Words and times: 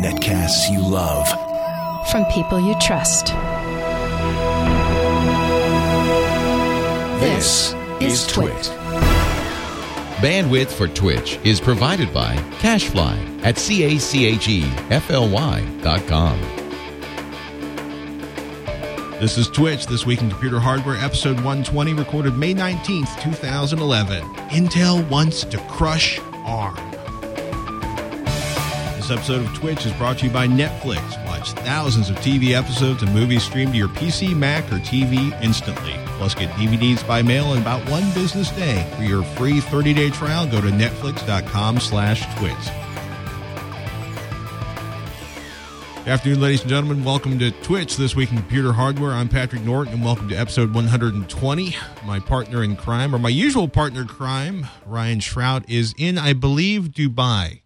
Netcasts 0.00 0.70
you 0.70 0.80
love. 0.80 1.26
From 2.10 2.24
people 2.26 2.60
you 2.60 2.76
trust. 2.80 3.26
This 7.20 7.74
is 8.00 8.26
Twit. 8.28 8.54
Bandwidth 10.22 10.70
for 10.70 10.86
Twitch 10.86 11.40
is 11.42 11.60
provided 11.60 12.14
by 12.14 12.36
CacheFly 12.60 13.44
at 13.44 13.58
C-A-C-H-E-F-L-Y 13.58 15.64
dot 15.82 16.06
com. 16.06 16.40
This 19.18 19.36
is 19.36 19.48
Twitch, 19.48 19.86
This 19.86 20.06
Week 20.06 20.22
in 20.22 20.30
Computer 20.30 20.60
Hardware, 20.60 20.96
episode 20.96 21.36
120, 21.36 21.94
recorded 21.94 22.38
May 22.38 22.54
19th, 22.54 23.20
2011. 23.20 24.22
Intel 24.50 25.06
wants 25.10 25.42
to 25.44 25.58
crush 25.68 26.20
ARM. 26.44 26.89
This 29.10 29.18
episode 29.18 29.44
of 29.44 29.54
Twitch 29.54 29.86
is 29.86 29.92
brought 29.94 30.18
to 30.18 30.26
you 30.26 30.30
by 30.30 30.46
Netflix. 30.46 31.26
Watch 31.26 31.50
thousands 31.50 32.10
of 32.10 32.16
TV 32.18 32.56
episodes 32.56 33.02
and 33.02 33.12
movies 33.12 33.42
streamed 33.42 33.72
to 33.72 33.76
your 33.76 33.88
PC, 33.88 34.36
Mac, 34.36 34.62
or 34.66 34.76
TV 34.76 35.36
instantly. 35.42 35.94
Plus, 36.16 36.32
get 36.32 36.48
DVDs 36.50 37.04
by 37.08 37.20
mail 37.20 37.52
in 37.54 37.60
about 37.60 37.80
one 37.90 38.08
business 38.12 38.52
day. 38.52 38.88
For 38.96 39.02
your 39.02 39.24
free 39.24 39.58
30-day 39.58 40.10
trial, 40.10 40.46
go 40.46 40.60
to 40.60 40.68
netflix.com 40.68 41.80
slash 41.80 42.22
twitch. 42.36 42.54
Good 46.04 46.12
afternoon, 46.12 46.40
ladies 46.40 46.60
and 46.60 46.70
gentlemen. 46.70 47.02
Welcome 47.02 47.40
to 47.40 47.50
Twitch 47.50 47.96
This 47.96 48.14
Week 48.14 48.30
in 48.30 48.36
Computer 48.36 48.72
Hardware. 48.72 49.10
I'm 49.10 49.28
Patrick 49.28 49.64
Norton, 49.64 49.94
and 49.94 50.04
welcome 50.04 50.28
to 50.28 50.36
episode 50.36 50.72
120. 50.72 51.76
My 52.04 52.20
partner 52.20 52.62
in 52.62 52.76
crime, 52.76 53.12
or 53.12 53.18
my 53.18 53.28
usual 53.28 53.66
partner 53.66 54.02
in 54.02 54.06
crime, 54.06 54.68
Ryan 54.86 55.18
Shrout, 55.18 55.64
is 55.68 55.96
in, 55.98 56.16
I 56.16 56.32
believe, 56.32 56.90
Dubai. 56.90 57.62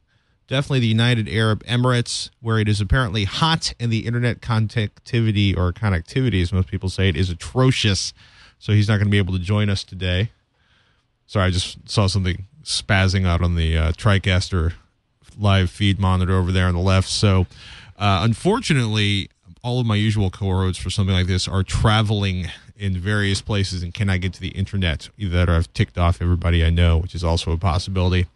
Definitely 0.46 0.80
the 0.80 0.88
United 0.88 1.28
Arab 1.28 1.64
Emirates, 1.64 2.28
where 2.40 2.58
it 2.58 2.68
is 2.68 2.80
apparently 2.80 3.24
hot 3.24 3.72
and 3.80 3.90
the 3.90 4.06
internet 4.06 4.40
connectivity, 4.40 5.56
or 5.56 5.72
connectivity, 5.72 6.42
as 6.42 6.52
most 6.52 6.68
people 6.68 6.90
say 6.90 7.08
it, 7.08 7.16
is 7.16 7.30
atrocious. 7.30 8.12
So 8.58 8.72
he's 8.72 8.88
not 8.88 8.96
going 8.96 9.06
to 9.06 9.10
be 9.10 9.18
able 9.18 9.32
to 9.32 9.38
join 9.38 9.70
us 9.70 9.84
today. 9.84 10.30
Sorry, 11.26 11.46
I 11.46 11.50
just 11.50 11.88
saw 11.88 12.06
something 12.06 12.44
spazzing 12.62 13.26
out 13.26 13.42
on 13.42 13.56
the 13.56 13.76
uh, 13.76 13.92
TriCaster 13.92 14.74
live 15.38 15.70
feed 15.70 15.98
monitor 15.98 16.34
over 16.36 16.52
there 16.52 16.66
on 16.66 16.74
the 16.74 16.80
left. 16.80 17.08
So, 17.08 17.46
uh, 17.98 18.20
unfortunately, 18.22 19.30
all 19.62 19.80
of 19.80 19.86
my 19.86 19.96
usual 19.96 20.30
co-hosts 20.30 20.82
for 20.82 20.90
something 20.90 21.14
like 21.14 21.26
this 21.26 21.48
are 21.48 21.62
traveling 21.62 22.48
in 22.76 22.98
various 22.98 23.40
places 23.40 23.82
and 23.82 23.94
cannot 23.94 24.20
get 24.20 24.34
to 24.34 24.40
the 24.40 24.48
internet. 24.48 25.08
Either 25.16 25.36
that 25.36 25.48
or 25.48 25.54
I've 25.54 25.72
ticked 25.72 25.96
off 25.96 26.20
everybody 26.20 26.64
I 26.64 26.70
know, 26.70 26.98
which 26.98 27.14
is 27.14 27.24
also 27.24 27.52
a 27.52 27.56
possibility. 27.56 28.26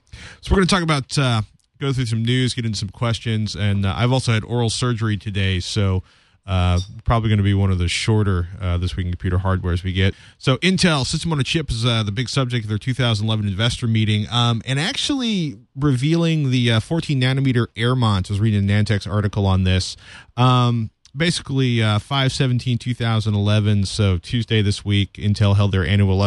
So 0.41 0.53
we're 0.53 0.56
going 0.56 0.69
to 0.69 0.75
talk 0.75 0.83
about, 0.83 1.19
uh, 1.19 1.42
go 1.79 1.93
through 1.93 2.07
some 2.07 2.25
news, 2.25 2.55
get 2.55 2.65
into 2.65 2.79
some 2.79 2.89
questions, 2.89 3.55
and 3.55 3.87
uh, 3.87 3.95
I've 3.97 4.12
also 4.12 4.33
had 4.33 4.45
oral 4.45 4.71
surgery 4.71 5.17
today, 5.17 5.61
so 5.61 6.03
uh, 6.48 6.81
probably 7.05 7.29
going 7.29 7.39
to 7.39 7.45
be 7.45 7.53
one 7.53 7.70
of 7.70 7.79
the 7.79 7.89
shorter 7.89 8.48
uh, 8.59 8.79
this 8.79 8.97
week 8.97 9.05
in 9.05 9.12
computer 9.12 9.37
hardware 9.37 9.75
as 9.75 9.85
we 9.85 9.93
get. 9.93 10.15
So, 10.39 10.57
Intel 10.59 11.05
System 11.05 11.31
on 11.31 11.39
a 11.39 11.45
Chip 11.45 11.70
is 11.70 11.85
uh, 11.85 12.03
the 12.03 12.11
big 12.11 12.31
subject 12.31 12.65
of 12.65 12.70
their 12.70 12.79
2011 12.79 13.47
investor 13.47 13.87
meeting, 13.87 14.27
um, 14.31 14.62
and 14.65 14.81
actually 14.81 15.59
revealing 15.77 16.51
the 16.51 16.73
uh, 16.73 16.81
14 16.81 17.20
nanometer 17.20 17.67
Airmont. 17.77 18.31
I 18.31 18.33
was 18.33 18.41
reading 18.41 18.63
AnandTech's 18.63 19.07
article 19.07 19.45
on 19.45 19.65
this. 19.65 19.98
Um, 20.39 20.91
basically, 21.15 21.83
uh, 21.83 21.98
517 21.98 22.79
2011, 22.79 23.85
so 23.85 24.17
Tuesday 24.17 24.63
this 24.63 24.83
week, 24.83 25.15
Intel 25.15 25.55
held 25.55 25.73
their 25.73 25.87
annual, 25.87 26.27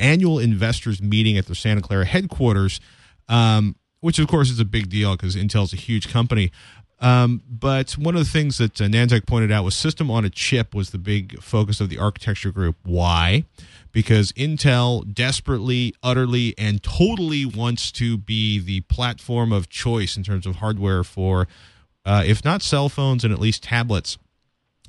annual 0.00 0.38
investors 0.38 1.02
meeting 1.02 1.36
at 1.36 1.44
their 1.44 1.54
Santa 1.54 1.82
Clara 1.82 2.06
headquarters. 2.06 2.80
Um, 3.28 3.76
which 4.00 4.18
of 4.18 4.28
course 4.28 4.50
is 4.50 4.60
a 4.60 4.64
big 4.64 4.88
deal 4.88 5.16
because 5.16 5.36
Intel's 5.36 5.72
a 5.72 5.76
huge 5.76 6.08
company. 6.08 6.50
Um, 7.00 7.42
but 7.48 7.92
one 7.92 8.16
of 8.16 8.24
the 8.24 8.30
things 8.30 8.58
that 8.58 8.80
uh, 8.80 9.20
pointed 9.26 9.52
out 9.52 9.64
was 9.64 9.74
system 9.74 10.10
on 10.10 10.24
a 10.24 10.30
chip 10.30 10.74
was 10.74 10.90
the 10.90 10.98
big 10.98 11.40
focus 11.40 11.80
of 11.80 11.90
the 11.90 11.98
architecture 11.98 12.50
group. 12.50 12.76
Why? 12.82 13.44
Because 13.92 14.32
Intel 14.32 15.12
desperately, 15.12 15.94
utterly, 16.02 16.54
and 16.58 16.82
totally 16.82 17.46
wants 17.46 17.92
to 17.92 18.18
be 18.18 18.58
the 18.58 18.80
platform 18.82 19.52
of 19.52 19.68
choice 19.68 20.16
in 20.16 20.24
terms 20.24 20.44
of 20.44 20.56
hardware 20.56 21.04
for, 21.04 21.46
uh, 22.04 22.24
if 22.26 22.44
not 22.44 22.62
cell 22.62 22.88
phones, 22.88 23.22
and 23.24 23.32
at 23.32 23.38
least 23.38 23.62
tablets. 23.62 24.18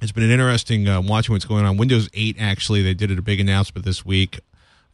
It's 0.02 0.12
been 0.12 0.24
an 0.24 0.32
interesting 0.32 0.88
uh, 0.88 1.02
watching 1.02 1.34
what's 1.34 1.46
going 1.46 1.66
on. 1.66 1.78
Windows 1.78 2.10
8, 2.14 2.38
actually, 2.40 2.82
they 2.82 2.94
did 2.94 3.12
a 3.18 3.22
big 3.22 3.40
announcement 3.40 3.86
this 3.86 4.06
week. 4.06 4.40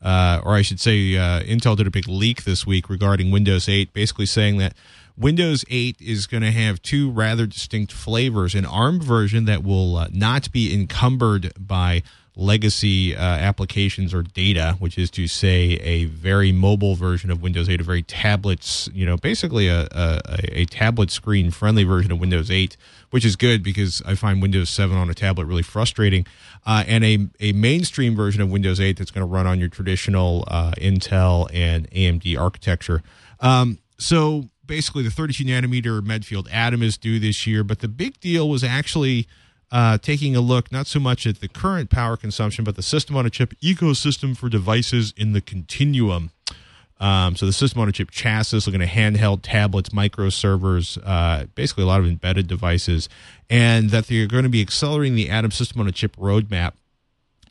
Uh, 0.05 0.39
or 0.45 0.53
I 0.53 0.61
should 0.61 0.79
say, 0.79 1.17
uh, 1.17 1.41
Intel 1.41 1.75
did 1.75 1.87
a 1.87 1.91
big 1.91 2.07
leak 2.07 2.43
this 2.43 2.63
week 2.63 2.91
regarding 2.91 3.31
Windows 3.31 3.67
8, 3.67 3.91
basically 3.91 4.27
saying 4.27 4.59
that 4.59 4.75
Windows 5.17 5.65
8 5.67 5.97
is 5.99 6.27
going 6.27 6.43
to 6.43 6.51
have 6.51 6.79
two 6.83 7.09
rather 7.09 7.47
distinct 7.47 7.91
flavors 7.91 8.53
an 8.53 8.65
ARM 8.65 9.01
version 9.01 9.45
that 9.45 9.63
will 9.63 9.97
uh, 9.97 10.07
not 10.11 10.51
be 10.51 10.71
encumbered 10.71 11.51
by 11.57 12.03
legacy 12.35 13.15
uh, 13.15 13.21
applications 13.21 14.13
or 14.13 14.21
data, 14.21 14.75
which 14.79 14.97
is 14.97 15.09
to 15.11 15.27
say 15.27 15.79
a 15.81 16.05
very 16.05 16.51
mobile 16.51 16.95
version 16.95 17.31
of 17.31 17.41
Windows 17.41 17.69
8, 17.69 17.79
a 17.79 17.83
very 17.83 18.03
tablets, 18.03 18.89
you 18.93 19.05
know, 19.05 19.17
basically 19.17 19.67
a, 19.67 19.87
a, 19.91 20.21
a 20.51 20.65
tablet 20.65 21.11
screen 21.11 21.51
friendly 21.51 21.83
version 21.83 22.11
of 22.11 22.19
Windows 22.19 22.51
8, 22.51 22.75
which 23.11 23.23
is 23.23 23.35
good 23.35 23.63
because 23.63 24.01
I 24.05 24.15
find 24.15 24.41
Windows 24.41 24.69
7 24.69 24.95
on 24.97 25.09
a 25.09 25.13
tablet 25.13 25.45
really 25.45 25.63
frustrating. 25.63 26.25
Uh, 26.65 26.83
and 26.87 27.03
a, 27.05 27.27
a 27.39 27.53
mainstream 27.53 28.15
version 28.15 28.41
of 28.41 28.49
Windows 28.49 28.79
8 28.79 28.97
that's 28.97 29.11
going 29.11 29.25
to 29.25 29.31
run 29.31 29.47
on 29.47 29.59
your 29.59 29.69
traditional 29.69 30.43
uh, 30.47 30.71
Intel 30.77 31.49
and 31.53 31.89
AMD 31.91 32.37
architecture. 32.37 33.01
Um, 33.39 33.79
so 33.97 34.49
basically 34.65 35.03
the 35.03 35.11
32 35.11 35.45
nanometer 35.45 36.03
Medfield 36.03 36.47
Atom 36.51 36.83
is 36.83 36.97
due 36.97 37.19
this 37.19 37.47
year, 37.47 37.63
but 37.63 37.79
the 37.79 37.87
big 37.87 38.19
deal 38.19 38.49
was 38.49 38.63
actually 38.63 39.27
uh, 39.71 39.97
taking 39.97 40.35
a 40.35 40.41
look 40.41 40.71
not 40.71 40.87
so 40.87 40.99
much 40.99 41.25
at 41.25 41.41
the 41.41 41.47
current 41.47 41.89
power 41.89 42.17
consumption, 42.17 42.63
but 42.63 42.75
the 42.75 42.83
system 42.83 43.15
on 43.15 43.25
a 43.25 43.29
chip 43.29 43.53
ecosystem 43.61 44.37
for 44.37 44.49
devices 44.49 45.13
in 45.17 45.33
the 45.33 45.41
continuum. 45.41 46.31
Um, 46.99 47.35
so 47.35 47.45
the 47.45 47.53
system 47.53 47.81
on 47.81 47.89
a 47.89 47.91
chip 47.91 48.09
chassis, 48.09 48.61
looking 48.65 48.81
at 48.81 48.89
handheld 48.89 49.39
tablets, 49.43 49.91
micro 49.91 50.29
servers, 50.29 50.97
uh, 50.99 51.45
basically 51.55 51.83
a 51.83 51.87
lot 51.87 51.99
of 51.99 52.05
embedded 52.05 52.47
devices, 52.47 53.09
and 53.49 53.89
that 53.89 54.07
they're 54.07 54.27
going 54.27 54.43
to 54.43 54.49
be 54.49 54.61
accelerating 54.61 55.15
the 55.15 55.29
Atom 55.29 55.51
system 55.51 55.81
on 55.81 55.87
a 55.87 55.91
chip 55.91 56.15
roadmap 56.15 56.73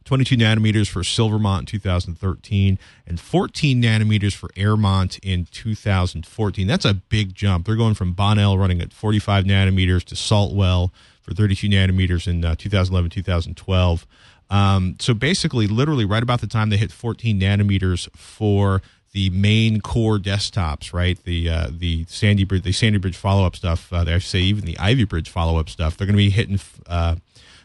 22 0.04 0.36
nanometers 0.36 0.88
for 0.88 1.02
Silvermont 1.02 1.62
in 1.62 1.66
2013, 1.80 2.78
and 3.06 3.18
14 3.20 3.82
nanometers 3.82 4.34
for 4.34 4.50
Airmont 4.56 5.18
in 5.18 5.46
2014. 5.50 6.66
That's 6.66 6.84
a 6.84 6.94
big 6.94 7.34
jump. 7.34 7.66
They're 7.66 7.76
going 7.76 7.94
from 7.94 8.12
Bonnell 8.12 8.58
running 8.58 8.80
at 8.80 8.92
45 8.92 9.44
nanometers 9.44 10.04
to 10.04 10.14
Saltwell 10.14 10.90
for 11.24 11.34
32 11.34 11.68
nanometers 11.68 12.28
in 12.28 12.44
uh, 12.44 12.54
2011, 12.56 13.10
2012. 13.10 14.06
Um, 14.50 14.96
so 15.00 15.14
basically, 15.14 15.66
literally, 15.66 16.04
right 16.04 16.22
about 16.22 16.40
the 16.40 16.46
time 16.46 16.70
they 16.70 16.76
hit 16.76 16.92
14 16.92 17.40
nanometers 17.40 18.08
for 18.14 18.82
the 19.12 19.30
main 19.30 19.80
core 19.80 20.18
desktops, 20.18 20.92
right? 20.92 21.22
The 21.24 21.48
uh, 21.48 21.68
the 21.70 22.04
Sandy 22.08 22.44
Bridge, 22.44 22.62
the 22.62 22.72
Sandy 22.72 22.98
Bridge 22.98 23.16
follow 23.16 23.46
up 23.46 23.56
stuff. 23.56 23.92
Uh, 23.92 24.04
I 24.06 24.18
say 24.18 24.40
even 24.40 24.64
the 24.64 24.78
Ivy 24.78 25.04
Bridge 25.04 25.30
follow 25.30 25.58
up 25.58 25.70
stuff. 25.70 25.96
They're 25.96 26.06
going 26.06 26.16
to 26.16 26.18
be 26.18 26.30
hitting 26.30 26.60
uh, 26.86 27.16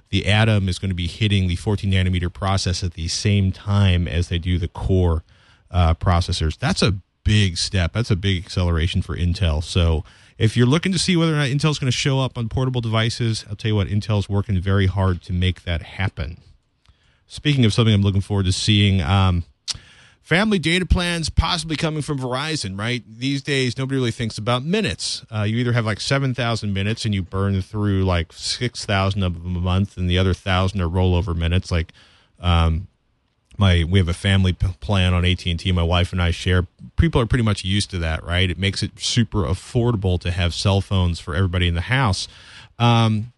the 0.09 0.25
Atom 0.25 0.67
is 0.69 0.79
going 0.79 0.89
to 0.89 0.95
be 0.95 1.07
hitting 1.07 1.47
the 1.47 1.55
14 1.55 1.91
nanometer 1.91 2.33
process 2.33 2.83
at 2.83 2.93
the 2.93 3.07
same 3.07 3.51
time 3.51 4.07
as 4.07 4.29
they 4.29 4.39
do 4.39 4.57
the 4.57 4.67
core 4.67 5.23
uh, 5.71 5.93
processors. 5.93 6.57
That's 6.57 6.81
a 6.81 6.95
big 7.23 7.57
step. 7.57 7.93
That's 7.93 8.09
a 8.09 8.15
big 8.15 8.43
acceleration 8.43 9.01
for 9.01 9.15
Intel. 9.15 9.63
So 9.63 10.03
if 10.39 10.57
you're 10.57 10.65
looking 10.65 10.91
to 10.93 10.99
see 10.99 11.15
whether 11.15 11.33
or 11.33 11.37
not 11.37 11.49
Intel's 11.49 11.77
going 11.77 11.91
to 11.91 11.97
show 11.97 12.19
up 12.19 12.37
on 12.37 12.49
portable 12.49 12.81
devices, 12.81 13.45
I'll 13.47 13.55
tell 13.55 13.69
you 13.69 13.75
what, 13.75 13.87
Intel's 13.87 14.27
working 14.27 14.59
very 14.59 14.87
hard 14.87 15.21
to 15.23 15.33
make 15.33 15.63
that 15.63 15.83
happen. 15.83 16.37
Speaking 17.27 17.65
of 17.65 17.73
something 17.73 17.93
I'm 17.93 18.01
looking 18.01 18.21
forward 18.21 18.47
to 18.47 18.51
seeing, 18.51 19.01
um, 19.01 19.43
Family 20.29 20.59
data 20.59 20.85
plans 20.85 21.27
possibly 21.27 21.75
coming 21.75 22.03
from 22.03 22.19
Verizon, 22.19 22.77
right? 22.77 23.03
These 23.07 23.41
days, 23.41 23.79
nobody 23.79 23.95
really 23.95 24.11
thinks 24.11 24.37
about 24.37 24.63
minutes. 24.63 25.25
Uh, 25.33 25.41
you 25.41 25.57
either 25.57 25.73
have 25.73 25.87
like 25.87 25.99
7,000 25.99 26.71
minutes 26.71 27.03
and 27.03 27.15
you 27.15 27.23
burn 27.23 27.59
through 27.63 28.03
like 28.03 28.31
6,000 28.31 29.23
of 29.23 29.41
them 29.41 29.55
a 29.55 29.59
month, 29.59 29.97
and 29.97 30.07
the 30.07 30.19
other 30.19 30.29
1,000 30.29 30.79
are 30.81 30.87
rollover 30.87 31.35
minutes. 31.35 31.71
Like, 31.71 31.93
um, 32.39 32.88
my 33.59 33.83
we 33.83 33.99
have 33.99 34.07
a 34.07 34.13
family 34.13 34.53
plan 34.53 35.13
on 35.13 35.25
AT&T 35.25 35.71
my 35.71 35.83
wife 35.83 36.11
and 36.11 36.21
I 36.21 36.31
share 36.31 36.67
people 36.97 37.21
are 37.21 37.25
pretty 37.25 37.43
much 37.43 37.63
used 37.63 37.89
to 37.91 37.99
that 37.99 38.23
right 38.23 38.49
it 38.49 38.57
makes 38.57 38.81
it 38.81 38.99
super 38.99 39.43
affordable 39.43 40.19
to 40.21 40.31
have 40.31 40.53
cell 40.53 40.81
phones 40.81 41.19
for 41.19 41.35
everybody 41.35 41.67
in 41.67 41.75
the 41.75 41.81
house 41.81 42.27
um, 42.79 43.33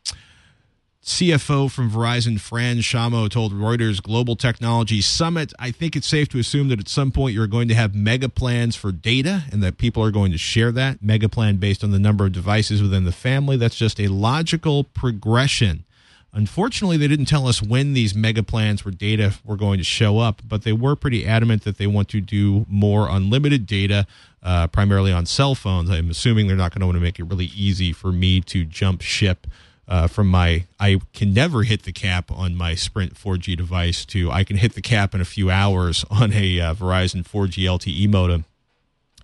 CFO 1.04 1.72
from 1.72 1.90
Verizon, 1.90 2.40
Fran 2.40 2.78
Shammo, 2.78 3.28
told 3.28 3.54
Reuters 3.54 4.02
Global 4.02 4.36
Technology 4.36 5.02
Summit, 5.02 5.52
I 5.58 5.72
think 5.72 5.96
it's 5.96 6.06
safe 6.06 6.30
to 6.30 6.38
assume 6.38 6.68
that 6.68 6.80
at 6.80 6.88
some 6.88 7.12
point 7.12 7.34
you're 7.34 7.48
going 7.48 7.68
to 7.70 7.74
have 7.74 7.96
mega 7.96 8.30
plans 8.30 8.76
for 8.76 8.92
data 8.92 9.46
and 9.52 9.64
that 9.64 9.80
people 9.80 10.04
are 10.04 10.12
going 10.12 10.32
to 10.32 10.38
share 10.38 10.72
that. 10.74 11.02
Mega 11.02 11.28
plan 11.28 11.56
based 11.56 11.84
on 11.84 11.90
the 11.90 11.98
number 11.98 12.26
of 12.26 12.34
devices 12.34 12.84
within 12.84 13.06
the 13.06 13.12
family. 13.12 13.58
That's 13.58 13.76
just 13.76 14.00
a 14.00 14.10
logical 14.10 14.84
progression 14.84 15.86
Unfortunately, 16.34 16.96
they 16.96 17.10
didn't 17.10 17.26
tell 17.26 17.46
us 17.46 17.62
when 17.62 17.92
these 17.94 18.16
mega 18.16 18.42
plans 18.42 18.82
for 18.82 18.92
data 18.92 19.34
were 19.44 19.58
going 19.58 19.78
to 19.78 19.84
show 19.84 20.20
up, 20.20 20.42
but 20.48 20.64
they 20.64 20.72
were 20.72 20.96
pretty 20.96 21.26
adamant 21.26 21.64
that 21.66 21.78
they 21.78 21.88
want 21.88 22.08
to 22.10 22.22
do 22.22 22.66
more 22.70 23.10
unlimited 23.10 23.66
data, 23.66 24.08
uh, 24.42 24.68
primarily 24.68 25.12
on 25.12 25.26
cell 25.26 25.56
phones. 25.56 25.90
I'm 25.90 26.10
assuming 26.10 26.48
they're 26.48 26.56
not 26.56 26.72
going 26.72 26.80
to 26.80 26.86
want 26.86 26.96
to 26.96 27.02
make 27.02 27.20
it 27.20 27.26
really 27.26 27.52
easy 27.54 27.92
for 27.92 28.14
me 28.14 28.40
to 28.42 28.64
jump 28.64 29.02
ship 29.02 29.46
uh, 29.90 30.08
from 30.08 30.28
my 30.28 30.64
I 30.80 31.02
can 31.14 31.34
never 31.34 31.64
hit 31.64 31.84
the 31.84 31.92
cap 31.92 32.32
on 32.32 32.56
my 32.56 32.76
Sprint 32.76 33.16
4G 33.16 33.58
device 33.58 34.06
to 34.06 34.32
I 34.32 34.46
can 34.46 34.56
hit 34.56 34.74
the 34.74 34.82
cap 34.82 35.14
in 35.14 35.20
a 35.20 35.26
few 35.26 35.52
hours 35.52 36.06
on 36.12 36.32
a 36.32 36.62
uh, 36.62 36.74
Verizon 36.74 37.28
4G 37.28 37.66
LTE 37.66 38.10
modem. 38.10 38.46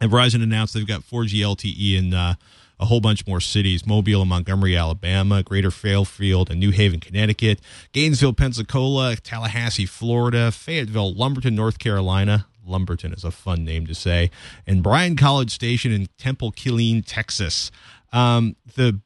And 0.01 0.11
Verizon 0.11 0.43
announced 0.43 0.73
they've 0.73 0.85
got 0.85 1.01
4G 1.01 1.39
LTE 1.39 1.97
in 1.97 2.13
uh, 2.13 2.35
a 2.79 2.85
whole 2.85 3.01
bunch 3.01 3.25
more 3.27 3.41
cities 3.41 3.85
Mobile 3.85 4.21
and 4.21 4.29
Montgomery, 4.29 4.75
Alabama, 4.75 5.43
Greater 5.43 5.71
Fairfield 5.71 6.49
and 6.49 6.59
New 6.59 6.71
Haven, 6.71 6.99
Connecticut, 6.99 7.59
Gainesville, 7.91 8.33
Pensacola, 8.33 9.15
Tallahassee, 9.15 9.85
Florida, 9.85 10.51
Fayetteville, 10.51 11.13
Lumberton, 11.13 11.55
North 11.55 11.79
Carolina. 11.79 12.47
Lumberton 12.65 13.13
is 13.13 13.23
a 13.23 13.31
fun 13.31 13.63
name 13.63 13.87
to 13.87 13.95
say, 13.95 14.29
and 14.65 14.83
Bryan 14.83 15.15
College 15.15 15.51
Station 15.51 15.91
in 15.91 16.07
Temple, 16.17 16.51
Killeen, 16.51 17.03
Texas. 17.05 17.71
Um, 18.11 18.55
the 18.75 18.99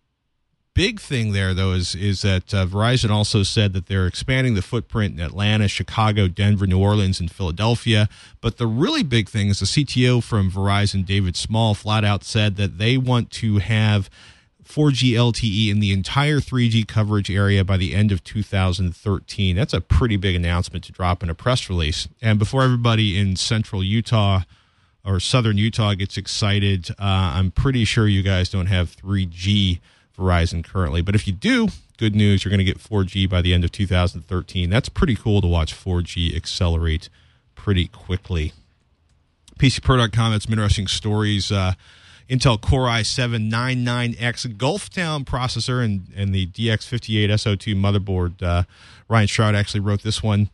big 0.73 0.99
thing 0.99 1.31
there, 1.31 1.53
though, 1.53 1.73
is 1.73 1.95
is 1.95 2.21
that 2.21 2.53
uh, 2.53 2.65
Verizon 2.65 3.09
also 3.09 3.43
said 3.43 3.73
that 3.73 3.87
they're 3.87 4.07
expanding 4.07 4.53
the 4.53 4.61
footprint 4.61 5.15
in 5.15 5.19
Atlanta, 5.19 5.67
Chicago, 5.67 6.27
Denver, 6.27 6.67
New 6.67 6.79
Orleans, 6.79 7.19
and 7.19 7.31
Philadelphia. 7.31 8.09
But 8.39 8.57
the 8.57 8.67
really 8.67 9.03
big 9.03 9.29
thing 9.29 9.49
is 9.49 9.59
the 9.59 9.65
CTO 9.65 10.23
from 10.23 10.51
Verizon, 10.51 11.05
David 11.05 11.35
Small, 11.35 11.73
flat 11.73 12.03
out 12.03 12.23
said 12.23 12.55
that 12.57 12.77
they 12.77 12.97
want 12.97 13.31
to 13.31 13.59
have 13.59 14.09
4G 14.63 15.11
LTE 15.11 15.69
in 15.69 15.79
the 15.79 15.91
entire 15.91 16.39
3G 16.39 16.87
coverage 16.87 17.29
area 17.29 17.63
by 17.63 17.77
the 17.77 17.93
end 17.93 18.11
of 18.11 18.23
2013. 18.23 19.55
That's 19.55 19.73
a 19.73 19.81
pretty 19.81 20.15
big 20.15 20.35
announcement 20.35 20.85
to 20.85 20.91
drop 20.91 21.21
in 21.21 21.29
a 21.29 21.35
press 21.35 21.69
release. 21.69 22.07
And 22.21 22.39
before 22.39 22.63
everybody 22.63 23.19
in 23.19 23.35
central 23.35 23.83
Utah 23.83 24.41
or 25.03 25.19
southern 25.19 25.57
Utah 25.57 25.95
gets 25.95 26.15
excited, 26.15 26.91
uh, 26.91 26.95
I'm 26.99 27.51
pretty 27.51 27.83
sure 27.85 28.07
you 28.07 28.23
guys 28.23 28.49
don't 28.49 28.67
have 28.67 28.95
3G 28.95 29.79
Verizon 30.21 30.63
currently. 30.63 31.01
But 31.01 31.15
if 31.15 31.25
you 31.27 31.33
do, 31.33 31.69
good 31.97 32.15
news, 32.15 32.43
you're 32.43 32.49
going 32.49 32.59
to 32.59 32.63
get 32.63 32.77
4G 32.77 33.29
by 33.29 33.41
the 33.41 33.53
end 33.53 33.63
of 33.63 33.71
2013. 33.71 34.69
That's 34.69 34.89
pretty 34.89 35.15
cool 35.15 35.41
to 35.41 35.47
watch 35.47 35.73
4G 35.73 36.35
accelerate 36.35 37.09
pretty 37.55 37.87
quickly. 37.87 38.53
PCPro.com 39.59 40.31
had 40.31 40.41
some 40.41 40.53
interesting 40.53 40.87
stories. 40.87 41.51
Uh, 41.51 41.73
Intel 42.29 42.59
Core 42.59 42.87
i7 42.87 43.51
99X 43.51 44.55
Gulftown 44.55 45.25
processor 45.25 45.83
and, 45.83 46.07
and 46.15 46.33
the 46.33 46.47
DX58 46.47 47.27
SO2 47.29 47.75
motherboard. 47.75 48.41
Uh, 48.41 48.63
Ryan 49.09 49.27
Shrout 49.27 49.53
actually 49.53 49.81
wrote 49.81 50.01
this 50.01 50.23
one. 50.23 50.49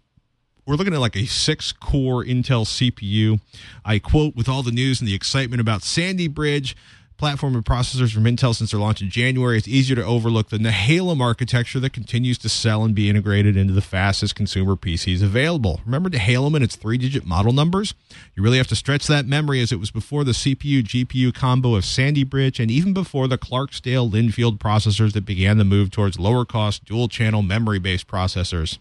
We're 0.65 0.75
looking 0.75 0.93
at 0.93 0.99
like 0.99 1.15
a 1.15 1.25
six 1.27 1.71
core 1.71 2.25
Intel 2.25 2.65
CPU. 2.65 3.39
I 3.85 3.99
quote, 3.99 4.35
with 4.35 4.49
all 4.49 4.63
the 4.63 4.71
news 4.71 4.99
and 4.99 5.07
the 5.07 5.13
excitement 5.13 5.61
about 5.61 5.83
Sandy 5.83 6.27
Bridge, 6.27 6.75
platform 7.17 7.55
and 7.55 7.65
processors 7.65 8.13
from 8.13 8.23
Intel 8.23 8.55
since 8.55 8.71
their 8.71 8.79
launch 8.79 9.01
in 9.01 9.09
January, 9.09 9.57
it's 9.57 9.67
easier 9.67 9.95
to 9.95 10.03
overlook 10.03 10.49
the 10.49 10.57
Nehalem 10.57 11.21
architecture 11.21 11.79
that 11.79 11.93
continues 11.93 12.37
to 12.39 12.49
sell 12.49 12.83
and 12.83 12.93
be 12.93 13.09
integrated 13.09 13.57
into 13.57 13.73
the 13.73 13.81
fastest 13.81 14.35
consumer 14.35 14.75
PCs 14.75 15.23
available. 15.23 15.81
Remember 15.85 16.09
Nehalem 16.09 16.55
and 16.55 16.63
its 16.63 16.75
three 16.75 16.97
digit 16.97 17.25
model 17.25 17.51
numbers? 17.51 17.93
You 18.35 18.43
really 18.43 18.57
have 18.57 18.67
to 18.67 18.75
stretch 18.75 19.07
that 19.07 19.25
memory 19.25 19.61
as 19.61 19.71
it 19.71 19.79
was 19.79 19.91
before 19.91 20.23
the 20.23 20.31
CPU 20.31 20.83
GPU 20.83 21.33
combo 21.33 21.75
of 21.75 21.85
Sandy 21.85 22.23
Bridge 22.23 22.59
and 22.59 22.71
even 22.71 22.93
before 22.93 23.27
the 23.27 23.37
Clarkdale 23.37 24.11
Lynnfield 24.11 24.59
processors 24.59 25.13
that 25.13 25.25
began 25.25 25.57
the 25.57 25.65
move 25.65 25.91
towards 25.91 26.19
lower 26.19 26.45
cost 26.45 26.85
dual 26.85 27.07
channel 27.07 27.41
memory 27.41 27.79
based 27.79 28.07
processors. 28.07 28.77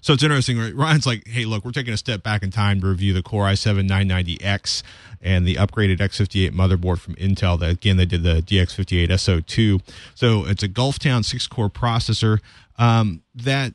So 0.00 0.12
it's 0.12 0.22
interesting. 0.22 0.58
Right? 0.58 0.74
Ryan's 0.74 1.06
like, 1.06 1.26
hey, 1.26 1.44
look, 1.44 1.64
we're 1.64 1.72
taking 1.72 1.94
a 1.94 1.96
step 1.96 2.22
back 2.22 2.42
in 2.42 2.50
time 2.50 2.80
to 2.80 2.86
review 2.86 3.12
the 3.12 3.22
Core 3.22 3.44
i7 3.44 3.88
990X 3.88 4.82
and 5.20 5.46
the 5.46 5.56
upgraded 5.56 5.98
X58 5.98 6.52
motherboard 6.52 6.98
from 6.98 7.14
Intel. 7.16 7.58
That 7.58 7.70
again, 7.70 7.96
they 7.96 8.06
did 8.06 8.22
the 8.22 8.42
DX58 8.42 9.08
SO2. 9.08 9.80
So 10.14 10.46
it's 10.46 10.62
a 10.62 10.68
Gulftown 10.68 11.24
six 11.24 11.46
core 11.46 11.70
processor 11.70 12.40
um, 12.78 13.22
that 13.34 13.74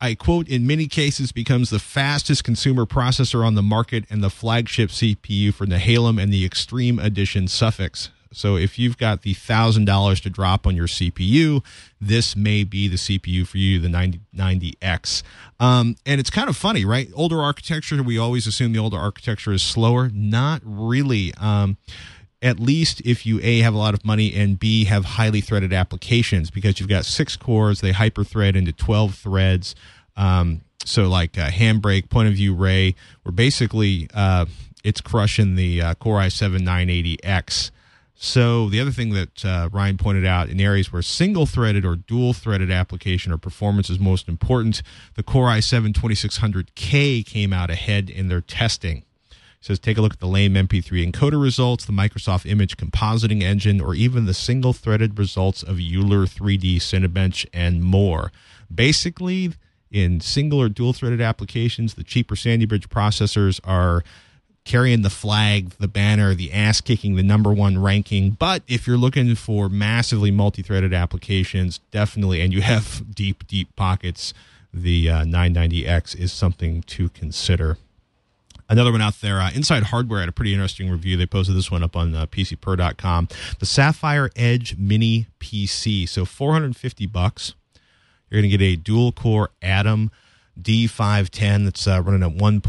I 0.00 0.16
quote, 0.16 0.48
in 0.48 0.66
many 0.66 0.88
cases 0.88 1.30
becomes 1.30 1.70
the 1.70 1.78
fastest 1.78 2.42
consumer 2.42 2.86
processor 2.86 3.46
on 3.46 3.54
the 3.54 3.62
market 3.62 4.04
and 4.10 4.20
the 4.20 4.30
flagship 4.30 4.90
CPU 4.90 5.54
for 5.54 5.64
Nehalem 5.64 6.20
and 6.20 6.32
the 6.32 6.44
Extreme 6.44 6.98
Edition 6.98 7.46
suffix. 7.46 8.10
So 8.32 8.56
if 8.56 8.78
you've 8.78 8.98
got 8.98 9.22
the 9.22 9.34
thousand 9.34 9.84
dollars 9.84 10.20
to 10.22 10.30
drop 10.30 10.66
on 10.66 10.76
your 10.76 10.86
CPU, 10.86 11.64
this 12.00 12.34
may 12.34 12.64
be 12.64 12.88
the 12.88 12.96
CPU 12.96 13.46
for 13.46 13.58
you, 13.58 13.78
the 13.78 13.88
9090X. 13.88 15.22
Um, 15.60 15.96
and 16.04 16.20
it's 16.20 16.30
kind 16.30 16.48
of 16.48 16.56
funny, 16.56 16.84
right? 16.84 17.08
Older 17.14 17.40
architecture, 17.40 18.02
we 18.02 18.18
always 18.18 18.46
assume 18.46 18.72
the 18.72 18.78
older 18.78 18.98
architecture 18.98 19.52
is 19.52 19.62
slower. 19.62 20.10
Not 20.12 20.62
really. 20.64 21.32
Um, 21.34 21.76
at 22.42 22.58
least 22.58 23.00
if 23.04 23.24
you 23.24 23.38
a 23.42 23.60
have 23.60 23.72
a 23.72 23.78
lot 23.78 23.94
of 23.94 24.04
money 24.04 24.34
and 24.34 24.58
b 24.58 24.84
have 24.84 25.04
highly 25.04 25.40
threaded 25.40 25.72
applications 25.72 26.50
because 26.50 26.80
you've 26.80 26.88
got 26.88 27.04
six 27.04 27.36
cores 27.36 27.80
they 27.80 27.92
hyper 27.92 28.24
thread 28.24 28.56
into 28.56 28.72
12 28.72 29.14
threads 29.14 29.74
um, 30.16 30.60
so 30.84 31.08
like 31.08 31.38
uh, 31.38 31.48
handbrake 31.48 32.10
point 32.10 32.28
of 32.28 32.34
view 32.34 32.52
ray 32.52 32.94
we're 33.24 33.30
basically 33.30 34.08
uh, 34.12 34.44
it's 34.82 35.00
crushing 35.00 35.54
the 35.54 35.80
uh, 35.80 35.94
core 35.94 36.18
i7 36.18 36.58
980x 36.58 37.70
so 38.24 38.68
the 38.68 38.78
other 38.78 38.92
thing 38.92 39.14
that 39.14 39.44
uh, 39.44 39.68
Ryan 39.72 39.96
pointed 39.96 40.24
out 40.24 40.48
in 40.48 40.60
areas 40.60 40.92
where 40.92 41.02
single-threaded 41.02 41.84
or 41.84 41.96
dual-threaded 41.96 42.70
application 42.70 43.32
or 43.32 43.36
performance 43.36 43.90
is 43.90 43.98
most 43.98 44.28
important, 44.28 44.80
the 45.16 45.24
Core 45.24 45.48
i7 45.48 45.92
2600K 45.92 47.26
came 47.26 47.52
out 47.52 47.68
ahead 47.68 48.08
in 48.08 48.28
their 48.28 48.40
testing. 48.40 48.98
He 49.28 49.36
says 49.66 49.80
take 49.80 49.98
a 49.98 50.00
look 50.00 50.12
at 50.12 50.20
the 50.20 50.28
lame 50.28 50.54
MP3 50.54 51.10
encoder 51.10 51.42
results, 51.42 51.84
the 51.84 51.92
Microsoft 51.92 52.48
Image 52.48 52.76
compositing 52.76 53.42
engine, 53.42 53.80
or 53.80 53.92
even 53.92 54.26
the 54.26 54.34
single-threaded 54.34 55.18
results 55.18 55.64
of 55.64 55.80
Euler 55.80 56.24
3D 56.24 56.76
Cinebench 56.76 57.44
and 57.52 57.82
more. 57.82 58.30
Basically, 58.72 59.54
in 59.90 60.20
single 60.20 60.62
or 60.62 60.68
dual-threaded 60.68 61.20
applications, 61.20 61.94
the 61.94 62.04
cheaper 62.04 62.36
Sandy 62.36 62.66
Bridge 62.66 62.88
processors 62.88 63.58
are 63.64 64.04
carrying 64.64 65.02
the 65.02 65.10
flag, 65.10 65.70
the 65.78 65.88
banner, 65.88 66.34
the 66.34 66.52
ass 66.52 66.80
kicking, 66.80 67.16
the 67.16 67.22
number 67.22 67.52
one 67.52 67.82
ranking. 67.82 68.30
But 68.30 68.62
if 68.68 68.86
you're 68.86 68.96
looking 68.96 69.34
for 69.34 69.68
massively 69.68 70.30
multi 70.30 70.62
threaded 70.62 70.92
applications, 70.94 71.78
definitely, 71.90 72.40
and 72.40 72.52
you 72.52 72.62
have 72.62 73.02
deep, 73.14 73.46
deep 73.46 73.74
pockets, 73.76 74.32
the 74.72 75.10
uh, 75.10 75.24
990X 75.24 76.16
is 76.18 76.32
something 76.32 76.82
to 76.82 77.08
consider. 77.10 77.76
Another 78.68 78.92
one 78.92 79.02
out 79.02 79.20
there, 79.20 79.38
uh, 79.38 79.50
Inside 79.52 79.82
Hardware 79.82 80.20
had 80.20 80.30
a 80.30 80.32
pretty 80.32 80.54
interesting 80.54 80.88
review. 80.88 81.16
They 81.18 81.26
posted 81.26 81.54
this 81.54 81.70
one 81.70 81.82
up 81.82 81.94
on 81.94 82.14
uh, 82.14 82.24
PCPro.com. 82.26 83.28
The 83.58 83.66
Sapphire 83.66 84.30
Edge 84.34 84.78
Mini 84.78 85.26
PC. 85.40 86.08
So 86.08 86.24
450 86.24 87.06
bucks. 87.06 87.54
You're 88.30 88.40
going 88.40 88.50
to 88.50 88.56
get 88.56 88.64
a 88.64 88.76
dual 88.76 89.12
core 89.12 89.50
Atom 89.60 90.10
D510 90.60 91.64
that's 91.64 91.86
uh, 91.86 92.02
running 92.02 92.22
at 92.22 92.36
1.66 92.36 92.60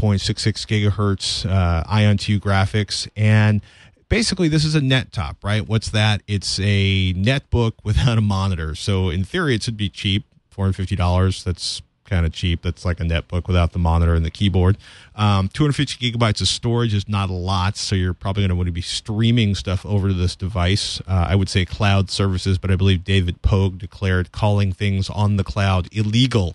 gigahertz 0.66 1.48
uh, 1.48 1.84
Ion 1.88 2.16
2 2.16 2.40
graphics. 2.40 3.08
And 3.16 3.60
basically, 4.08 4.48
this 4.48 4.64
is 4.64 4.74
a 4.74 4.80
net 4.80 5.12
top, 5.12 5.42
right? 5.42 5.66
What's 5.66 5.90
that? 5.90 6.22
It's 6.26 6.58
a 6.60 7.14
netbook 7.14 7.72
without 7.82 8.18
a 8.18 8.22
monitor. 8.22 8.74
So, 8.74 9.10
in 9.10 9.24
theory, 9.24 9.54
it 9.54 9.62
should 9.62 9.76
be 9.76 9.88
cheap 9.88 10.24
$450. 10.56 11.44
That's 11.44 11.82
kind 12.04 12.26
of 12.26 12.32
cheap. 12.32 12.62
That's 12.62 12.84
like 12.84 13.00
a 13.00 13.02
netbook 13.02 13.46
without 13.46 13.72
the 13.72 13.78
monitor 13.78 14.14
and 14.14 14.24
the 14.24 14.30
keyboard. 14.30 14.76
Um, 15.16 15.48
250 15.48 16.12
gigabytes 16.12 16.40
of 16.40 16.48
storage 16.48 16.94
is 16.94 17.08
not 17.08 17.30
a 17.30 17.34
lot, 17.34 17.76
so 17.76 17.96
you're 17.96 18.14
probably 18.14 18.42
going 18.42 18.50
to 18.50 18.56
want 18.56 18.66
to 18.66 18.72
be 18.72 18.82
streaming 18.82 19.54
stuff 19.54 19.84
over 19.86 20.08
to 20.08 20.14
this 20.14 20.36
device. 20.36 21.00
Uh, 21.06 21.26
I 21.28 21.34
would 21.34 21.48
say 21.48 21.64
cloud 21.64 22.10
services, 22.10 22.58
but 22.58 22.70
I 22.70 22.76
believe 22.76 23.04
David 23.04 23.42
Pogue 23.42 23.78
declared 23.78 24.32
calling 24.32 24.72
things 24.72 25.08
on 25.10 25.36
the 25.36 25.44
cloud 25.44 25.88
illegal 25.92 26.54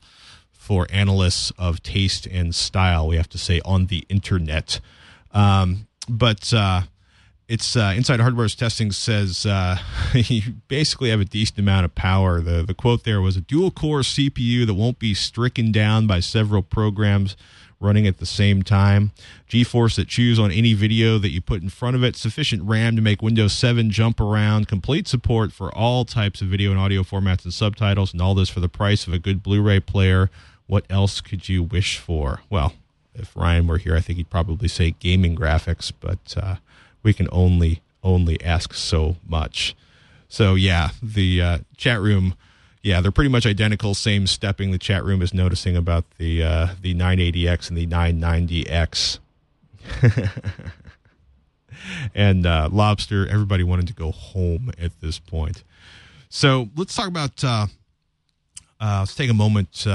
for 0.70 0.86
analysts 0.92 1.52
of 1.58 1.82
taste 1.82 2.28
and 2.28 2.54
style. 2.54 3.08
We 3.08 3.16
have 3.16 3.28
to 3.30 3.40
say 3.40 3.60
on 3.66 3.88
the 3.88 4.06
internet. 4.08 4.80
Um, 5.32 5.88
but 6.08 6.54
uh, 6.54 6.84
it's 7.48 7.76
uh, 7.76 7.96
Inside 7.98 8.20
Hardware's 8.20 8.54
testing 8.54 8.92
says 8.92 9.48
uh, 9.48 9.80
you 10.14 10.44
basically 10.68 11.10
have 11.10 11.22
a 11.22 11.26
decent 11.26 11.58
amount 11.58 11.86
of 11.86 11.96
power. 11.96 12.40
The 12.40 12.62
the 12.62 12.76
quote 12.76 13.04
there 13.04 13.20
was 13.20 13.36
a 13.36 13.42
dual 13.42 13.72
core 13.72 14.02
CPU 14.02 14.68
that 14.68 14.76
won't 14.76 15.00
be 15.00 15.16
stricken 15.16 15.72
down 15.72 16.06
by 16.06 16.20
several 16.20 16.62
programs 16.62 17.36
running 17.80 18.06
at 18.06 18.20
the 18.20 18.28
same 18.28 18.62
time. 18.62 19.10
GeForce 19.50 19.96
that 19.96 20.08
chews 20.08 20.38
on 20.38 20.52
any 20.52 20.76
video 20.76 21.18
that 21.18 21.32
you 21.32 21.42
put 21.42 21.64
in 21.64 21.70
front 21.70 21.96
of 21.96 22.04
it. 22.04 22.16
Sufficient 22.16 22.62
RAM 22.62 22.96
to 22.96 23.02
make 23.02 23.24
Windows 23.24 23.54
7 23.54 23.90
jump 23.90 24.20
around. 24.20 24.68
Complete 24.68 25.08
support 25.08 25.52
for 25.52 25.74
all 25.76 26.06
types 26.06 26.44
of 26.44 26.48
video 26.50 26.70
and 26.70 26.80
audio 26.80 27.02
formats 27.02 27.44
and 27.44 27.54
subtitles, 27.54 28.14
and 28.14 28.22
all 28.22 28.36
this 28.36 28.50
for 28.50 28.60
the 28.60 28.70
price 28.70 29.08
of 29.08 29.14
a 29.14 29.18
good 29.18 29.42
Blu-ray 29.42 29.80
player 29.80 30.30
what 30.70 30.86
else 30.90 31.20
could 31.20 31.50
you 31.50 31.64
wish 31.64 31.98
for? 31.98 32.42
Well, 32.50 32.74
if 33.16 33.36
Ryan 33.36 33.66
were 33.66 33.80
here, 33.80 33.96
I 33.96 34.02
think 34.02 34.18
he'd 34.18 34.30
probably 34.30 34.68
say 34.68 34.92
gaming 35.00 35.36
graphics, 35.36 35.92
but 36.00 36.36
uh, 36.38 36.56
we 37.02 37.12
can 37.12 37.28
only 37.32 37.82
only 38.04 38.42
ask 38.44 38.74
so 38.76 39.18
much. 39.28 39.76
So 40.30 40.54
yeah, 40.54 40.92
the 41.02 41.42
uh, 41.42 41.58
chat 41.76 42.00
room 42.00 42.36
Yeah, 42.84 43.02
they're 43.02 43.12
pretty 43.12 43.32
much 43.32 43.46
identical. 43.48 43.94
Same 43.96 44.28
stepping. 44.28 44.72
The 44.72 44.78
chat 44.78 45.04
room 45.04 45.22
is 45.24 45.34
noticing 45.34 45.76
about 45.76 46.06
the 46.18 46.44
uh, 46.44 46.68
the 46.80 46.94
980X 46.94 47.70
and 47.70 47.78
the 47.78 47.88
990X. 47.88 49.20
and 52.16 52.46
uh, 52.46 52.70
Lobster, 52.72 53.28
everybody 53.28 53.64
wanted 53.64 53.88
to 53.88 53.94
go 53.94 54.12
home 54.12 54.72
at 54.80 54.92
this 55.02 55.18
point. 55.18 55.64
So 56.30 56.70
let's 56.76 56.96
talk 56.96 57.08
about. 57.08 57.44
Uh, 57.44 57.68
uh, 58.80 59.00
let's 59.00 59.16
take 59.16 59.32
a 59.32 59.34
moment. 59.34 59.86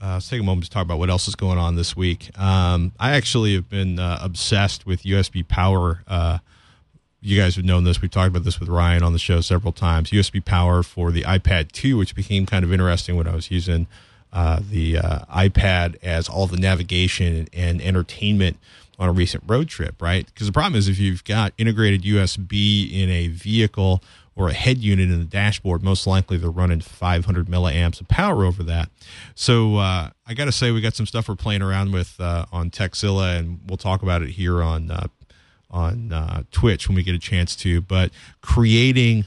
Uh, 0.00 0.14
let's 0.14 0.28
take 0.28 0.40
a 0.40 0.44
moment 0.44 0.64
to 0.64 0.70
talk 0.70 0.82
about 0.82 0.98
what 0.98 1.08
else 1.08 1.26
is 1.26 1.34
going 1.34 1.58
on 1.58 1.74
this 1.74 1.96
week. 1.96 2.30
Um, 2.38 2.92
I 3.00 3.12
actually 3.12 3.54
have 3.54 3.70
been 3.70 3.98
uh, 3.98 4.18
obsessed 4.20 4.86
with 4.86 5.04
USB 5.04 5.46
power. 5.46 6.02
Uh, 6.06 6.38
you 7.22 7.40
guys 7.40 7.56
have 7.56 7.64
known 7.64 7.84
this. 7.84 8.02
We've 8.02 8.10
talked 8.10 8.28
about 8.28 8.44
this 8.44 8.60
with 8.60 8.68
Ryan 8.68 9.02
on 9.02 9.14
the 9.14 9.18
show 9.18 9.40
several 9.40 9.72
times. 9.72 10.10
USB 10.10 10.44
power 10.44 10.82
for 10.82 11.10
the 11.10 11.22
iPad 11.22 11.72
2, 11.72 11.96
which 11.96 12.14
became 12.14 12.44
kind 12.44 12.62
of 12.62 12.72
interesting 12.72 13.16
when 13.16 13.26
I 13.26 13.34
was 13.34 13.50
using 13.50 13.86
uh, 14.34 14.60
the 14.70 14.98
uh, 14.98 15.18
iPad 15.34 15.96
as 16.02 16.28
all 16.28 16.46
the 16.46 16.58
navigation 16.58 17.48
and 17.54 17.80
entertainment 17.80 18.58
on 18.98 19.08
a 19.08 19.12
recent 19.12 19.44
road 19.46 19.68
trip, 19.68 20.00
right? 20.02 20.26
Because 20.26 20.46
the 20.46 20.52
problem 20.52 20.78
is 20.78 20.88
if 20.88 20.98
you've 20.98 21.24
got 21.24 21.54
integrated 21.56 22.02
USB 22.02 22.92
in 22.92 23.08
a 23.08 23.28
vehicle 23.28 24.02
or 24.36 24.48
a 24.48 24.52
head 24.52 24.78
unit 24.78 25.10
in 25.10 25.18
the 25.18 25.24
dashboard, 25.24 25.82
most 25.82 26.06
likely 26.06 26.36
they're 26.36 26.50
running 26.50 26.80
500 26.80 27.46
milliamps 27.46 28.00
of 28.00 28.06
power 28.06 28.44
over 28.44 28.62
that. 28.64 28.90
So 29.34 29.76
uh, 29.76 30.10
I 30.26 30.34
got 30.34 30.44
to 30.44 30.52
say, 30.52 30.70
we 30.70 30.82
got 30.82 30.94
some 30.94 31.06
stuff 31.06 31.28
we're 31.28 31.36
playing 31.36 31.62
around 31.62 31.92
with 31.92 32.20
uh, 32.20 32.44
on 32.52 32.70
Tekzilla, 32.70 33.38
and 33.38 33.60
we'll 33.66 33.78
talk 33.78 34.02
about 34.02 34.22
it 34.22 34.30
here 34.30 34.62
on 34.62 34.90
uh, 34.90 35.06
on 35.70 36.12
uh, 36.12 36.42
Twitch 36.52 36.86
when 36.86 36.96
we 36.96 37.02
get 37.02 37.14
a 37.14 37.18
chance 37.18 37.56
to. 37.56 37.80
But 37.80 38.12
creating 38.42 39.24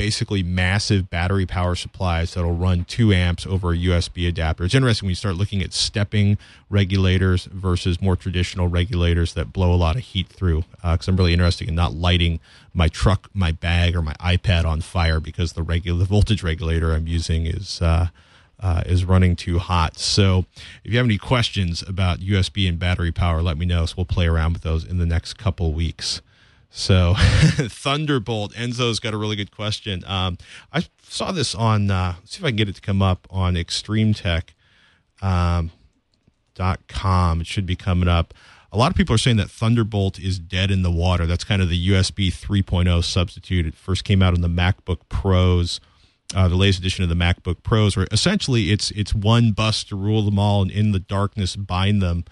basically 0.00 0.42
massive 0.42 1.10
battery 1.10 1.44
power 1.44 1.74
supplies 1.74 2.32
that'll 2.32 2.56
run 2.56 2.86
two 2.86 3.12
amps 3.12 3.44
over 3.44 3.72
a 3.72 3.76
USB 3.76 4.26
adapter. 4.26 4.64
It's 4.64 4.74
interesting 4.74 5.06
when 5.06 5.10
you 5.10 5.14
start 5.14 5.34
looking 5.34 5.60
at 5.60 5.74
stepping 5.74 6.38
regulators 6.70 7.44
versus 7.44 8.00
more 8.00 8.16
traditional 8.16 8.66
regulators 8.66 9.34
that 9.34 9.52
blow 9.52 9.74
a 9.74 9.76
lot 9.76 9.96
of 9.96 10.02
heat 10.02 10.26
through. 10.26 10.64
Because 10.82 11.06
uh, 11.06 11.12
I'm 11.12 11.16
really 11.18 11.34
interested 11.34 11.68
in 11.68 11.74
not 11.74 11.92
lighting 11.92 12.40
my 12.72 12.88
truck, 12.88 13.28
my 13.34 13.52
bag, 13.52 13.94
or 13.94 14.00
my 14.00 14.14
iPad 14.14 14.64
on 14.64 14.80
fire 14.80 15.20
because 15.20 15.52
the 15.52 15.62
regular 15.62 15.98
the 15.98 16.06
voltage 16.06 16.42
regulator 16.42 16.94
I'm 16.94 17.06
using 17.06 17.44
is. 17.44 17.82
Uh, 17.82 18.08
uh, 18.62 18.82
is 18.84 19.06
running 19.06 19.34
too 19.34 19.58
hot. 19.58 19.98
So, 19.98 20.44
if 20.84 20.92
you 20.92 20.98
have 20.98 21.06
any 21.06 21.16
questions 21.16 21.80
about 21.80 22.18
USB 22.18 22.68
and 22.68 22.78
battery 22.78 23.10
power, 23.10 23.40
let 23.40 23.56
me 23.56 23.64
know. 23.64 23.86
So, 23.86 23.94
we'll 23.96 24.04
play 24.04 24.26
around 24.26 24.52
with 24.52 24.60
those 24.60 24.84
in 24.84 24.98
the 24.98 25.06
next 25.06 25.38
couple 25.38 25.72
weeks. 25.72 26.20
So, 26.70 27.14
Thunderbolt, 27.18 28.52
Enzo's 28.54 29.00
got 29.00 29.12
a 29.12 29.16
really 29.16 29.36
good 29.36 29.50
question. 29.50 30.04
Um, 30.06 30.38
I 30.72 30.84
saw 31.02 31.32
this 31.32 31.54
on, 31.54 31.90
uh, 31.90 32.14
let's 32.18 32.36
see 32.36 32.40
if 32.40 32.44
I 32.44 32.50
can 32.50 32.56
get 32.56 32.68
it 32.68 32.76
to 32.76 32.80
come 32.80 33.02
up 33.02 33.26
on 33.30 33.54
extremetech.com. 33.54 34.54
Um, 35.22 35.70
.com. 36.88 37.40
It 37.40 37.46
should 37.46 37.66
be 37.66 37.76
coming 37.76 38.08
up. 38.08 38.34
A 38.72 38.78
lot 38.78 38.90
of 38.90 38.96
people 38.96 39.14
are 39.14 39.18
saying 39.18 39.36
that 39.38 39.50
Thunderbolt 39.50 40.18
is 40.18 40.38
dead 40.38 40.70
in 40.70 40.82
the 40.82 40.90
water. 40.90 41.26
That's 41.26 41.42
kind 41.42 41.60
of 41.60 41.68
the 41.68 41.88
USB 41.88 42.28
3.0 42.28 43.02
substitute. 43.02 43.66
It 43.66 43.74
first 43.74 44.04
came 44.04 44.22
out 44.22 44.34
in 44.34 44.42
the 44.42 44.48
MacBook 44.48 45.00
Pros, 45.08 45.80
uh, 46.34 46.46
the 46.46 46.54
latest 46.54 46.78
edition 46.78 47.02
of 47.02 47.08
the 47.08 47.16
MacBook 47.16 47.62
Pros, 47.64 47.96
where 47.96 48.06
essentially 48.12 48.70
it's 48.70 48.92
it's 48.92 49.12
one 49.12 49.50
bus 49.50 49.82
to 49.84 49.96
rule 49.96 50.22
them 50.22 50.38
all 50.38 50.62
and 50.62 50.70
in 50.70 50.92
the 50.92 51.00
darkness 51.00 51.56
bind 51.56 52.00
them 52.00 52.24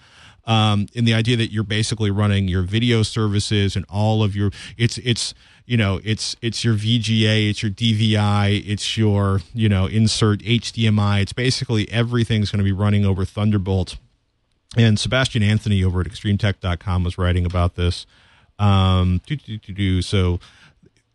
um, 0.45 0.87
in 0.93 1.05
the 1.05 1.13
idea 1.13 1.37
that 1.37 1.51
you're 1.51 1.63
basically 1.63 2.11
running 2.11 2.47
your 2.47 2.63
video 2.63 3.03
services 3.03 3.75
and 3.75 3.85
all 3.89 4.23
of 4.23 4.35
your 4.35 4.51
it's 4.77 4.97
it's 4.99 5.33
you 5.65 5.77
know 5.77 5.99
it's 6.03 6.35
it's 6.41 6.63
your 6.63 6.75
VGA, 6.75 7.49
it's 7.49 7.61
your 7.61 7.71
DVI, 7.71 8.63
it's 8.67 8.97
your 8.97 9.41
you 9.53 9.69
know 9.69 9.85
insert 9.85 10.39
HDMI. 10.39 11.21
It's 11.21 11.33
basically 11.33 11.89
everything's 11.91 12.51
going 12.51 12.59
to 12.59 12.63
be 12.63 12.71
running 12.71 13.05
over 13.05 13.25
Thunderbolt. 13.25 13.97
And 14.77 14.99
Sebastian 14.99 15.41
Anthony 15.41 15.83
over 15.83 16.01
at 16.01 16.07
ExtremeTech.com 16.07 17.03
was 17.03 17.17
writing 17.17 17.45
about 17.45 17.75
this. 17.75 18.05
Um, 18.59 19.21
so 20.01 20.39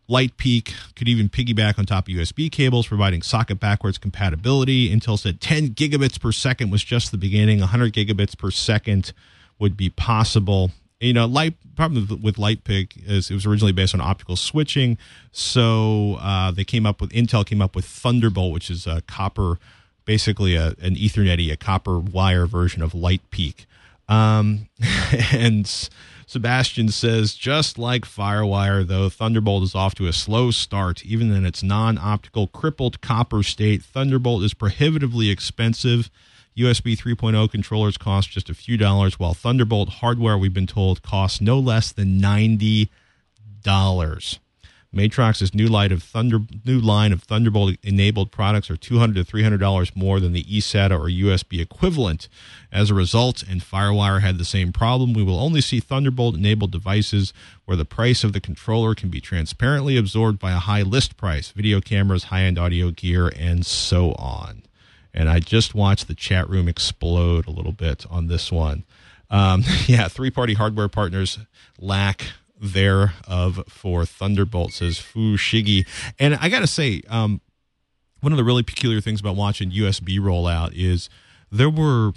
Light 0.07 0.37
Peak 0.37 0.75
could 0.97 1.09
even 1.09 1.29
piggyback 1.29 1.79
on 1.79 1.87
top 1.87 2.09
of 2.09 2.15
USB 2.15 2.51
cables, 2.53 2.87
providing 2.87 3.23
socket 3.23 3.59
backwards 3.59 3.97
compatibility. 3.97 4.95
Intel 4.95 5.19
said 5.19 5.41
10 5.41 5.71
gigabits 5.71 6.21
per 6.21 6.31
second 6.31 6.71
was 6.71 6.85
just 6.85 7.11
the 7.11 7.17
beginning. 7.17 7.61
100 7.61 7.93
gigabits 7.93 8.37
per 8.37 8.51
second 8.51 9.13
would 9.59 9.77
be 9.77 9.89
possible. 9.89 10.71
You 11.01 11.13
know, 11.13 11.27
light 11.27 11.55
problem 11.75 12.21
with 12.23 12.39
Light 12.39 12.65
Peak 12.65 12.95
is 13.05 13.31
it 13.31 13.35
was 13.35 13.47
originally 13.47 13.73
based 13.73 13.95
on 13.95 14.01
optical 14.01 14.37
switching, 14.37 14.97
so 15.33 16.19
uh, 16.21 16.51
they 16.51 16.65
came 16.65 16.87
up 16.87 17.01
with 17.01 17.11
Intel 17.11 17.45
came 17.45 17.61
up 17.61 17.75
with 17.75 17.85
Thunderbolt, 17.85 18.53
which 18.53 18.71
is 18.71 18.87
a 18.87 19.03
copper, 19.03 19.59
basically 20.05 20.55
a, 20.55 20.69
an 20.81 20.95
Ethernet, 20.95 21.53
a 21.53 21.57
copper 21.57 21.99
wire 21.99 22.47
version 22.47 22.81
of 22.81 22.95
Light 22.95 23.23
Peak, 23.31 23.67
um, 24.09 24.69
and 25.33 25.89
Sebastian 26.27 26.89
says, 26.89 27.35
just 27.35 27.79
like 27.79 28.05
Firewire, 28.05 28.87
though, 28.87 29.09
Thunderbolt 29.09 29.63
is 29.63 29.75
off 29.75 29.95
to 29.97 30.07
a 30.07 30.13
slow 30.13 30.51
start. 30.51 31.05
Even 31.05 31.33
in 31.33 31.45
its 31.45 31.63
non 31.63 31.99
optical 31.99 32.47
crippled 32.47 33.01
copper 33.01 33.43
state, 33.43 33.83
Thunderbolt 33.83 34.43
is 34.43 34.55
prohibitively 34.55 35.31
expensive. 35.31 36.11
USB 36.57 36.97
3.0 36.97 37.51
controllers 37.51 37.97
cost 37.99 38.31
just 38.31 38.49
a 38.49 38.55
few 38.55 38.77
dollars, 38.77 39.19
while 39.19 39.35
Thunderbolt 39.35 39.89
hardware, 39.89 40.39
we've 40.39 40.55
been 40.55 40.67
told, 40.67 41.03
costs 41.03 41.41
no 41.41 41.59
less 41.59 41.93
than 41.93 42.21
$90. 42.21 42.89
Matrox's 44.95 45.55
new 45.55 45.67
line 45.67 45.93
of 45.93 46.03
Thunder 46.03 46.41
new 46.65 46.79
line 46.79 47.13
of 47.13 47.23
Thunderbolt 47.23 47.77
enabled 47.83 48.31
products 48.31 48.71
are 48.71 48.77
two 48.77 48.99
hundred 48.99 49.17
to 49.17 49.25
three 49.25 49.43
hundred 49.43 49.59
dollars 49.59 49.95
more 49.97 50.21
than 50.21 50.33
the 50.33 50.45
eSATA 50.45 50.93
or 50.93 51.09
USB 51.09 51.61
equivalent. 51.61 52.29
As 52.73 52.91
a 52.91 52.95
result, 52.95 53.43
and 53.43 53.61
FireWire 53.61 54.21
had 54.21 54.39
the 54.39 54.45
same 54.45 54.73
problem, 54.73 55.13
we 55.13 55.23
will 55.23 55.39
only 55.39 55.61
see 55.61 55.81
Thunderbolt 55.81 56.37
enabled 56.37 56.71
devices 56.71 57.33
where 57.65 57.77
the 57.77 57.85
price 57.85 58.25
of 58.25 58.33
the 58.33 58.41
controller 58.41 58.95
can 58.95 59.09
be 59.11 59.21
transparently 59.21 59.97
absorbed 59.97 60.39
by 60.39 60.53
a 60.53 60.59
high 60.59 60.83
list 60.83 61.17
price, 61.17 61.51
video 61.51 61.81
cameras, 61.81 62.25
high 62.25 62.43
end 62.43 62.59
audio 62.59 62.91
gear, 62.91 63.33
and 63.37 63.67
so 63.67 64.13
on. 64.13 64.63
And 65.13 65.29
I 65.29 65.41
just 65.41 65.75
watched 65.75 66.09
the 66.09 66.15
chat 66.15 66.49
room 66.49 66.69
explode 66.69 67.47
a 67.47 67.53
little 67.53 67.73
bit 67.73 68.05
on 68.11 68.27
this 68.27 68.51
one. 68.51 68.85
Um, 69.31 69.65
yeah, 69.87 70.09
three 70.09 70.31
party 70.31 70.55
hardware 70.55 70.89
partners 70.89 71.39
lack 71.79 72.27
thereof 72.73 73.63
for 73.69 74.05
Thunderbolt, 74.07 74.73
says 74.73 74.99
Fu 74.99 75.37
Shigi. 75.37 75.87
And 76.19 76.35
I 76.37 76.49
got 76.49 76.61
to 76.61 76.67
say, 76.67 77.03
um, 77.09 77.41
one 78.21 78.33
of 78.33 78.39
the 78.39 78.45
really 78.45 78.63
peculiar 78.63 79.01
things 79.01 79.21
about 79.21 79.37
watching 79.37 79.71
USB 79.71 80.19
rollout 80.19 80.73
is 80.75 81.11
there 81.51 81.71
were 81.71 82.13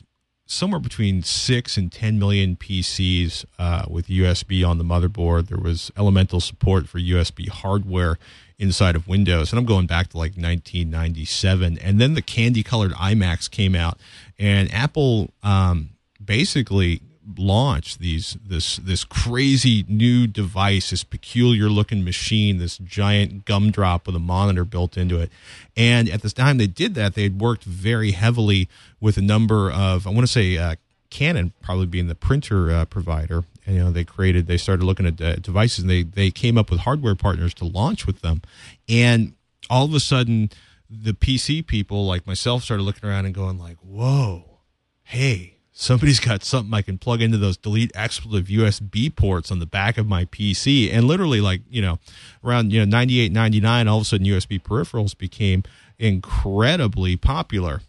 somewhere 0.46 0.80
between 0.80 1.22
six 1.22 1.76
and 1.76 1.92
10 1.92 2.18
million 2.18 2.56
PCs 2.56 3.46
uh, 3.60 3.84
with 3.90 4.08
USB 4.08 4.68
on 4.68 4.78
the 4.78 4.84
motherboard. 4.84 5.50
There 5.50 5.58
was 5.58 5.92
elemental 5.98 6.40
support 6.40 6.88
for 6.88 7.00
USB 7.00 7.50
hardware 7.50 8.18
inside 8.58 8.96
of 8.96 9.08
Windows. 9.08 9.52
And 9.52 9.60
I'm 9.60 9.66
going 9.66 9.86
back 9.86 10.08
to 10.10 10.18
like 10.18 10.32
1997. 10.32 11.78
And 11.80 12.00
then 12.00 12.14
the 12.14 12.22
candy 12.22 12.64
colored 12.64 12.94
iMacs 12.94 13.52
came 13.52 13.76
out, 13.76 14.00
and 14.40 14.74
Apple 14.74 15.32
um, 15.44 15.90
basically 16.24 17.02
launch 17.36 17.98
these 17.98 18.38
this 18.46 18.78
this 18.78 19.04
crazy 19.04 19.86
new 19.88 20.28
device, 20.28 20.92
this 20.92 21.04
peculiar 21.04 21.68
looking 21.70 22.04
machine, 22.04 22.58
this 22.58 22.78
giant 22.78 23.46
gumdrop 23.46 24.08
with 24.08 24.16
a 24.16 24.20
monitor 24.20 24.64
built 24.64 24.98
into 24.98 25.20
it. 25.20 25.32
And 25.76 26.10
at 26.10 26.22
the 26.22 26.30
time 26.30 26.58
they 26.58 26.68
did 26.68 26.96
that, 26.96 27.16
they 27.16 27.24
had 27.24 27.42
worked 27.42 27.64
very 27.64 28.12
heavily 28.12 28.70
with 29.00 29.18
a 29.18 29.22
number 29.22 29.72
of 29.72 30.08
I 30.08 30.12
want 30.12 30.22
to 30.22 30.28
say 30.28 30.58
uh, 30.58 30.76
Canon 31.10 31.54
probably 31.62 31.86
being 31.86 32.08
the 32.08 32.16
printer 32.16 32.72
uh, 32.72 32.86
provider. 32.86 33.44
And, 33.66 33.76
you 33.76 33.84
know, 33.84 33.92
they 33.92 34.06
created, 34.06 34.48
they 34.48 34.58
started 34.58 34.86
looking 34.86 35.06
at 35.06 35.20
uh, 35.20 35.36
devices, 35.36 35.80
and 35.80 35.90
they 35.90 36.04
they 36.04 36.32
came 36.32 36.58
up 36.58 36.72
with 36.72 36.82
hardware 36.82 37.16
partners 37.16 37.54
to 37.56 37.66
launch 37.66 38.08
with 38.08 38.22
them. 38.22 38.42
And 38.88 39.34
all 39.70 39.86
of 39.86 39.94
a 39.94 40.00
sudden, 40.00 40.50
the 40.90 41.14
PC 41.14 41.66
people 41.66 42.06
like 42.06 42.26
myself 42.26 42.64
started 42.64 42.84
looking 42.84 43.08
around 43.10 43.26
and 43.26 43.36
going 43.36 43.60
like, 43.60 43.78
"Whoa, 43.82 44.60
hey." 45.04 45.57
Somebody's 45.80 46.20
got 46.20 46.44
something 46.44 46.74
I 46.74 46.82
can 46.82 46.98
plug 46.98 47.22
into 47.22 47.38
those 47.38 47.56
delete 47.56 47.92
expletive 47.94 48.48
USB 48.48 49.16
ports 49.16 49.52
on 49.52 49.60
the 49.60 49.68
back 49.68 50.00
of 50.00 50.08
my 50.08 50.26
PC. 50.26 50.92
And 50.92 51.06
literally, 51.08 51.40
like, 51.40 51.62
you 51.70 51.84
know, 51.84 52.00
around, 52.44 52.74
you 52.74 52.80
know, 52.80 52.86
98, 52.86 53.32
99, 53.32 53.88
all 53.88 53.98
of 53.98 54.02
a 54.02 54.06
sudden 54.06 54.26
USB 54.26 54.60
peripherals 54.60 55.16
became 55.16 55.62
incredibly 56.00 57.16
popular. 57.16 57.82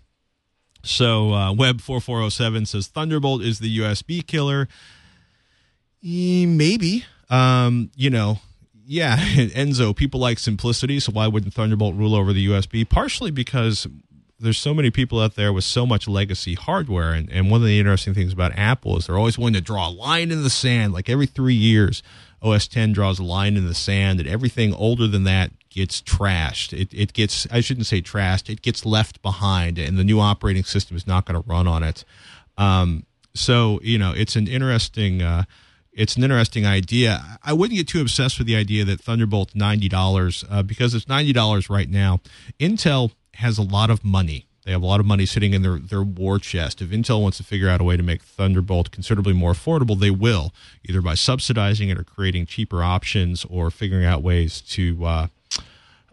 So, 0.83 1.33
uh, 1.33 1.53
Web 1.55 1.81
4407 1.81 2.67
says 2.67 2.89
Thunderbolt 2.89 3.43
is 3.43 3.59
the 3.59 3.79
USB 3.79 4.25
killer. 4.25 4.69
E- 6.03 6.47
maybe. 6.47 7.07
Um, 7.31 7.91
you 7.97 8.11
know, 8.11 8.41
yeah, 8.85 9.17
Enzo, 9.19 9.97
people 9.97 10.21
like 10.21 10.39
simplicity, 10.39 11.01
so 11.01 11.13
why 11.13 11.27
wouldn't 11.27 11.55
Thunderbolt 11.55 11.95
rule 11.95 12.15
over 12.15 12.35
the 12.35 12.47
USB? 12.49 12.87
Partially 12.87 13.31
because 13.31 13.87
there's 14.41 14.59
so 14.59 14.73
many 14.73 14.91
people 14.91 15.21
out 15.21 15.35
there 15.35 15.53
with 15.53 15.65
so 15.65 15.85
much 15.85 16.07
legacy 16.07 16.55
hardware 16.55 17.13
and, 17.13 17.31
and 17.31 17.51
one 17.51 17.61
of 17.61 17.67
the 17.67 17.79
interesting 17.79 18.15
things 18.15 18.33
about 18.33 18.53
apple 18.57 18.97
is 18.97 19.07
they're 19.07 19.19
always 19.19 19.39
willing 19.39 19.55
to 19.55 19.61
draw 19.61 19.89
a 19.89 19.91
line 19.91 20.31
in 20.31 20.43
the 20.43 20.51
sand 20.51 20.93
like 20.93 21.09
every 21.09 21.27
three 21.27 21.55
years 21.55 22.03
os 22.43 22.69
10 22.69 22.93
draws 22.93 23.19
a 23.19 23.25
line 23.25 23.57
in 23.57 23.67
the 23.67 23.75
sand 23.75 24.21
and 24.21 24.29
everything 24.29 24.73
older 24.75 25.07
than 25.07 25.25
that 25.25 25.51
gets 25.71 26.03
trashed. 26.03 26.73
It, 26.79 26.93
it 26.93 27.13
gets, 27.13 27.47
I 27.51 27.61
shouldn't 27.61 27.87
say 27.87 28.03
trashed, 28.03 28.51
it 28.51 28.63
gets 28.63 28.85
left 28.85 29.23
behind, 29.23 29.79
and 29.79 29.99
the 29.99 30.05
new 30.05 30.21
operating 30.21 30.65
system 30.65 30.97
is 30.97 31.07
not 31.07 31.25
going 31.25 31.41
to 31.41 31.49
run 31.49 31.67
on 31.67 31.83
it. 31.83 32.05
Um, 32.57 33.05
so, 33.35 33.79
you 33.83 33.99
know, 33.99 34.13
it's 34.13 34.37
an 34.37 34.49
interesting. 34.49 35.23
Uh, 35.23 35.45
it's 35.93 36.17
an 36.17 36.23
interesting 36.23 36.65
idea. 36.65 37.39
I 37.43 37.53
wouldn't 37.53 37.77
get 37.77 37.89
too 37.89 38.01
obsessed 38.01 38.39
with 38.39 38.47
the 38.47 38.55
idea 38.55 38.85
that 38.85 39.01
Thunderbolt's 39.01 39.57
ninety 39.57 39.89
dollars 39.89 40.45
uh, 40.49 40.63
because 40.63 40.95
it's 40.95 41.09
ninety 41.09 41.33
dollars 41.33 41.69
right 41.69 41.91
now. 41.91 42.21
Intel 42.61 43.13
has 43.39 43.57
a 43.57 43.63
lot 43.63 43.89
of 43.89 44.05
money. 44.05 44.47
They 44.65 44.73
have 44.73 44.83
a 44.83 44.87
lot 44.87 45.01
of 45.01 45.07
money 45.07 45.25
sitting 45.25 45.55
in 45.55 45.63
their, 45.63 45.79
their 45.79 46.03
war 46.03 46.39
chest. 46.39 46.83
If 46.83 46.91
Intel 46.91 47.23
wants 47.23 47.39
to 47.39 47.45
figure 47.45 47.69
out 47.69 47.81
a 47.81 47.85
way 47.85 47.97
to 47.97 48.03
make 48.03 48.21
Thunderbolt 48.23 48.91
considerably 48.91 49.33
more 49.33 49.53
affordable, 49.53 49.99
they 49.99 50.11
will, 50.11 50.53
either 50.85 51.01
by 51.01 51.15
subsidizing 51.15 51.89
it 51.89 51.99
or 51.99 52.05
creating 52.05 52.47
cheaper 52.47 52.83
options 52.83 53.47
or 53.49 53.71
figuring 53.71 54.05
out 54.05 54.23
ways 54.23 54.61
to 54.63 55.05
uh, 55.07 55.27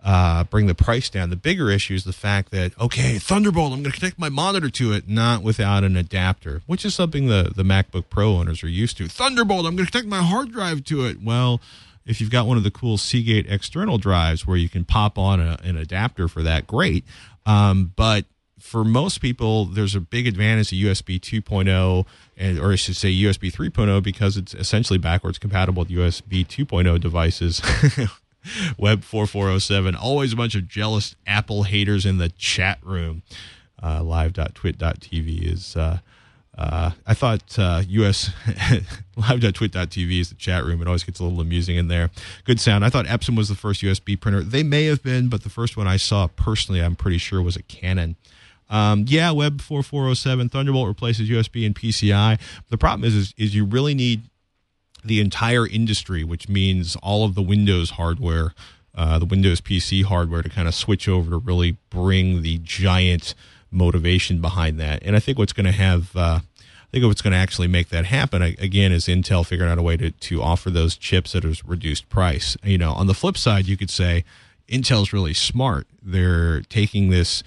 uh, 0.03 0.43
bring 0.45 0.67
the 0.67 0.75
price 0.75 1.09
down. 1.09 1.31
The 1.31 1.35
bigger 1.35 1.71
issue 1.71 1.95
is 1.95 2.03
the 2.03 2.13
fact 2.13 2.51
that 2.51 2.79
okay, 2.79 3.17
Thunderbolt, 3.17 3.73
I'm 3.73 3.81
going 3.81 3.91
to 3.91 3.99
connect 3.99 4.19
my 4.19 4.29
monitor 4.29 4.69
to 4.69 4.93
it, 4.93 5.09
not 5.09 5.41
without 5.41 5.83
an 5.83 5.97
adapter, 5.97 6.61
which 6.67 6.85
is 6.85 6.93
something 6.93 7.25
the 7.25 7.51
the 7.55 7.63
MacBook 7.63 8.05
Pro 8.09 8.35
owners 8.37 8.63
are 8.63 8.69
used 8.69 8.97
to. 8.97 9.07
Thunderbolt, 9.07 9.65
I'm 9.65 9.75
going 9.75 9.87
to 9.87 9.91
connect 9.91 10.07
my 10.07 10.21
hard 10.21 10.51
drive 10.51 10.83
to 10.85 11.05
it. 11.05 11.23
Well, 11.23 11.59
if 12.05 12.21
you've 12.21 12.29
got 12.29 12.45
one 12.45 12.57
of 12.57 12.63
the 12.63 12.71
cool 12.71 12.97
Seagate 12.97 13.49
external 13.49 13.97
drives 13.97 14.45
where 14.45 14.57
you 14.57 14.69
can 14.69 14.85
pop 14.85 15.17
on 15.17 15.39
a, 15.39 15.57
an 15.63 15.77
adapter 15.77 16.27
for 16.27 16.43
that, 16.43 16.67
great. 16.67 17.03
Um, 17.45 17.93
but 17.95 18.25
for 18.59 18.83
most 18.83 19.21
people, 19.21 19.65
there's 19.65 19.95
a 19.95 19.99
big 19.99 20.27
advantage 20.27 20.69
to 20.69 20.75
USB 20.75 21.19
2.0, 21.19 22.05
and, 22.37 22.59
or 22.59 22.71
I 22.71 22.75
should 22.75 22.95
say 22.95 23.11
USB 23.11 23.51
3.0, 23.51 24.01
because 24.03 24.37
it's 24.37 24.53
essentially 24.53 24.99
backwards 24.99 25.37
compatible 25.37 25.81
with 25.81 25.89
USB 25.89 26.45
2.0 26.45 26.99
devices. 26.99 27.61
Web 28.77 29.03
4407. 29.03 29.95
Always 29.95 30.33
a 30.33 30.35
bunch 30.35 30.55
of 30.55 30.67
jealous 30.67 31.15
Apple 31.25 31.63
haters 31.63 32.05
in 32.05 32.17
the 32.17 32.29
chat 32.29 32.79
room. 32.83 33.23
Uh, 33.81 34.03
live.twit.tv 34.03 35.51
is. 35.51 35.75
Uh, 35.75 35.99
uh, 36.57 36.91
I 37.05 37.13
thought 37.13 37.59
uh, 37.59 37.83
US 37.85 38.31
live.twit.tv 39.17 40.19
is 40.19 40.29
the 40.29 40.35
chat 40.35 40.63
room. 40.63 40.81
It 40.81 40.87
always 40.87 41.03
gets 41.03 41.19
a 41.19 41.23
little 41.23 41.41
amusing 41.41 41.75
in 41.75 41.89
there. 41.89 42.09
Good 42.45 42.59
sound. 42.59 42.85
I 42.85 42.89
thought 42.89 43.05
Epson 43.05 43.35
was 43.35 43.49
the 43.49 43.55
first 43.55 43.81
USB 43.81 44.19
printer. 44.19 44.41
They 44.41 44.63
may 44.63 44.85
have 44.85 45.03
been, 45.03 45.27
but 45.27 45.43
the 45.43 45.49
first 45.49 45.75
one 45.75 45.87
I 45.87 45.97
saw 45.97 46.27
personally, 46.27 46.81
I'm 46.81 46.95
pretty 46.95 47.17
sure 47.17 47.41
was 47.41 47.57
a 47.57 47.63
Canon. 47.63 48.15
Um, 48.69 49.05
yeah, 49.07 49.31
Web 49.31 49.61
4407 49.61 50.49
Thunderbolt 50.49 50.87
replaces 50.87 51.29
USB 51.29 51.65
and 51.65 51.75
PCI. 51.75 52.39
The 52.69 52.77
problem 52.77 53.05
is, 53.05 53.15
is, 53.15 53.33
is 53.37 53.55
you 53.55 53.65
really 53.65 53.93
need 53.93 54.21
the 55.03 55.19
entire 55.19 55.67
industry, 55.67 56.23
which 56.23 56.49
means 56.49 56.95
all 56.97 57.25
of 57.25 57.35
the 57.35 57.41
Windows 57.41 57.91
hardware, 57.91 58.53
uh, 58.95 59.19
the 59.19 59.25
Windows 59.25 59.61
PC 59.61 60.03
hardware, 60.03 60.41
to 60.41 60.49
kind 60.49 60.67
of 60.67 60.73
switch 60.73 61.07
over 61.07 61.29
to 61.31 61.37
really 61.37 61.77
bring 61.89 62.41
the 62.41 62.59
giant 62.63 63.35
motivation 63.75 64.41
behind 64.41 64.79
that. 64.79 65.03
And 65.03 65.15
I 65.15 65.19
think 65.19 65.37
what's 65.37 65.53
going 65.53 65.65
to 65.65 65.71
have, 65.71 66.15
uh, 66.15 66.39
I 66.41 66.87
think 66.91 67.05
what's 67.05 67.21
going 67.21 67.33
to 67.33 67.37
actually 67.37 67.67
make 67.67 67.89
that 67.89 68.05
happen 68.05 68.41
again 68.41 68.91
is 68.91 69.05
Intel 69.05 69.45
figuring 69.45 69.71
out 69.71 69.77
a 69.77 69.83
way 69.83 69.97
to 69.97 70.11
to 70.11 70.41
offer 70.41 70.69
those 70.69 70.95
chips 70.95 71.35
at 71.35 71.45
a 71.45 71.61
reduced 71.65 72.09
price. 72.09 72.57
You 72.63 72.77
know, 72.77 72.93
on 72.93 73.07
the 73.07 73.13
flip 73.13 73.37
side, 73.37 73.67
you 73.67 73.77
could 73.77 73.89
say 73.89 74.23
Intel's 74.67 75.13
really 75.13 75.33
smart. 75.33 75.87
They're 76.01 76.61
taking 76.61 77.09
this 77.09 77.43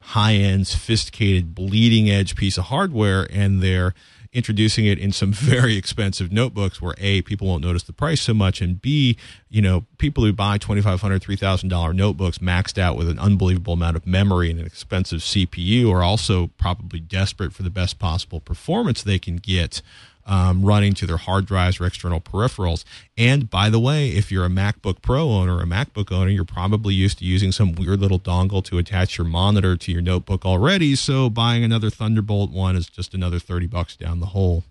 high 0.00 0.34
end, 0.34 0.66
sophisticated, 0.66 1.54
bleeding 1.54 2.10
edge 2.10 2.34
piece 2.34 2.58
of 2.58 2.64
hardware 2.64 3.28
and 3.30 3.62
they're 3.62 3.94
introducing 4.32 4.86
it 4.86 4.98
in 4.98 5.12
some 5.12 5.32
very 5.32 5.76
expensive 5.76 6.30
notebooks 6.30 6.80
where 6.80 6.94
a 6.98 7.22
people 7.22 7.48
won't 7.48 7.64
notice 7.64 7.82
the 7.82 7.92
price 7.92 8.20
so 8.20 8.32
much 8.32 8.60
and 8.60 8.80
b 8.80 9.16
you 9.48 9.60
know 9.60 9.84
people 9.98 10.24
who 10.24 10.32
buy 10.32 10.56
$2500 10.56 10.98
$3000 11.20 11.94
notebooks 11.94 12.38
maxed 12.38 12.78
out 12.78 12.96
with 12.96 13.08
an 13.08 13.18
unbelievable 13.18 13.72
amount 13.72 13.96
of 13.96 14.06
memory 14.06 14.50
and 14.50 14.60
an 14.60 14.66
expensive 14.66 15.20
cpu 15.20 15.92
are 15.92 16.02
also 16.02 16.48
probably 16.58 17.00
desperate 17.00 17.52
for 17.52 17.62
the 17.62 17.70
best 17.70 17.98
possible 17.98 18.40
performance 18.40 19.02
they 19.02 19.18
can 19.18 19.36
get 19.36 19.82
um, 20.26 20.64
running 20.64 20.94
to 20.94 21.06
their 21.06 21.16
hard 21.16 21.46
drives 21.46 21.80
or 21.80 21.86
external 21.86 22.20
peripherals. 22.20 22.84
And 23.16 23.50
by 23.50 23.70
the 23.70 23.80
way, 23.80 24.08
if 24.10 24.30
you're 24.30 24.44
a 24.44 24.50
MacBook 24.50 25.02
Pro 25.02 25.30
owner 25.30 25.56
or 25.56 25.62
a 25.62 25.66
MacBook 25.66 26.12
owner, 26.12 26.30
you're 26.30 26.44
probably 26.44 26.94
used 26.94 27.18
to 27.18 27.24
using 27.24 27.52
some 27.52 27.72
weird 27.72 28.00
little 28.00 28.20
dongle 28.20 28.64
to 28.64 28.78
attach 28.78 29.18
your 29.18 29.26
monitor 29.26 29.76
to 29.76 29.92
your 29.92 30.02
notebook 30.02 30.44
already. 30.44 30.94
So 30.94 31.28
buying 31.30 31.64
another 31.64 31.90
Thunderbolt 31.90 32.50
one 32.50 32.76
is 32.76 32.86
just 32.86 33.14
another 33.14 33.38
30 33.38 33.66
bucks 33.66 33.96
down 33.96 34.20
the 34.20 34.26
hole. 34.26 34.64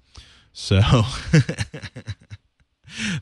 So. 0.54 0.82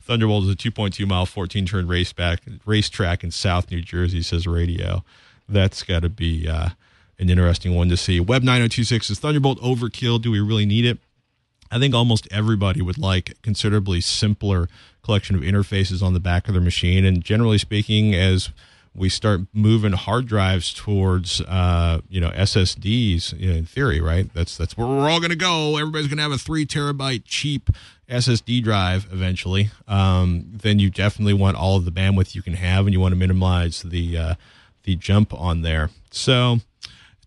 Thunderbolt 0.02 0.44
is 0.44 0.50
a 0.50 0.56
2.2 0.56 1.06
mile, 1.06 1.26
14 1.26 1.66
turn 1.66 1.86
race 1.86 2.12
back, 2.12 2.40
racetrack 2.64 3.22
in 3.22 3.30
South 3.30 3.70
New 3.70 3.82
Jersey, 3.82 4.22
says 4.22 4.46
radio. 4.46 5.04
That's 5.48 5.82
got 5.82 6.00
to 6.02 6.08
be 6.08 6.48
uh, 6.48 6.70
an 7.18 7.30
interesting 7.30 7.74
one 7.74 7.88
to 7.88 7.96
see. 7.96 8.20
Web 8.20 8.42
9026 8.42 9.10
is 9.10 9.18
Thunderbolt 9.18 9.60
overkill. 9.60 10.20
Do 10.20 10.30
we 10.30 10.40
really 10.40 10.66
need 10.66 10.84
it? 10.84 10.98
I 11.70 11.78
think 11.78 11.94
almost 11.94 12.28
everybody 12.30 12.80
would 12.82 12.98
like 12.98 13.40
considerably 13.42 14.00
simpler 14.00 14.68
collection 15.02 15.36
of 15.36 15.42
interfaces 15.42 16.02
on 16.02 16.14
the 16.14 16.20
back 16.20 16.48
of 16.48 16.54
their 16.54 16.62
machine. 16.62 17.04
And 17.04 17.22
generally 17.22 17.58
speaking, 17.58 18.14
as 18.14 18.50
we 18.94 19.08
start 19.08 19.40
moving 19.52 19.92
hard 19.92 20.26
drives 20.26 20.74
towards 20.74 21.40
uh, 21.42 22.00
you 22.08 22.20
know 22.20 22.30
SSDs 22.30 23.38
in 23.38 23.64
theory, 23.64 24.00
right? 24.00 24.32
That's 24.34 24.56
that's 24.56 24.76
where 24.76 24.86
we're 24.86 25.08
all 25.08 25.20
going 25.20 25.30
to 25.30 25.36
go. 25.36 25.76
Everybody's 25.76 26.08
going 26.08 26.18
to 26.18 26.22
have 26.22 26.32
a 26.32 26.38
three 26.38 26.66
terabyte 26.66 27.22
cheap 27.24 27.70
SSD 28.08 28.62
drive 28.62 29.06
eventually. 29.12 29.70
Um, 29.86 30.44
then 30.52 30.78
you 30.78 30.90
definitely 30.90 31.34
want 31.34 31.56
all 31.56 31.76
of 31.76 31.84
the 31.84 31.92
bandwidth 31.92 32.34
you 32.34 32.42
can 32.42 32.54
have, 32.54 32.86
and 32.86 32.92
you 32.92 33.00
want 33.00 33.12
to 33.12 33.18
minimize 33.18 33.82
the 33.82 34.16
uh, 34.18 34.34
the 34.82 34.96
jump 34.96 35.32
on 35.32 35.62
there. 35.62 35.90
So 36.10 36.60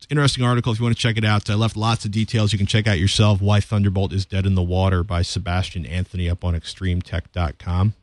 interesting 0.10 0.44
article 0.44 0.72
if 0.72 0.80
you 0.80 0.86
want 0.86 0.96
to 0.96 1.02
check 1.02 1.18
it 1.18 1.26
out. 1.26 1.50
I 1.50 1.56
left 1.56 1.78
lots 1.78 2.06
of 2.06 2.12
details. 2.12 2.52
You 2.54 2.58
can 2.58 2.68
check 2.68 2.88
out 2.88 3.00
yourself 3.00 3.42
Why 3.42 3.60
Thunderbolt 3.60 4.14
is 4.14 4.26
Dead 4.26 4.46
in 4.46 4.56
the 4.56 4.62
Water 4.62 5.04
by 5.04 5.22
Sebastian 5.22 5.86
Anthony 5.86 6.30
up 6.30 6.44
on 6.44 6.54
extremetech.com. 6.54 7.94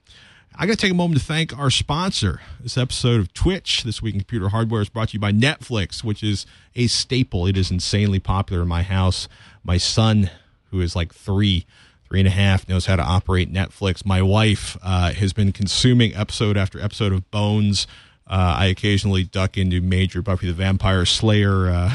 I 0.61 0.67
got 0.67 0.73
to 0.73 0.79
take 0.79 0.91
a 0.91 0.95
moment 0.95 1.21
to 1.21 1.25
thank 1.25 1.57
our 1.57 1.71
sponsor. 1.71 2.41
This 2.61 2.77
episode 2.77 3.21
of 3.21 3.33
Twitch, 3.33 3.85
This 3.85 4.03
Week 4.03 4.15
in 4.15 4.21
Computer 4.21 4.49
Hardware, 4.49 4.83
is 4.83 4.89
brought 4.89 5.11
to 5.11 5.15
you 5.15 5.21
by 5.21 5.31
Netflix, 5.31 6.03
which 6.03 6.23
is 6.23 6.47
a 6.75 6.89
staple. 6.89 7.47
It 7.47 7.57
is 7.57 7.71
insanely 7.71 8.19
popular 8.19 8.63
in 8.63 8.69
my 8.69 8.83
house. 8.83 9.29
My 9.63 9.77
son, 9.77 10.31
who 10.71 10.81
is 10.81 10.97
like 10.97 11.15
three, 11.15 11.65
three 12.09 12.19
and 12.19 12.27
a 12.27 12.33
half, 12.33 12.69
knows 12.69 12.87
how 12.87 12.97
to 12.97 13.03
operate 13.03 13.53
Netflix. 13.53 14.05
My 14.05 14.21
wife 14.21 14.77
uh, 14.83 15.13
has 15.13 15.33
been 15.33 15.53
consuming 15.53 16.15
episode 16.17 16.57
after 16.57 16.81
episode 16.81 17.13
of 17.13 17.31
Bones 17.31 17.87
uh, 18.29 18.57
I 18.59 18.67
occasionally 18.67 19.25
duck 19.25 19.57
into 19.57 19.81
major 19.81 20.23
Buffy 20.23 20.47
the 20.47 20.53
Vampire 20.53 21.07
Slayer, 21.07 21.69
uh, 21.69 21.95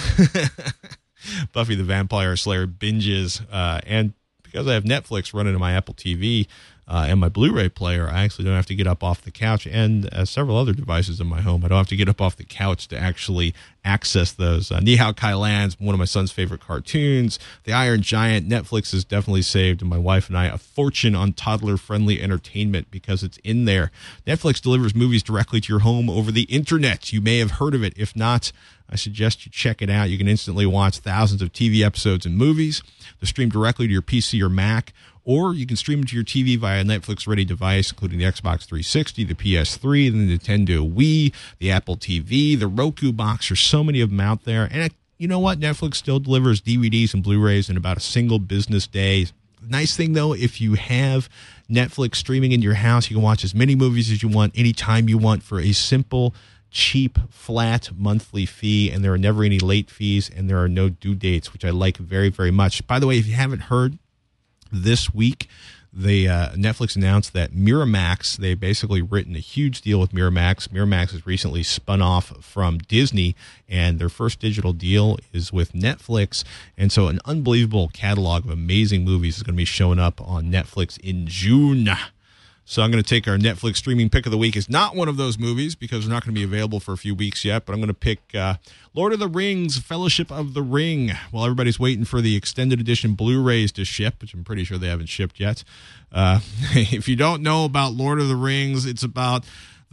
Buffy 1.54 1.76
the 1.76 1.84
Vampire 1.84 2.36
Slayer 2.36 2.68
binges, 2.68 3.42
uh, 3.52 3.82
and 3.86 4.14
because 4.42 4.68
I 4.68 4.74
have 4.74 4.84
Netflix 4.84 5.34
running 5.34 5.54
on 5.54 5.60
my 5.60 5.74
Apple 5.74 5.94
TV, 5.94 6.48
uh, 6.94 7.08
and 7.10 7.20
my 7.20 7.28
Blu-ray 7.28 7.70
player, 7.70 8.08
I 8.08 8.24
actually 8.24 8.46
don't 8.46 8.54
have 8.54 8.68
to 8.68 8.76
get 8.76 8.86
up 8.86 9.04
off 9.04 9.24
the 9.24 9.32
couch, 9.32 9.66
and 9.66 10.14
uh, 10.14 10.26
several 10.26 10.58
other 10.58 10.74
devices 10.74 11.20
in 11.20 11.26
my 11.26 11.42
home. 11.42 11.66
I 11.66 11.68
don't 11.68 11.80
have 11.80 11.88
to 11.88 11.96
get 11.96 12.08
up 12.08 12.22
off 12.22 12.36
the 12.36 12.44
couch 12.44 12.88
to 12.90 12.98
actually 13.00 13.56
access 13.84 14.32
those. 14.32 14.72
Uh, 14.72 14.80
Nihao 14.80 15.16
Kai 15.16 15.34
Lan's 15.34 15.80
one 15.80 15.96
of 15.96 16.00
my 16.00 16.06
son's 16.06 16.32
favorite 16.32 16.62
cartoons. 16.62 17.40
The 17.64 17.74
Iron 17.74 18.04
Giant. 18.04 18.48
Netflix 18.48 18.92
has 18.92 19.04
definitely 19.04 19.42
saved 19.42 19.82
my 19.84 19.98
wife 19.98 20.30
and 20.30 20.38
I 20.38 20.46
a 20.46 20.60
fortune 20.60 21.16
on 21.16 21.34
toddler-friendly 21.34 22.22
entertainment 22.22 22.92
because 22.92 23.24
it's 23.24 23.38
in 23.38 23.66
there. 23.66 23.90
Netflix 24.28 24.62
delivers 24.62 24.94
movies 24.94 25.24
directly 25.24 25.60
to 25.62 25.74
your 25.74 25.80
home 25.80 26.12
over 26.12 26.32
the 26.32 26.44
internet. 26.44 27.12
You 27.12 27.22
may 27.22 27.40
have 27.40 27.52
heard 27.52 27.74
of 27.74 27.84
it. 27.84 27.94
If 27.98 28.16
not, 28.16 28.52
I 28.88 28.98
suggest 28.98 29.48
you 29.48 29.52
check 29.52 29.82
it 29.82 29.90
out. 29.90 30.12
You 30.12 30.20
can 30.20 30.28
instantly 30.28 30.68
watch 30.68 31.00
thousands 31.00 31.42
of 31.42 31.52
TV 31.52 31.84
episodes 31.84 32.28
and 32.28 32.38
movies. 32.38 32.84
They're 33.20 33.28
streamed 33.28 33.52
directly 33.52 33.88
to 33.88 33.92
your 33.92 34.04
PC 34.04 34.40
or 34.42 34.50
Mac 34.50 34.94
or 35.26 35.54
you 35.54 35.66
can 35.66 35.78
stream 35.78 36.02
it 36.02 36.10
to 36.10 36.16
your 36.16 36.24
TV 36.24 36.58
via 36.58 36.82
a 36.82 36.84
Netflix 36.84 37.28
ready 37.28 37.46
device, 37.46 37.92
including 37.92 38.20
the 38.20 38.26
Xbox 38.26 38.66
360, 38.66 39.24
the 39.24 39.36
PS3, 39.36 40.12
the 40.12 40.38
Nintendo 40.38 40.92
Wii, 40.92 41.34
the 41.60 41.72
Apple 41.72 41.98
TV, 41.98 42.60
the 42.60 42.68
Roku 42.68 43.12
box. 43.12 43.50
There's 43.50 43.60
so 43.60 43.84
many 43.84 44.02
of 44.02 44.10
them 44.10 44.20
out 44.20 44.44
there. 44.44 44.68
And 44.72 44.94
you 45.18 45.28
know 45.28 45.40
what? 45.40 45.60
Netflix 45.60 45.96
still 45.96 46.20
delivers 46.20 46.62
DVDs 46.62 47.14
and 47.14 47.24
Blu 47.24 47.40
rays 47.40 47.70
in 47.70 47.78
about 47.78 47.98
a 47.98 48.02
single 48.02 48.40
business 48.40 48.88
day. 48.88 49.28
Nice 49.66 49.96
thing 49.96 50.14
though, 50.14 50.34
if 50.34 50.60
you 50.60 50.74
have 50.74 51.30
Netflix 51.70 52.16
streaming 52.16 52.52
in 52.52 52.62
your 52.62 52.74
house, 52.74 53.10
you 53.10 53.16
can 53.16 53.24
watch 53.24 53.44
as 53.44 53.56
many 53.56 53.76
movies 53.76 54.12
as 54.12 54.22
you 54.22 54.30
want, 54.30 54.58
anytime 54.58 55.08
you 55.08 55.18
want 55.18 55.42
for 55.42 55.60
a 55.60 55.72
simple 55.72 56.36
cheap, 56.70 57.18
flat 57.30 57.92
monthly 57.96 58.46
fee, 58.46 58.92
and 58.92 59.04
there 59.04 59.14
are 59.14 59.18
never 59.18 59.44
any 59.44 59.60
late 59.60 59.90
fees, 59.90 60.30
and 60.30 60.50
there 60.50 60.62
are 60.62 60.68
no 60.68 60.90
due 60.90 61.16
dates, 61.16 61.54
which 61.54 61.64
I 61.64 61.70
like 61.70 61.98
very, 61.98 62.30
very 62.30 62.52
much. 62.52 62.86
By 62.88 63.00
the 63.00 63.08
way, 63.08 63.18
if 63.18 63.28
you 63.28 63.34
haven't 63.34 63.62
heard, 63.62 64.00
this 64.74 65.14
week 65.14 65.48
they 65.96 66.28
uh, 66.28 66.50
Netflix 66.54 66.96
announced 66.96 67.34
that 67.34 67.52
Miramax 67.52 68.38
they 68.38 68.56
basically 68.56 69.02
written 69.02 69.36
a 69.36 69.40
huge 69.40 69.82
deal 69.82 70.00
with 70.00 70.12
Miramax. 70.12 70.68
Miramax 70.70 71.12
has 71.12 71.28
recently 71.28 71.62
spun 71.62 72.02
off 72.02 72.34
from 72.44 72.80
Disney, 72.80 73.36
and 73.70 74.00
their 74.00 74.10
first 74.10 74.40
digital 74.40 74.74
deal 74.74 75.20
is 75.32 75.54
with 75.54 75.74
Netflix. 75.74 76.44
And 76.76 76.92
so, 76.92 77.08
an 77.08 77.20
unbelievable 77.26 77.92
catalog 77.94 78.46
of 78.46 78.50
amazing 78.50 79.06
movies 79.06 79.38
is 79.38 79.44
going 79.44 79.54
to 79.54 79.58
be 79.58 79.66
showing 79.66 80.00
up 80.00 80.20
on 80.20 80.46
Netflix 80.46 81.00
in 81.00 81.28
June. 81.28 81.88
So 82.66 82.82
I'm 82.82 82.92
going 82.92 83.04
to 83.04 83.08
take 83.08 83.28
our 83.28 83.38
Netflix 83.38 83.78
streaming 83.78 84.10
pick 84.10 84.26
of 84.26 84.32
the 84.32 84.38
week. 84.38 84.56
It's 84.56 84.70
not 84.70 84.96
one 84.96 85.10
of 85.10 85.18
those 85.18 85.38
movies 85.38 85.76
because 85.76 86.06
they're 86.06 86.14
not 86.14 86.24
going 86.24 86.34
to 86.34 86.40
be 86.40 86.46
available 86.46 86.80
for 86.80 86.94
a 86.94 86.98
few 86.98 87.14
weeks 87.14 87.44
yet. 87.44 87.66
But 87.66 87.74
I'm 87.74 87.80
going 87.80 87.90
to 87.90 87.94
pick 87.94 88.20
uh, 88.34 88.56
Lord 88.94 89.12
of 89.12 89.20
the 89.20 89.28
Rings: 89.28 89.78
Fellowship 89.78 90.32
of 90.32 90.54
the 90.54 90.62
Ring. 90.62 91.12
While 91.32 91.44
everybody's 91.44 91.80
waiting 91.80 92.06
for 92.06 92.22
the 92.22 92.38
extended 92.38 92.80
edition 92.80 93.16
Blu-rays 93.16 93.72
to 93.74 93.84
ship, 93.84 94.22
which 94.22 94.34
I'm 94.34 94.46
pretty 94.46 94.64
sure 94.64 94.78
they 94.78 94.88
haven't 94.88 95.10
shipped 95.10 95.40
yet. 95.40 95.64
Uh, 96.12 96.40
if 96.72 97.10
you 97.10 97.18
don't 97.18 97.42
know 97.42 97.66
about 97.66 97.94
Lord 97.94 98.22
of 98.22 98.30
the 98.30 98.36
Rings, 98.36 98.86
it's 98.86 99.04
about 99.04 99.44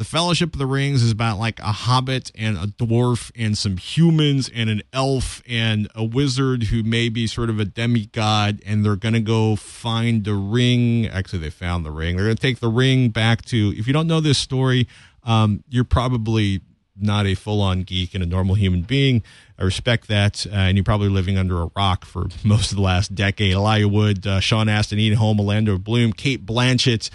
the 0.00 0.04
Fellowship 0.06 0.54
of 0.54 0.58
the 0.58 0.64
Rings 0.64 1.02
is 1.02 1.12
about 1.12 1.38
like 1.38 1.60
a 1.60 1.72
hobbit 1.72 2.32
and 2.34 2.56
a 2.56 2.64
dwarf 2.64 3.30
and 3.36 3.56
some 3.58 3.76
humans 3.76 4.48
and 4.48 4.70
an 4.70 4.80
elf 4.94 5.42
and 5.46 5.88
a 5.94 6.02
wizard 6.02 6.62
who 6.62 6.82
may 6.82 7.10
be 7.10 7.26
sort 7.26 7.50
of 7.50 7.60
a 7.60 7.66
demigod 7.66 8.62
and 8.64 8.82
they're 8.82 8.96
going 8.96 9.12
to 9.12 9.20
go 9.20 9.56
find 9.56 10.24
the 10.24 10.32
ring. 10.32 11.06
Actually, 11.06 11.40
they 11.40 11.50
found 11.50 11.84
the 11.84 11.90
ring. 11.90 12.16
They're 12.16 12.24
going 12.24 12.36
to 12.36 12.40
take 12.40 12.60
the 12.60 12.70
ring 12.70 13.10
back 13.10 13.44
to. 13.46 13.74
If 13.76 13.86
you 13.86 13.92
don't 13.92 14.06
know 14.06 14.22
this 14.22 14.38
story, 14.38 14.88
um, 15.24 15.64
you're 15.68 15.84
probably 15.84 16.62
not 16.96 17.26
a 17.26 17.34
full 17.34 17.60
on 17.60 17.82
geek 17.82 18.14
and 18.14 18.24
a 18.24 18.26
normal 18.26 18.54
human 18.54 18.80
being. 18.80 19.22
I 19.58 19.64
respect 19.64 20.08
that. 20.08 20.46
Uh, 20.46 20.54
and 20.54 20.78
you're 20.78 20.84
probably 20.84 21.10
living 21.10 21.36
under 21.36 21.60
a 21.60 21.70
rock 21.76 22.06
for 22.06 22.28
most 22.42 22.70
of 22.70 22.76
the 22.76 22.82
last 22.82 23.14
decade. 23.14 23.52
Elijah 23.52 23.86
Wood, 23.86 24.26
uh, 24.26 24.40
Sean 24.40 24.70
Astin, 24.70 24.98
Ian 24.98 25.18
Holm, 25.18 25.38
Orlando 25.38 25.76
Bloom, 25.76 26.14
Cate 26.14 26.46
Blanchett. 26.46 27.10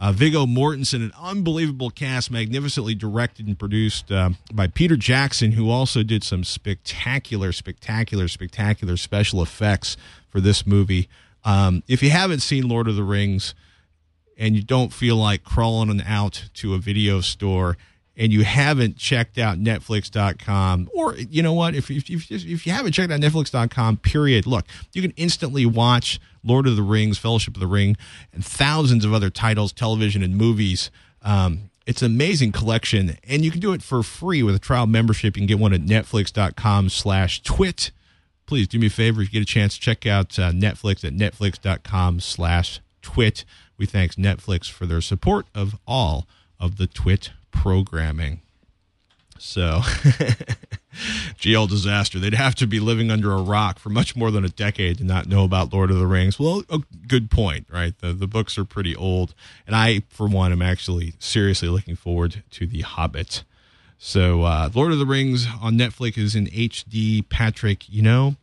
Uh, 0.00 0.12
Viggo 0.12 0.46
Mortensen, 0.46 1.02
an 1.04 1.12
unbelievable 1.20 1.90
cast, 1.90 2.30
magnificently 2.30 2.94
directed 2.94 3.46
and 3.46 3.58
produced 3.58 4.10
uh, 4.10 4.30
by 4.50 4.66
Peter 4.66 4.96
Jackson, 4.96 5.52
who 5.52 5.68
also 5.68 6.02
did 6.02 6.24
some 6.24 6.42
spectacular, 6.42 7.52
spectacular, 7.52 8.26
spectacular 8.26 8.96
special 8.96 9.42
effects 9.42 9.98
for 10.30 10.40
this 10.40 10.66
movie. 10.66 11.06
Um, 11.44 11.82
if 11.86 12.02
you 12.02 12.08
haven't 12.08 12.40
seen 12.40 12.66
Lord 12.66 12.88
of 12.88 12.96
the 12.96 13.02
Rings 13.02 13.54
and 14.38 14.56
you 14.56 14.62
don't 14.62 14.90
feel 14.90 15.16
like 15.16 15.44
crawling 15.44 16.00
out 16.00 16.48
to 16.54 16.72
a 16.72 16.78
video 16.78 17.20
store 17.20 17.76
and 18.20 18.34
you 18.34 18.44
haven't 18.44 18.98
checked 18.98 19.38
out 19.38 19.58
netflix.com 19.58 20.90
or 20.92 21.16
you 21.16 21.42
know 21.42 21.54
what 21.54 21.74
if, 21.74 21.90
if, 21.90 22.08
if, 22.10 22.30
if 22.30 22.66
you 22.66 22.72
haven't 22.72 22.92
checked 22.92 23.10
out 23.10 23.18
netflix.com 23.18 23.96
period 23.96 24.46
look 24.46 24.66
you 24.92 25.02
can 25.02 25.12
instantly 25.16 25.64
watch 25.66 26.20
lord 26.44 26.66
of 26.66 26.76
the 26.76 26.82
rings 26.82 27.18
fellowship 27.18 27.54
of 27.54 27.60
the 27.60 27.66
ring 27.66 27.96
and 28.32 28.44
thousands 28.44 29.04
of 29.04 29.12
other 29.12 29.30
titles 29.30 29.72
television 29.72 30.22
and 30.22 30.36
movies. 30.36 30.90
Um, 31.22 31.70
it's 31.86 32.02
an 32.02 32.12
amazing 32.12 32.52
collection 32.52 33.16
and 33.24 33.44
you 33.44 33.50
can 33.50 33.60
do 33.60 33.72
it 33.72 33.82
for 33.82 34.02
free 34.02 34.42
with 34.42 34.54
a 34.54 34.60
trial 34.60 34.86
membership. 34.86 35.36
You 35.36 35.40
can 35.40 35.46
get 35.46 35.58
one 35.58 35.72
at 35.72 35.80
netflix.com 35.80 36.90
slash 36.90 37.42
twit. 37.42 37.90
Please 38.46 38.68
do 38.68 38.78
me 38.78 38.88
a 38.88 38.90
favor 38.90 39.22
if 39.22 39.28
you 39.28 39.40
get 39.40 39.42
a 39.42 39.52
chance 39.52 39.76
check 39.76 40.06
out 40.06 40.38
uh, 40.38 40.52
netflix 40.52 41.04
at 41.04 41.14
netflix.com 41.14 42.20
slash 42.20 42.80
twit. 43.00 43.44
We 43.78 43.86
thank 43.86 44.14
netflix 44.16 44.70
for 44.70 44.86
their 44.86 45.00
support 45.00 45.46
of 45.54 45.78
all 45.86 46.26
of 46.58 46.76
the 46.76 46.86
twit 46.86 47.30
programming. 47.50 48.40
So, 49.38 49.80
GL 51.38 51.68
disaster. 51.68 52.18
They'd 52.18 52.34
have 52.34 52.54
to 52.56 52.66
be 52.66 52.78
living 52.78 53.10
under 53.10 53.32
a 53.32 53.40
rock 53.40 53.78
for 53.78 53.88
much 53.88 54.14
more 54.14 54.30
than 54.30 54.44
a 54.44 54.50
decade 54.50 54.98
to 54.98 55.04
not 55.04 55.26
know 55.26 55.44
about 55.44 55.72
Lord 55.72 55.90
of 55.90 55.98
the 55.98 56.06
Rings. 56.06 56.38
Well, 56.38 56.62
a 56.68 56.80
good 57.06 57.30
point, 57.30 57.66
right? 57.70 57.98
The 57.98 58.12
the 58.12 58.26
books 58.26 58.58
are 58.58 58.66
pretty 58.66 58.94
old, 58.94 59.34
and 59.66 59.74
I, 59.74 60.02
for 60.10 60.26
one, 60.28 60.52
am 60.52 60.60
actually 60.60 61.14
seriously 61.18 61.68
looking 61.68 61.96
forward 61.96 62.42
to 62.50 62.66
The 62.66 62.82
Hobbit. 62.82 63.44
So, 63.96 64.42
uh, 64.42 64.70
Lord 64.74 64.92
of 64.92 64.98
the 64.98 65.06
Rings 65.06 65.46
on 65.60 65.78
Netflix 65.78 66.18
is 66.18 66.34
in 66.34 66.46
HD. 66.46 67.26
Patrick, 67.28 67.88
you 67.88 68.02
know, 68.02 68.36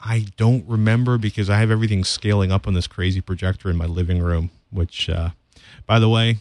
I 0.00 0.26
don't 0.36 0.66
remember 0.66 1.18
because 1.18 1.50
I 1.50 1.58
have 1.58 1.70
everything 1.70 2.04
scaling 2.04 2.50
up 2.50 2.66
on 2.66 2.74
this 2.74 2.86
crazy 2.86 3.20
projector 3.20 3.70
in 3.70 3.76
my 3.76 3.86
living 3.86 4.20
room. 4.20 4.50
Which, 4.70 5.10
uh, 5.10 5.30
by 5.86 5.98
the 5.98 6.08
way, 6.08 6.38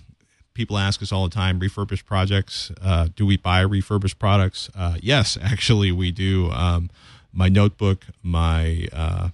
people 0.61 0.77
ask 0.77 1.01
us 1.01 1.11
all 1.11 1.23
the 1.23 1.33
time 1.33 1.57
refurbished 1.57 2.05
projects 2.05 2.71
uh, 2.83 3.07
do 3.15 3.25
we 3.25 3.35
buy 3.35 3.61
refurbished 3.61 4.19
products? 4.19 4.69
Uh, 4.75 4.95
yes 5.01 5.35
actually 5.41 5.91
we 5.91 6.11
do. 6.11 6.51
Um, 6.51 6.91
my 7.33 7.49
notebook 7.49 8.05
my 8.21 8.87
uh, 8.93 9.29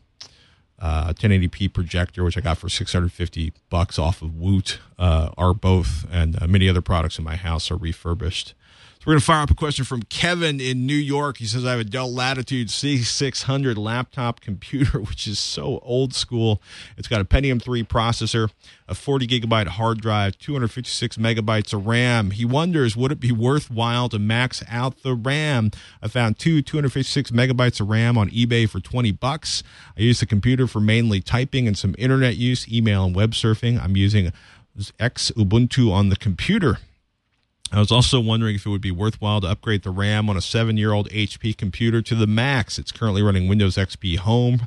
1080p 0.82 1.66
uh, 1.68 1.72
projector 1.74 2.24
which 2.24 2.38
i 2.38 2.42
got 2.42 2.58
for 2.58 2.70
650 2.70 3.52
bucks 3.70 4.00
off 4.00 4.22
of 4.22 4.38
woot 4.38 4.80
uh, 4.98 5.32
are 5.38 5.54
both 5.54 6.06
and 6.10 6.42
uh, 6.42 6.48
many 6.48 6.70
other 6.70 6.82
products 6.82 7.18
in 7.18 7.26
my 7.26 7.36
house 7.36 7.70
are 7.70 7.76
refurbished 7.76 8.54
we're 9.06 9.14
going 9.14 9.20
to 9.20 9.26
fire 9.26 9.42
up 9.42 9.52
a 9.52 9.56
question 9.56 9.86
from 9.86 10.04
Kevin 10.04 10.60
in 10.60 10.86
New 10.86 10.96
York. 10.96 11.38
He 11.38 11.46
says, 11.46 11.66
I 11.66 11.72
have 11.72 11.80
a 11.80 11.84
Dell 11.84 12.12
Latitude 12.12 12.68
C600 12.68 13.78
laptop 13.78 14.42
computer, 14.42 15.00
which 15.02 15.28
is 15.28 15.40
so 15.40 15.80
old 15.84 16.14
school. 16.14 16.62
It's 16.98 17.08
got 17.08 17.22
a 17.22 17.26
Pentium 17.26 17.62
3 17.62 17.84
processor, 17.84 18.52
a 18.88 18.96
40 18.96 19.28
gigabyte 19.28 19.68
hard 19.68 20.02
drive, 20.02 20.38
256 20.40 21.18
megabytes 21.18 21.74
of 21.74 21.88
RAM. 21.88 22.32
He 22.32 22.44
wonders, 22.44 22.98
would 22.98 23.12
it 23.12 23.20
be 23.20 23.32
worthwhile 23.32 24.10
to 24.10 24.20
max 24.20 24.64
out 24.68 25.04
the 25.04 25.16
RAM? 25.16 25.72
I 26.02 26.08
found 26.08 26.38
two 26.38 26.62
256 26.62 27.32
megabytes 27.32 27.80
of 27.80 27.90
RAM 27.90 28.18
on 28.18 28.30
eBay 28.30 28.70
for 28.70 28.80
20 28.80 29.12
bucks. 29.14 29.64
I 29.98 30.02
use 30.02 30.20
the 30.20 30.26
computer 30.26 30.68
for 30.68 30.80
mainly 30.80 31.22
typing 31.22 31.68
and 31.68 31.78
some 31.78 31.96
internet 31.98 32.36
use, 32.36 32.68
email 32.72 33.06
and 33.06 33.16
web 33.16 33.32
surfing. 33.32 33.82
I'm 33.82 33.96
using 33.96 34.34
Xubuntu 34.78 35.92
on 35.92 36.10
the 36.10 36.16
computer. 36.16 36.80
I 37.72 37.80
was 37.80 37.92
also 37.92 38.20
wondering 38.20 38.56
if 38.56 38.66
it 38.66 38.70
would 38.70 38.82
be 38.82 38.92
worthwhile 38.92 39.42
to 39.42 39.48
upgrade 39.48 39.84
the 39.84 39.90
RAM 39.90 40.30
on 40.30 40.38
a 40.38 40.42
seven 40.42 40.78
year 40.78 40.94
old 40.94 41.10
HP 41.10 41.58
computer 41.58 42.02
to 42.02 42.16
the 42.16 42.28
max. 42.28 42.80
It's 42.80 42.92
currently 42.92 43.22
running 43.22 43.48
Windows 43.48 43.76
XP 43.76 44.18
Home 44.20 44.66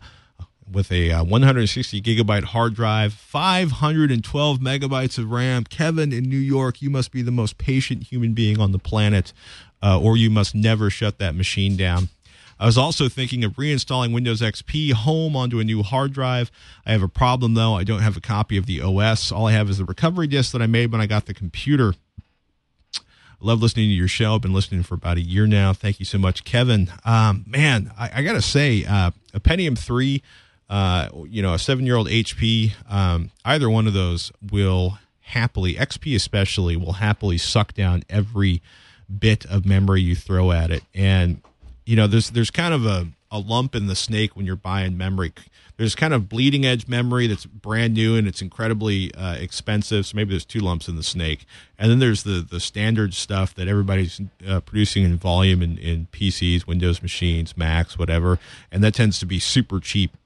with 0.71 0.93
a 0.93 1.11
uh, 1.11 1.25
160 1.25 2.01
gigabyte 2.01 2.45
hard 2.45 2.75
drive, 2.75 3.13
512 3.13 4.59
megabytes 4.59 5.19
of 5.19 5.31
RAM. 5.31 5.65
Kevin 5.65 6.13
in 6.13 6.25
New 6.25 6.39
York, 6.39 6.81
you 6.81 6.91
must 6.91 7.11
be 7.11 7.23
the 7.23 7.31
most 7.31 7.59
patient 7.59 8.05
human 8.05 8.35
being 8.35 8.61
on 8.61 8.73
the 8.73 8.79
planet, 8.79 9.33
uh, 9.83 9.99
or 9.99 10.17
you 10.17 10.31
must 10.31 10.55
never 10.55 10.91
shut 10.91 11.19
that 11.19 11.35
machine 11.35 11.77
down. 11.77 12.09
I 12.59 12.67
was 12.67 12.77
also 12.77 13.09
thinking 13.09 13.43
of 13.43 13.55
reinstalling 13.55 14.13
Windows 14.13 14.43
XP 14.43 14.93
Home 14.93 15.35
onto 15.35 15.61
a 15.61 15.65
new 15.65 15.83
hard 15.83 16.13
drive. 16.13 16.51
I 16.85 16.93
have 16.93 17.03
a 17.03 17.09
problem 17.09 17.55
though. 17.55 17.75
I 17.75 17.85
don't 17.85 18.03
have 18.03 18.19
a 18.19 18.21
copy 18.21 18.59
of 18.59 18.67
the 18.67 18.83
OS. 18.83 19.33
All 19.33 19.47
I 19.47 19.53
have 19.53 19.71
is 19.71 19.79
the 19.79 19.87
recovery 19.87 20.27
disk 20.27 20.53
that 20.53 20.61
I 20.61 20.67
made 20.67 20.93
when 20.93 21.01
I 21.01 21.07
got 21.07 21.25
the 21.25 21.33
computer 21.33 21.95
love 23.41 23.63
listening 23.63 23.89
to 23.89 23.95
your 23.95 24.09
show. 24.09 24.35
I've 24.35 24.43
been 24.43 24.53
listening 24.53 24.83
for 24.83 24.95
about 24.95 25.17
a 25.17 25.23
year 25.23 25.47
now. 25.47 25.73
Thank 25.73 25.99
you 25.99 26.05
so 26.05 26.19
much, 26.19 26.45
Kevin. 26.45 26.93
Um, 27.05 27.45
man, 27.47 27.93
I, 27.99 28.11
I 28.17 28.23
got 28.23 28.35
to 28.35 28.43
say, 28.43 28.85
uh, 28.85 29.11
a 29.33 29.41
Pentium 29.41 29.79
3, 29.79 30.23
uh, 30.69 31.09
you 31.27 31.43
know, 31.43 31.55
a 31.55 31.59
seven 31.59 31.87
year 31.87 31.97
old 31.97 32.09
HP, 32.09 32.73
um, 32.89 33.31
either 33.45 33.69
one 33.69 33.87
of 33.87 33.95
those 33.95 34.31
will 34.51 34.99
happily, 35.21 35.75
XP 35.75 36.15
especially, 36.15 36.77
will 36.77 36.95
happily 36.95 37.39
suck 37.39 37.73
down 37.73 38.03
every 38.09 38.63
bit 39.19 39.47
of 39.47 39.65
memory 39.65 40.01
you 40.01 40.15
throw 40.15 40.53
at 40.53 40.71
it. 40.71 40.85
And, 40.95 41.43
you 41.87 41.97
know, 41.97 42.07
there's, 42.07 42.31
there's 42.31 42.51
kind 42.51 42.75
of 42.75 42.87
a, 42.87 43.09
a 43.31 43.39
lump 43.39 43.75
in 43.75 43.87
the 43.87 43.97
snake 43.97 44.37
when 44.37 44.47
you're 44.47 44.57
buying 44.57 44.97
memory 44.97 45.33
there's 45.81 45.95
kind 45.95 46.13
of 46.13 46.29
bleeding 46.29 46.67
edge 46.67 46.89
memory 46.89 47.27
that's 47.27 47.47
brand 47.47 47.95
new 47.95 48.15
and 48.15 48.29
it's 48.29 48.43
incredibly 48.43 49.15
uh, 49.15 49.37
expensive. 49.37 50.05
So 50.05 50.15
maybe 50.15 50.29
there's 50.29 50.45
two 50.45 50.61
lumps 50.61 50.89
in 50.89 50.97
the 50.97 51.03
snake, 51.03 51.47
and 51.79 51.91
then 51.91 52.01
there's 52.01 52.23
the 52.23 52.47
the 52.49 52.61
standard 52.61 53.15
stuff 53.15 53.55
that 53.55 53.67
everybody's 53.67 54.21
uh, 54.47 54.61
producing 54.61 55.05
in 55.05 55.17
volume 55.17 55.63
in, 55.63 55.79
in 55.79 56.07
PCs, 56.13 56.67
Windows 56.67 57.01
machines, 57.01 57.57
Macs, 57.57 57.99
whatever, 57.99 58.39
and 58.71 58.85
that 58.85 58.93
tends 58.93 59.19
to 59.21 59.27
be 59.27 59.39
super 59.39 59.81
cheap 59.81 60.19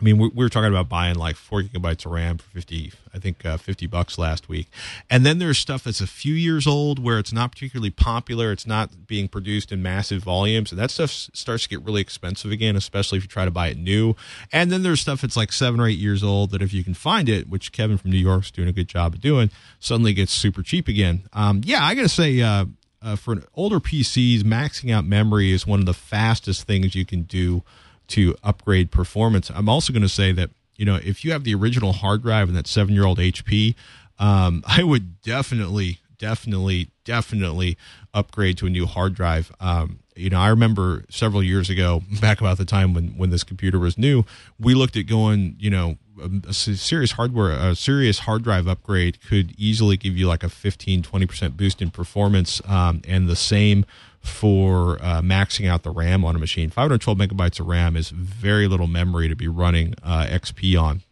I 0.00 0.04
mean, 0.04 0.18
we, 0.18 0.28
were 0.28 0.48
talking 0.48 0.68
about 0.68 0.88
buying 0.88 1.14
like 1.14 1.36
four 1.36 1.62
gigabytes 1.62 2.04
of 2.04 2.12
RAM 2.12 2.38
for 2.38 2.48
fifty, 2.50 2.92
I 3.14 3.18
think 3.18 3.44
uh, 3.46 3.56
fifty 3.56 3.86
bucks 3.86 4.18
last 4.18 4.48
week, 4.48 4.68
and 5.08 5.24
then 5.24 5.38
there's 5.38 5.58
stuff 5.58 5.84
that's 5.84 6.00
a 6.00 6.06
few 6.06 6.34
years 6.34 6.66
old 6.66 7.02
where 7.02 7.18
it's 7.18 7.32
not 7.32 7.52
particularly 7.52 7.90
popular. 7.90 8.52
It's 8.52 8.66
not 8.66 9.06
being 9.06 9.28
produced 9.28 9.72
in 9.72 9.82
massive 9.82 10.22
volumes, 10.22 10.70
and 10.70 10.78
that 10.78 10.90
stuff 10.90 11.10
starts 11.10 11.62
to 11.64 11.68
get 11.68 11.82
really 11.82 12.00
expensive 12.00 12.50
again, 12.50 12.76
especially 12.76 13.18
if 13.18 13.24
you 13.24 13.28
try 13.28 13.44
to 13.44 13.50
buy 13.50 13.68
it 13.68 13.78
new. 13.78 14.14
And 14.52 14.70
then 14.70 14.82
there's 14.82 15.00
stuff 15.00 15.22
that's 15.22 15.36
like 15.36 15.52
seven 15.52 15.80
or 15.80 15.86
eight 15.86 15.98
years 15.98 16.22
old 16.22 16.50
that 16.50 16.62
if 16.62 16.74
you 16.74 16.84
can 16.84 16.94
find 16.94 17.28
it, 17.28 17.48
which 17.48 17.72
Kevin 17.72 17.96
from 17.96 18.10
New 18.10 18.18
York's 18.18 18.50
doing 18.50 18.68
a 18.68 18.72
good 18.72 18.88
job 18.88 19.14
of 19.14 19.20
doing, 19.20 19.50
suddenly 19.80 20.12
gets 20.12 20.32
super 20.32 20.62
cheap 20.62 20.88
again. 20.88 21.22
Um, 21.32 21.62
yeah, 21.64 21.84
I 21.84 21.94
gotta 21.94 22.08
say. 22.08 22.40
Uh, 22.40 22.66
uh, 23.02 23.14
for 23.14 23.36
older 23.54 23.78
PCs, 23.78 24.42
maxing 24.42 24.92
out 24.92 25.04
memory 25.04 25.52
is 25.52 25.64
one 25.64 25.78
of 25.78 25.86
the 25.86 25.94
fastest 25.94 26.66
things 26.66 26.96
you 26.96 27.04
can 27.04 27.22
do 27.22 27.62
to 28.08 28.36
upgrade 28.42 28.90
performance. 28.90 29.50
I'm 29.50 29.68
also 29.68 29.92
going 29.92 30.02
to 30.02 30.08
say 30.08 30.32
that 30.32 30.50
you 30.76 30.84
know 30.84 30.96
if 30.96 31.24
you 31.24 31.32
have 31.32 31.44
the 31.44 31.54
original 31.54 31.92
hard 31.92 32.22
drive 32.22 32.48
and 32.48 32.56
that 32.56 32.66
seven 32.66 32.94
year 32.94 33.04
old 33.04 33.18
HP, 33.18 33.74
um, 34.18 34.62
I 34.66 34.82
would 34.82 35.20
definitely, 35.22 35.98
definitely, 36.18 36.90
definitely 37.04 37.76
upgrade 38.14 38.58
to 38.58 38.66
a 38.66 38.70
new 38.70 38.86
hard 38.86 39.14
drive. 39.14 39.52
Um, 39.60 40.00
you 40.14 40.30
know, 40.30 40.40
I 40.40 40.48
remember 40.48 41.04
several 41.10 41.42
years 41.42 41.68
ago, 41.68 42.02
back 42.20 42.40
about 42.40 42.58
the 42.58 42.64
time 42.64 42.94
when 42.94 43.08
when 43.16 43.30
this 43.30 43.44
computer 43.44 43.78
was 43.78 43.98
new, 43.98 44.24
we 44.58 44.74
looked 44.74 44.96
at 44.96 45.06
going, 45.06 45.56
you 45.58 45.70
know, 45.70 45.96
a, 46.20 46.48
a 46.48 46.54
serious 46.54 47.12
hardware, 47.12 47.50
a 47.50 47.74
serious 47.74 48.20
hard 48.20 48.42
drive 48.42 48.66
upgrade 48.66 49.20
could 49.26 49.54
easily 49.58 49.96
give 49.96 50.16
you 50.16 50.26
like 50.26 50.42
a 50.42 50.48
15, 50.48 51.02
20% 51.02 51.56
boost 51.56 51.82
in 51.82 51.90
performance, 51.90 52.62
um, 52.66 53.02
and 53.06 53.28
the 53.28 53.36
same 53.36 53.84
for 54.26 54.98
uh, 55.02 55.22
maxing 55.22 55.68
out 55.68 55.82
the 55.82 55.90
RAM 55.90 56.24
on 56.24 56.36
a 56.36 56.38
machine. 56.38 56.70
512 56.70 57.18
megabytes 57.18 57.60
of 57.60 57.66
RAM 57.66 57.96
is 57.96 58.10
very 58.10 58.66
little 58.66 58.86
memory 58.86 59.28
to 59.28 59.36
be 59.36 59.48
running 59.48 59.94
uh, 60.02 60.26
XP 60.28 60.80
on. 60.80 61.02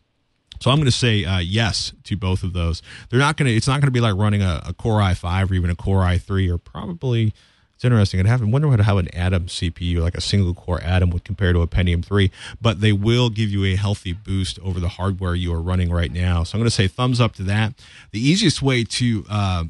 So 0.60 0.70
I'm 0.70 0.76
going 0.76 0.86
to 0.86 0.92
say 0.92 1.24
uh, 1.24 1.38
yes 1.38 1.92
to 2.04 2.16
both 2.16 2.42
of 2.42 2.52
those. 2.52 2.82
They're 3.10 3.18
not 3.18 3.36
going 3.36 3.50
to. 3.50 3.54
It's 3.54 3.68
not 3.68 3.80
going 3.80 3.88
to 3.88 3.90
be 3.90 4.00
like 4.00 4.14
running 4.16 4.42
a, 4.42 4.62
a 4.66 4.72
Core 4.72 5.00
i5 5.00 5.50
or 5.50 5.54
even 5.54 5.70
a 5.70 5.74
Core 5.74 6.02
i3 6.02 6.50
or 6.50 6.58
probably. 6.58 7.34
It's 7.74 7.84
interesting. 7.84 8.20
I'd 8.20 8.26
have 8.26 8.40
wonder 8.40 8.82
how 8.82 8.98
an 8.98 9.08
Atom 9.14 9.46
CPU, 9.46 9.98
like 9.98 10.14
a 10.14 10.20
single 10.20 10.54
core 10.54 10.80
Atom, 10.82 11.10
would 11.10 11.24
compare 11.24 11.52
to 11.52 11.60
a 11.60 11.66
Pentium 11.66 12.04
3. 12.04 12.30
But 12.60 12.80
they 12.80 12.92
will 12.92 13.30
give 13.30 13.50
you 13.50 13.64
a 13.64 13.74
healthy 13.74 14.12
boost 14.12 14.58
over 14.60 14.78
the 14.78 14.88
hardware 14.88 15.34
you 15.34 15.52
are 15.52 15.60
running 15.60 15.90
right 15.90 16.12
now. 16.12 16.44
So 16.44 16.56
I'm 16.56 16.60
going 16.60 16.68
to 16.68 16.74
say 16.74 16.86
thumbs 16.86 17.20
up 17.20 17.34
to 17.34 17.42
that. 17.42 17.74
The 18.12 18.20
easiest 18.20 18.62
way 18.62 18.84
to 18.84 19.26
uh, 19.28 19.64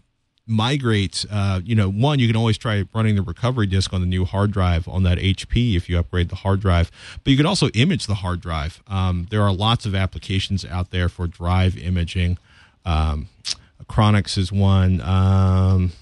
migrate, 0.46 1.24
uh, 1.30 1.60
you 1.64 1.74
know, 1.74 1.90
one, 1.90 2.18
you 2.18 2.26
can 2.26 2.36
always 2.36 2.58
try 2.58 2.84
running 2.92 3.16
the 3.16 3.22
recovery 3.22 3.66
disk 3.66 3.92
on 3.92 4.00
the 4.00 4.06
new 4.06 4.24
hard 4.24 4.50
drive 4.50 4.86
on 4.88 5.02
that 5.04 5.18
HP 5.18 5.76
if 5.76 5.88
you 5.88 5.98
upgrade 5.98 6.28
the 6.28 6.36
hard 6.36 6.60
drive. 6.60 6.90
But 7.22 7.30
you 7.30 7.36
can 7.36 7.46
also 7.46 7.68
image 7.70 8.06
the 8.06 8.16
hard 8.16 8.40
drive. 8.40 8.82
Um, 8.86 9.26
there 9.30 9.42
are 9.42 9.52
lots 9.52 9.86
of 9.86 9.94
applications 9.94 10.64
out 10.64 10.90
there 10.90 11.08
for 11.08 11.26
drive 11.26 11.78
imaging. 11.78 12.38
Um, 12.84 13.28
is 14.36 14.52
one. 14.52 15.00
Um, 15.00 15.92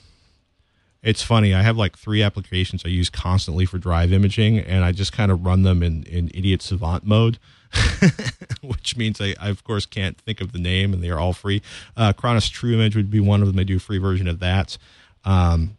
it's 1.03 1.23
funny. 1.23 1.53
I 1.53 1.62
have 1.62 1.77
like 1.77 1.97
three 1.97 2.23
applications 2.23 2.85
I 2.85 2.88
use 2.88 3.11
constantly 3.11 3.67
for 3.67 3.79
drive 3.79 4.12
imaging, 4.12 4.59
and 4.59 4.85
I 4.85 4.93
just 4.93 5.12
kind 5.12 5.33
of 5.33 5.45
run 5.45 5.62
them 5.62 5.83
in, 5.83 6.05
in 6.05 6.31
idiot 6.35 6.62
savant 6.62 7.05
mode. 7.05 7.38
which 8.61 8.99
means 8.99 9.19
I, 9.19 9.35
I, 9.41 9.49
of 9.49 9.65
course, 9.65 9.87
can't 9.87 10.19
think 10.19 10.43
of 10.43 10.53
the 10.53 10.59
name, 10.59 10.93
and 10.93 11.03
they 11.03 11.09
are 11.09 11.19
all 11.19 11.33
free. 11.33 11.62
Uh, 11.97 12.12
Acronis 12.12 12.51
True 12.51 12.75
Image 12.75 12.95
would 12.95 13.11
be 13.11 13.19
one 13.19 13.41
of 13.41 13.47
them. 13.47 13.57
They 13.57 13.65
do 13.65 13.77
a 13.77 13.81
free 13.81 13.97
version 13.97 14.29
of 14.29 14.41
that. 14.41 14.77
Um, 15.25 15.79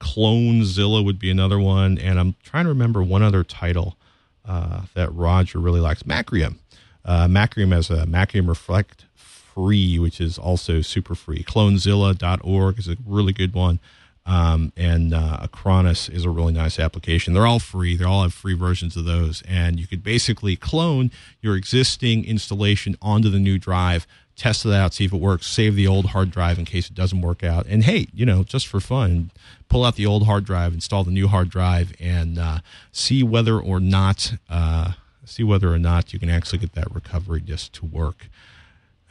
Clonezilla 0.00 1.04
would 1.04 1.18
be 1.18 1.30
another 1.30 1.58
one, 1.58 1.98
and 1.98 2.18
I'm 2.18 2.34
trying 2.42 2.64
to 2.64 2.70
remember 2.70 3.02
one 3.02 3.22
other 3.22 3.44
title 3.44 3.96
uh, 4.46 4.82
that 4.94 5.14
Roger 5.14 5.58
really 5.58 5.80
likes. 5.80 6.02
Macrium. 6.04 6.56
Uh, 7.04 7.26
Macrium 7.28 7.72
has 7.72 7.90
a 7.90 8.06
Macrium 8.06 8.48
Reflect 8.48 9.04
free, 9.14 9.98
which 9.98 10.20
is 10.20 10.38
also 10.38 10.80
super 10.80 11.14
free. 11.14 11.44
Clonezilla.org 11.44 12.78
is 12.78 12.88
a 12.88 12.96
really 13.06 13.32
good 13.32 13.52
one. 13.52 13.78
Um, 14.30 14.72
and 14.76 15.12
uh, 15.12 15.38
Acronis 15.42 16.08
is 16.08 16.24
a 16.24 16.30
really 16.30 16.52
nice 16.52 16.78
application. 16.78 17.34
They're 17.34 17.48
all 17.48 17.58
free. 17.58 17.96
They 17.96 18.04
all 18.04 18.22
have 18.22 18.32
free 18.32 18.54
versions 18.54 18.96
of 18.96 19.04
those, 19.04 19.42
and 19.42 19.80
you 19.80 19.88
could 19.88 20.04
basically 20.04 20.54
clone 20.54 21.10
your 21.40 21.56
existing 21.56 22.24
installation 22.24 22.96
onto 23.02 23.28
the 23.28 23.40
new 23.40 23.58
drive, 23.58 24.06
test 24.36 24.64
it 24.64 24.72
out, 24.72 24.94
see 24.94 25.04
if 25.04 25.12
it 25.12 25.20
works, 25.20 25.48
save 25.48 25.74
the 25.74 25.88
old 25.88 26.06
hard 26.06 26.30
drive 26.30 26.60
in 26.60 26.64
case 26.64 26.88
it 26.88 26.94
doesn't 26.94 27.22
work 27.22 27.42
out, 27.42 27.66
and 27.66 27.82
hey, 27.82 28.06
you 28.14 28.24
know, 28.24 28.44
just 28.44 28.68
for 28.68 28.78
fun, 28.78 29.32
pull 29.68 29.84
out 29.84 29.96
the 29.96 30.06
old 30.06 30.26
hard 30.26 30.44
drive, 30.44 30.72
install 30.74 31.02
the 31.02 31.10
new 31.10 31.26
hard 31.26 31.50
drive, 31.50 31.92
and 31.98 32.38
uh, 32.38 32.60
see 32.92 33.24
whether 33.24 33.58
or 33.58 33.80
not 33.80 34.34
uh, 34.48 34.92
see 35.24 35.42
whether 35.42 35.74
or 35.74 35.78
not 35.78 36.12
you 36.12 36.20
can 36.20 36.30
actually 36.30 36.58
get 36.58 36.74
that 36.74 36.94
recovery 36.94 37.40
disk 37.40 37.72
to 37.72 37.84
work. 37.84 38.28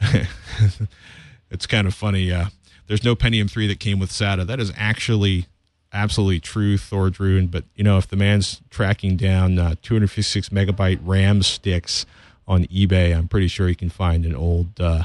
it's 1.50 1.66
kind 1.66 1.86
of 1.86 1.92
funny. 1.92 2.32
Uh, 2.32 2.46
there's 2.90 3.04
no 3.04 3.14
Pentium 3.14 3.48
3 3.48 3.68
that 3.68 3.78
came 3.78 4.00
with 4.00 4.10
SATA. 4.10 4.44
That 4.44 4.58
is 4.58 4.72
actually 4.76 5.46
absolutely 5.92 6.40
true, 6.40 6.76
Thordrune. 6.76 7.48
But, 7.48 7.62
you 7.76 7.84
know, 7.84 7.98
if 7.98 8.08
the 8.08 8.16
man's 8.16 8.62
tracking 8.68 9.16
down 9.16 9.60
uh, 9.60 9.76
256 9.80 10.48
megabyte 10.48 10.98
RAM 11.00 11.44
sticks 11.44 12.04
on 12.48 12.64
eBay, 12.64 13.16
I'm 13.16 13.28
pretty 13.28 13.46
sure 13.46 13.68
he 13.68 13.76
can 13.76 13.90
find 13.90 14.26
an 14.26 14.34
old 14.34 14.80
uh, 14.80 15.04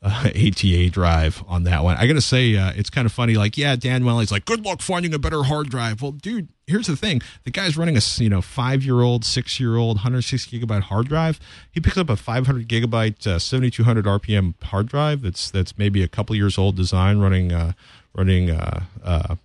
uh, 0.00 0.30
ATA 0.34 0.88
drive 0.88 1.44
on 1.46 1.64
that 1.64 1.84
one. 1.84 1.98
I 1.98 2.06
got 2.06 2.14
to 2.14 2.22
say, 2.22 2.56
uh, 2.56 2.72
it's 2.74 2.88
kind 2.88 3.04
of 3.04 3.12
funny. 3.12 3.34
Like, 3.34 3.58
yeah, 3.58 3.76
Dan 3.76 4.06
Welly's 4.06 4.32
like, 4.32 4.46
good 4.46 4.64
luck 4.64 4.80
finding 4.80 5.12
a 5.12 5.18
better 5.18 5.42
hard 5.42 5.68
drive. 5.68 6.00
Well, 6.00 6.12
dude, 6.12 6.48
here's 6.68 6.86
the 6.86 6.96
thing: 6.96 7.20
the 7.44 7.50
guy's 7.50 7.76
running 7.76 7.96
a 7.96 8.00
you 8.18 8.28
know 8.28 8.42
five 8.42 8.84
year 8.84 9.00
old, 9.00 9.24
six 9.24 9.58
year 9.58 9.76
old, 9.76 9.96
160 9.96 10.60
gigabyte 10.60 10.82
hard 10.82 11.08
drive. 11.08 11.40
He 11.70 11.80
picks 11.80 11.96
up 11.96 12.10
a 12.10 12.16
500 12.16 12.68
gigabyte, 12.68 13.26
uh, 13.26 13.38
7200 13.38 14.04
RPM 14.04 14.54
hard 14.62 14.88
drive. 14.88 15.22
That's 15.22 15.50
that's 15.50 15.76
maybe 15.76 16.02
a 16.02 16.08
couple 16.08 16.36
years 16.36 16.58
old 16.58 16.76
design 16.76 17.18
running 17.18 17.52
uh, 17.52 17.72
running. 18.14 18.50
Uh, 18.50 18.84
uh, 19.02 19.36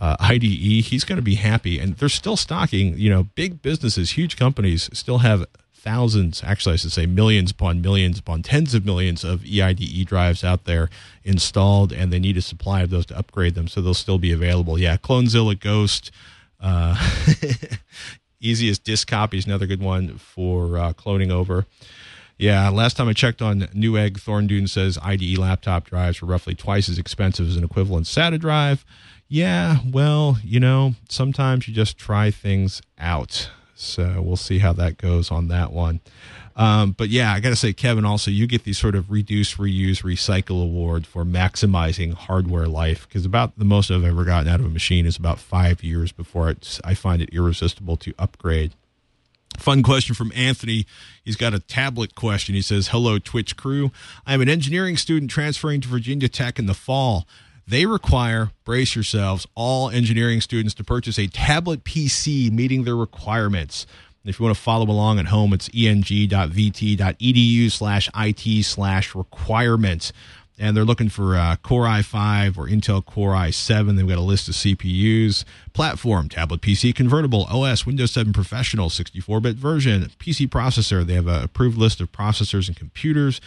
uh, 0.00 0.16
IDE, 0.20 0.84
he's 0.84 1.02
going 1.02 1.16
to 1.16 1.22
be 1.22 1.34
happy. 1.34 1.80
And 1.80 1.96
they're 1.96 2.08
still 2.08 2.36
stocking, 2.36 2.96
you 2.96 3.10
know, 3.10 3.24
big 3.34 3.60
businesses, 3.62 4.12
huge 4.12 4.36
companies 4.36 4.88
still 4.92 5.18
have 5.18 5.44
thousands, 5.78 6.42
actually, 6.44 6.74
I 6.74 6.76
should 6.76 6.92
say 6.92 7.06
millions 7.06 7.50
upon 7.50 7.80
millions 7.80 8.18
upon 8.18 8.42
tens 8.42 8.74
of 8.74 8.84
millions 8.84 9.24
of 9.24 9.40
EIDE 9.44 10.04
drives 10.04 10.44
out 10.44 10.64
there 10.64 10.90
installed, 11.24 11.92
and 11.92 12.12
they 12.12 12.18
need 12.18 12.36
a 12.36 12.42
supply 12.42 12.82
of 12.82 12.90
those 12.90 13.06
to 13.06 13.18
upgrade 13.18 13.54
them, 13.54 13.68
so 13.68 13.80
they'll 13.80 13.94
still 13.94 14.18
be 14.18 14.32
available. 14.32 14.78
Yeah, 14.78 14.96
Clonezilla 14.96 15.58
Ghost. 15.58 16.10
Uh, 16.60 16.96
easiest 18.40 18.84
disk 18.84 19.08
copy 19.08 19.38
is 19.38 19.46
another 19.46 19.66
good 19.66 19.82
one 19.82 20.18
for 20.18 20.78
uh, 20.78 20.92
cloning 20.92 21.30
over. 21.30 21.66
Yeah, 22.38 22.68
last 22.68 22.96
time 22.96 23.08
I 23.08 23.14
checked 23.14 23.42
on 23.42 23.62
Newegg, 23.74 24.12
Thorndune 24.20 24.68
says 24.68 24.96
IDE 25.02 25.38
laptop 25.38 25.84
drives 25.86 26.22
are 26.22 26.26
roughly 26.26 26.54
twice 26.54 26.88
as 26.88 26.96
expensive 26.96 27.48
as 27.48 27.56
an 27.56 27.64
equivalent 27.64 28.06
SATA 28.06 28.38
drive. 28.38 28.84
Yeah, 29.26 29.78
well, 29.84 30.38
you 30.44 30.60
know, 30.60 30.94
sometimes 31.08 31.66
you 31.66 31.74
just 31.74 31.98
try 31.98 32.30
things 32.30 32.80
out. 32.96 33.50
So 33.74 34.22
we'll 34.22 34.36
see 34.36 34.60
how 34.60 34.72
that 34.74 34.98
goes 34.98 35.30
on 35.30 35.48
that 35.48 35.72
one. 35.72 36.00
Um, 36.58 36.90
but 36.90 37.08
yeah, 37.08 37.32
I 37.32 37.38
got 37.38 37.50
to 37.50 37.56
say, 37.56 37.72
Kevin, 37.72 38.04
also, 38.04 38.32
you 38.32 38.48
get 38.48 38.64
the 38.64 38.72
sort 38.72 38.96
of 38.96 39.12
reduce, 39.12 39.54
reuse, 39.54 40.02
recycle 40.02 40.60
award 40.60 41.06
for 41.06 41.24
maximizing 41.24 42.14
hardware 42.14 42.66
life 42.66 43.06
because 43.06 43.24
about 43.24 43.56
the 43.56 43.64
most 43.64 43.92
I've 43.92 44.04
ever 44.04 44.24
gotten 44.24 44.48
out 44.48 44.58
of 44.58 44.66
a 44.66 44.70
machine 44.70 45.06
is 45.06 45.16
about 45.16 45.38
five 45.38 45.84
years 45.84 46.10
before 46.10 46.50
it's, 46.50 46.80
I 46.82 46.94
find 46.94 47.22
it 47.22 47.30
irresistible 47.32 47.96
to 47.98 48.12
upgrade. 48.18 48.74
Fun 49.56 49.84
question 49.84 50.16
from 50.16 50.32
Anthony. 50.34 50.84
He's 51.24 51.36
got 51.36 51.54
a 51.54 51.60
tablet 51.60 52.16
question. 52.16 52.56
He 52.56 52.62
says, 52.62 52.88
Hello, 52.88 53.20
Twitch 53.20 53.56
crew. 53.56 53.92
I'm 54.26 54.40
an 54.40 54.48
engineering 54.48 54.96
student 54.96 55.30
transferring 55.30 55.80
to 55.82 55.88
Virginia 55.88 56.28
Tech 56.28 56.58
in 56.58 56.66
the 56.66 56.74
fall. 56.74 57.26
They 57.68 57.84
require, 57.86 58.50
brace 58.64 58.94
yourselves, 58.94 59.46
all 59.54 59.90
engineering 59.90 60.40
students 60.40 60.74
to 60.74 60.84
purchase 60.84 61.18
a 61.18 61.26
tablet 61.26 61.84
PC 61.84 62.50
meeting 62.50 62.84
their 62.84 62.96
requirements. 62.96 63.86
If 64.28 64.38
you 64.38 64.44
want 64.44 64.56
to 64.56 64.62
follow 64.62 64.86
along 64.86 65.18
at 65.18 65.26
home, 65.26 65.52
it's 65.52 65.68
eng.vt.edu 65.68 67.72
slash 67.72 68.08
it 68.14 68.64
slash 68.64 69.14
requirements. 69.14 70.12
And 70.60 70.76
they're 70.76 70.84
looking 70.84 71.08
for 71.08 71.36
uh, 71.36 71.56
Core 71.56 71.84
i5 71.84 72.58
or 72.58 72.66
Intel 72.66 73.04
Core 73.04 73.32
i7. 73.32 73.96
They've 73.96 74.08
got 74.08 74.18
a 74.18 74.20
list 74.20 74.48
of 74.48 74.54
CPUs, 74.54 75.44
platform, 75.72 76.28
tablet 76.28 76.60
PC, 76.60 76.94
convertible, 76.94 77.46
OS, 77.48 77.86
Windows 77.86 78.10
7 78.10 78.32
Professional, 78.32 78.90
64 78.90 79.40
bit 79.40 79.56
version, 79.56 80.10
PC 80.18 80.48
processor. 80.48 81.06
They 81.06 81.14
have 81.14 81.28
an 81.28 81.44
approved 81.44 81.78
list 81.78 82.00
of 82.00 82.10
processors 82.10 82.66
and 82.66 82.76
computers 82.76 83.40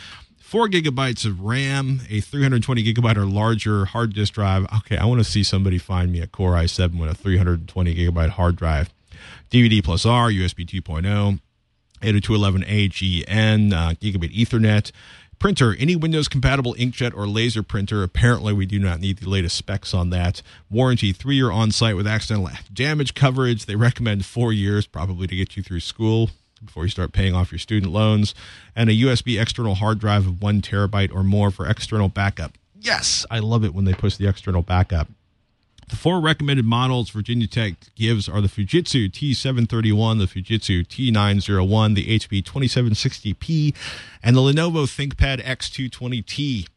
four 0.51 0.67
gigabytes 0.67 1.25
of 1.25 1.39
RAM, 1.39 2.01
a 2.09 2.19
320 2.19 2.93
gigabyte 2.93 3.15
or 3.15 3.25
larger 3.25 3.85
hard 3.85 4.13
disk 4.13 4.33
drive. 4.33 4.65
Okay, 4.79 4.97
I 4.97 5.05
want 5.05 5.19
to 5.19 5.23
see 5.23 5.43
somebody 5.43 5.77
find 5.77 6.11
me 6.11 6.19
a 6.19 6.27
Core 6.27 6.55
i7 6.55 6.99
with 6.99 7.09
a 7.09 7.15
320 7.15 7.95
gigabyte 7.95 8.31
hard 8.31 8.57
drive. 8.57 8.89
DVD 9.49 9.83
plus 9.83 10.05
R, 10.05 10.29
USB 10.29 10.65
2.0, 10.65 11.39
802.11a 12.01 12.89
GN, 12.89 13.73
uh, 13.73 13.93
gigabit 13.95 14.35
Ethernet. 14.35 14.91
Printer, 15.39 15.75
any 15.79 15.95
Windows 15.95 16.27
compatible 16.27 16.75
inkjet 16.75 17.15
or 17.15 17.25
laser 17.25 17.63
printer. 17.63 18.03
Apparently, 18.03 18.53
we 18.53 18.67
do 18.67 18.77
not 18.77 18.99
need 18.99 19.17
the 19.17 19.27
latest 19.27 19.55
specs 19.55 19.91
on 19.91 20.11
that. 20.11 20.43
Warranty, 20.69 21.13
three 21.13 21.35
year 21.35 21.49
on 21.49 21.71
site 21.71 21.95
with 21.95 22.05
accidental 22.05 22.49
damage 22.71 23.15
coverage. 23.15 23.65
They 23.65 23.75
recommend 23.75 24.23
four 24.23 24.53
years, 24.53 24.85
probably 24.85 25.25
to 25.25 25.35
get 25.35 25.57
you 25.57 25.63
through 25.63 25.79
school 25.79 26.29
before 26.63 26.83
you 26.83 26.89
start 26.89 27.11
paying 27.11 27.33
off 27.33 27.51
your 27.51 27.59
student 27.59 27.91
loans, 27.91 28.35
and 28.75 28.89
a 28.89 28.93
USB 28.93 29.41
external 29.41 29.75
hard 29.75 29.97
drive 29.97 30.27
of 30.27 30.41
one 30.41 30.61
terabyte 30.61 31.13
or 31.13 31.23
more 31.23 31.49
for 31.49 31.67
external 31.67 32.07
backup. 32.07 32.57
Yes, 32.79 33.25
I 33.31 33.39
love 33.39 33.63
it 33.63 33.73
when 33.73 33.85
they 33.85 33.93
push 33.93 34.17
the 34.17 34.27
external 34.27 34.61
backup. 34.61 35.07
The 35.91 35.97
four 35.97 36.21
recommended 36.21 36.63
models 36.65 37.09
Virginia 37.09 37.47
Tech 37.47 37.73
gives 37.95 38.29
are 38.29 38.39
the 38.39 38.47
Fujitsu 38.47 39.11
T731, 39.11 40.19
the 40.19 40.25
Fujitsu 40.25 40.87
T901, 40.87 41.95
the 41.95 42.17
HP 42.17 42.41
2760p, 42.41 43.75
and 44.23 44.33
the 44.33 44.39
Lenovo 44.39 44.85
ThinkPad 44.85 45.43
X220T 45.43 46.69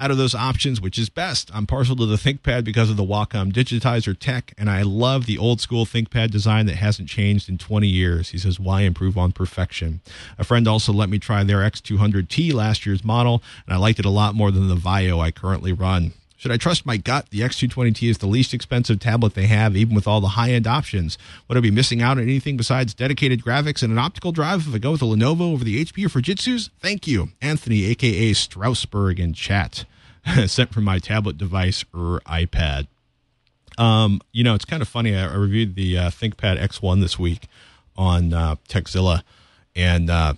out 0.00 0.10
of 0.10 0.18
those 0.18 0.34
options, 0.34 0.80
which 0.80 0.98
is 0.98 1.08
best. 1.08 1.48
I'm 1.54 1.68
partial 1.68 1.94
to 1.94 2.06
the 2.06 2.16
ThinkPad 2.16 2.64
because 2.64 2.90
of 2.90 2.96
the 2.96 3.04
Wacom 3.04 3.52
digitizer 3.52 4.18
tech, 4.18 4.52
and 4.58 4.68
I 4.68 4.82
love 4.82 5.26
the 5.26 5.38
old 5.38 5.60
school 5.60 5.86
ThinkPad 5.86 6.32
design 6.32 6.66
that 6.66 6.74
hasn't 6.74 7.08
changed 7.08 7.48
in 7.48 7.58
20 7.58 7.86
years. 7.86 8.30
He 8.30 8.38
says, 8.38 8.58
why 8.58 8.80
improve 8.80 9.16
on 9.16 9.30
perfection? 9.30 10.00
A 10.40 10.44
friend 10.44 10.66
also 10.66 10.92
let 10.92 11.08
me 11.08 11.20
try 11.20 11.44
their 11.44 11.58
X200T 11.58 12.52
last 12.52 12.84
year's 12.84 13.04
model, 13.04 13.44
and 13.64 13.72
I 13.74 13.78
liked 13.78 14.00
it 14.00 14.04
a 14.04 14.10
lot 14.10 14.34
more 14.34 14.50
than 14.50 14.66
the 14.66 14.74
Vaio 14.74 15.20
I 15.20 15.30
currently 15.30 15.72
run. 15.72 16.14
Should 16.36 16.52
I 16.52 16.58
trust 16.58 16.84
my 16.84 16.98
gut? 16.98 17.30
The 17.30 17.40
X220T 17.40 18.10
is 18.10 18.18
the 18.18 18.26
least 18.26 18.52
expensive 18.52 19.00
tablet 19.00 19.34
they 19.34 19.46
have, 19.46 19.74
even 19.74 19.94
with 19.94 20.06
all 20.06 20.20
the 20.20 20.28
high 20.28 20.50
end 20.50 20.66
options. 20.66 21.16
Would 21.48 21.56
I 21.56 21.60
be 21.60 21.70
missing 21.70 22.02
out 22.02 22.18
on 22.18 22.22
anything 22.22 22.56
besides 22.58 22.92
dedicated 22.92 23.42
graphics 23.42 23.82
and 23.82 23.90
an 23.90 23.98
optical 23.98 24.32
drive 24.32 24.68
if 24.68 24.74
I 24.74 24.78
go 24.78 24.92
with 24.92 25.02
a 25.02 25.06
Lenovo 25.06 25.52
over 25.52 25.64
the 25.64 25.82
HP 25.82 26.04
or 26.04 26.08
Fujitsu's? 26.08 26.70
Thank 26.78 27.06
you. 27.06 27.30
Anthony, 27.40 27.86
aka 27.86 28.34
Strasbourg, 28.34 29.18
in 29.18 29.32
chat. 29.32 29.86
Sent 30.46 30.74
from 30.74 30.84
my 30.84 30.98
tablet 30.98 31.38
device 31.38 31.84
or 31.94 32.20
iPad. 32.26 32.88
Um, 33.78 34.20
you 34.32 34.44
know, 34.44 34.54
it's 34.54 34.64
kind 34.64 34.82
of 34.82 34.88
funny. 34.88 35.14
I, 35.14 35.32
reviewed 35.34 35.74
the 35.74 35.98
uh, 35.98 36.10
ThinkPad 36.10 36.60
X1 36.60 37.00
this 37.00 37.18
week 37.18 37.46
on 37.96 38.32
uh, 38.32 38.56
Tekzilla, 38.68 39.22
and 39.74 40.10
uh, 40.10 40.34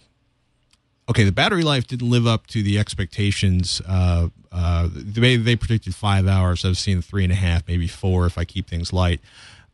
okay, 1.08 1.24
the 1.24 1.32
battery 1.32 1.62
life 1.62 1.86
didn't 1.86 2.08
live 2.08 2.26
up 2.26 2.46
to 2.48 2.62
the 2.62 2.78
expectations. 2.78 3.80
Uh, 3.88 4.28
uh, 4.52 4.88
they, 4.92 5.36
they 5.36 5.56
predicted 5.56 5.94
five 5.94 6.26
hours. 6.26 6.64
I've 6.64 6.78
seen 6.78 7.02
three 7.02 7.24
and 7.24 7.32
a 7.32 7.36
half, 7.36 7.66
maybe 7.66 7.86
four 7.86 8.26
if 8.26 8.36
I 8.36 8.44
keep 8.44 8.68
things 8.68 8.92
light. 8.92 9.20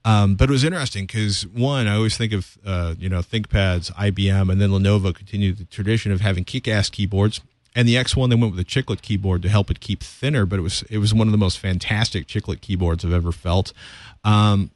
Um, 0.05 0.35
but 0.35 0.51
it 0.51 0.53
was 0.53 0.65
interesting 0.65 1.07
because 1.07 1.47
one, 1.47 1.87
I 1.87 1.97
always 1.97 2.17
think 2.17 2.33
of 2.33 2.59
uh, 2.65 2.95
you 2.99 3.09
know 3.09 3.21
ThinkPads, 3.21 3.93
IBM, 3.93 4.53
and 4.53 4.61
then 4.61 4.71
Lenovo 4.71 5.15
continued 5.15 5.57
the 5.59 5.65
tradition 5.65 6.13
of 6.13 6.21
having 6.21 6.45
kick-ass 6.45 6.91
keyboards. 6.91 7.41
And 7.77 7.89
the 7.89 7.97
X1, 7.97 8.29
they 8.29 8.37
went 8.37 8.55
with 8.55 8.61
a 8.61 8.65
chiclet 8.65 9.03
keyboard 9.03 9.43
to 9.43 9.49
help 9.49 9.69
it 9.69 9.81
keep 9.81 10.01
thinner, 10.01 10.47
but 10.47 10.59
it 10.59 10.63
was 10.63 10.83
it 10.91 10.99
was 10.99 11.15
one 11.15 11.27
of 11.27 11.33
the 11.33 11.39
most 11.39 11.59
fantastic 11.59 12.27
chiclet 12.27 12.61
keyboards 12.61 13.05
I've 13.05 13.13
ever 13.13 13.33
felt. 13.33 13.73
Um, 14.25 14.71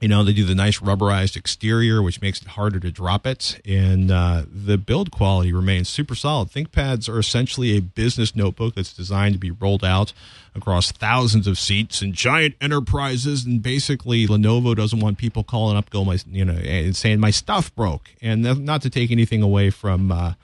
you 0.00 0.08
know 0.08 0.24
they 0.24 0.32
do 0.32 0.44
the 0.44 0.54
nice 0.54 0.78
rubberized 0.80 1.36
exterior 1.36 2.02
which 2.02 2.20
makes 2.20 2.40
it 2.40 2.48
harder 2.48 2.80
to 2.80 2.90
drop 2.90 3.26
it. 3.26 3.60
And 3.66 4.10
uh, 4.10 4.44
the 4.50 4.78
build 4.78 5.10
quality 5.10 5.52
remains 5.52 5.88
super 5.88 6.14
solid. 6.14 6.50
Thinkpads 6.50 7.08
are 7.08 7.18
essentially 7.18 7.76
a 7.76 7.80
business 7.80 8.34
notebook 8.34 8.74
that's 8.74 8.94
designed 8.94 9.34
to 9.34 9.38
be 9.38 9.50
rolled 9.50 9.84
out 9.84 10.12
across 10.54 10.90
thousands 10.90 11.46
of 11.46 11.58
seats 11.58 12.02
and 12.02 12.14
giant 12.14 12.54
enterprises. 12.60 13.44
And 13.44 13.62
basically 13.62 14.26
lenovo 14.26 14.74
doesn't 14.74 15.00
want 15.00 15.18
people 15.18 15.44
calling 15.44 15.76
up 15.76 15.90
going 15.90 16.06
my 16.06 16.18
you 16.30 16.44
know 16.44 16.54
and 16.54 16.96
saying 16.96 17.20
my 17.20 17.30
stuff 17.30 17.74
broke. 17.74 18.10
And 18.22 18.42
not 18.64 18.82
to 18.82 18.90
take 18.90 19.10
anything 19.10 19.42
away 19.42 19.70
from 19.70 20.10
uh, 20.10 20.34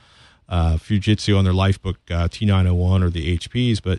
uh, 0.49 0.77
fujitsu 0.77 1.37
on 1.37 1.45
their 1.45 1.53
lifebook 1.53 1.97
uh, 2.11 2.29
t901 2.29 3.03
or 3.03 3.11
the 3.11 3.37
hps 3.37 3.83
but 3.83 3.99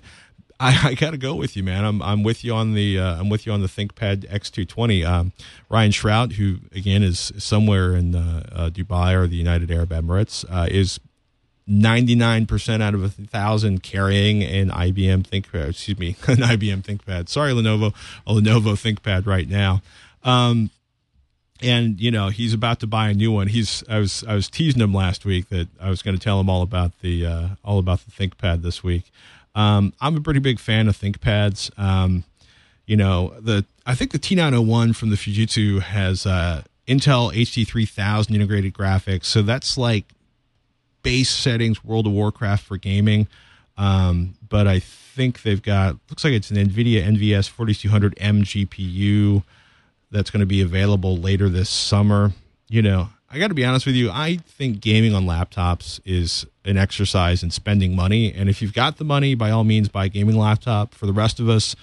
I, 0.60 0.90
I 0.90 0.94
got 0.96 1.12
to 1.12 1.18
go 1.18 1.36
with 1.36 1.56
you, 1.56 1.64
man. 1.64 1.86
I'm 1.86 2.02
I'm 2.02 2.24
with 2.24 2.44
you 2.44 2.54
on 2.54 2.74
the 2.74 3.00
uh, 3.00 3.20
I'm 3.20 3.30
with 3.30 3.46
you 3.46 3.52
on 3.52 3.62
the 3.62 3.68
ThinkPad 3.68 4.28
X220. 4.30 5.06
Um, 5.06 5.32
Ryan 5.70 5.92
Shrout, 5.92 6.34
who 6.34 6.58
again 6.74 7.04
is 7.04 7.32
somewhere 7.38 7.96
in 7.96 8.16
uh, 8.16 8.50
uh, 8.52 8.70
Dubai 8.70 9.16
or 9.16 9.28
the 9.28 9.36
United 9.36 9.72
Arab 9.72 9.90
Emirates, 9.90 10.46
uh, 10.50 10.68
is 10.70 11.00
99% 11.70 12.82
out 12.82 12.94
of 12.94 13.04
a 13.04 13.10
thousand 13.10 13.84
carrying 13.84 14.42
an 14.44 14.70
IBM 14.70 15.28
ThinkPad. 15.28 15.70
Excuse 15.70 16.00
me, 16.00 16.16
an 16.28 16.38
IBM 16.38 16.82
ThinkPad. 16.82 17.30
Sorry, 17.30 17.52
Lenovo, 17.52 17.94
a 18.26 18.34
Lenovo 18.34 18.74
ThinkPad 18.74 19.28
right 19.28 19.48
now. 19.48 19.82
Um, 20.24 20.72
and 21.62 22.00
you 22.00 22.12
know 22.12 22.30
he's 22.30 22.54
about 22.54 22.80
to 22.82 22.88
buy 22.88 23.10
a 23.10 23.14
new 23.14 23.32
one. 23.32 23.48
He's 23.48 23.84
I 23.90 24.00
was 24.00 24.24
I 24.28 24.36
was 24.36 24.50
teasing 24.50 24.82
him 24.82 24.94
last 24.94 25.26
week 25.26 25.50
that 25.50 25.68
I 25.80 25.90
was 25.90 26.02
going 26.02 26.16
to 26.16 26.24
tell 26.24 26.40
him 26.40 26.50
all 26.50 26.62
about 26.62 26.92
the 27.02 27.26
uh, 27.26 27.48
all 27.64 27.80
about 27.80 28.02
the 28.06 28.12
ThinkPad 28.12 28.62
this 28.62 28.84
week. 28.84 29.12
Um, 29.58 29.92
I'm 30.00 30.16
a 30.16 30.22
pretty 30.22 30.40
big 30.40 30.60
fan 30.60 30.88
of 30.88 30.96
ThinkPads. 30.96 31.78
Um, 31.80 32.24
you 32.86 32.96
know, 32.96 33.34
the 33.40 33.66
I 33.88 33.96
think 33.96 34.12
the 34.12 34.20
T901 34.20 34.96
from 34.96 35.10
the 35.10 35.16
Fujitsu 35.16 35.82
has 35.82 36.28
uh, 36.28 36.62
Intel 36.88 37.34
HD 37.34 37.68
3000 37.68 38.36
integrated 38.36 38.74
graphics, 38.74 39.26
so 39.26 39.42
that's 39.42 39.76
like 39.76 40.06
base 41.02 41.30
settings 41.30 41.84
World 41.84 42.06
of 42.06 42.14
Warcraft 42.14 42.64
for 42.64 42.78
gaming. 42.78 43.28
Um, 43.78 44.36
but 44.48 44.68
I 44.68 44.80
think 44.80 45.42
they've 45.42 45.62
got 45.62 45.98
looks 46.10 46.24
like 46.24 46.34
it's 46.34 46.52
an 46.52 46.58
NVIDIA 46.58 47.04
NVS 47.04 47.52
4200M 47.52 48.68
GPU 48.68 49.44
that's 50.12 50.30
going 50.30 50.42
to 50.42 50.46
be 50.46 50.62
available 50.62 51.18
later 51.18 51.50
this 51.50 51.70
summer. 51.70 52.32
You 52.70 52.84
know, 52.84 53.10
I 53.30 53.40
got 53.40 53.50
to 53.50 53.54
be 53.54 53.66
honest 53.66 53.86
with 53.86 53.96
you. 53.96 54.10
I 54.10 54.38
think 54.38 54.80
gaming 54.80 55.14
on 55.14 55.26
laptops 55.26 56.00
is 56.06 56.46
an 56.64 56.78
exercise 56.78 57.44
in 57.44 57.52
spending 57.52 57.96
money. 57.96 58.34
And 58.34 58.50
if 58.50 58.62
you've 58.62 58.74
got 58.74 58.98
the 58.98 59.04
money, 59.04 59.36
by 59.36 59.52
all 59.52 59.66
means, 59.66 59.90
buy 59.90 60.06
a 60.06 60.10
gaming 60.10 60.38
laptop. 60.38 60.94
For 60.94 61.06
the 61.06 61.14
rest 61.14 61.40
of 61.40 61.50
us, 61.50 61.76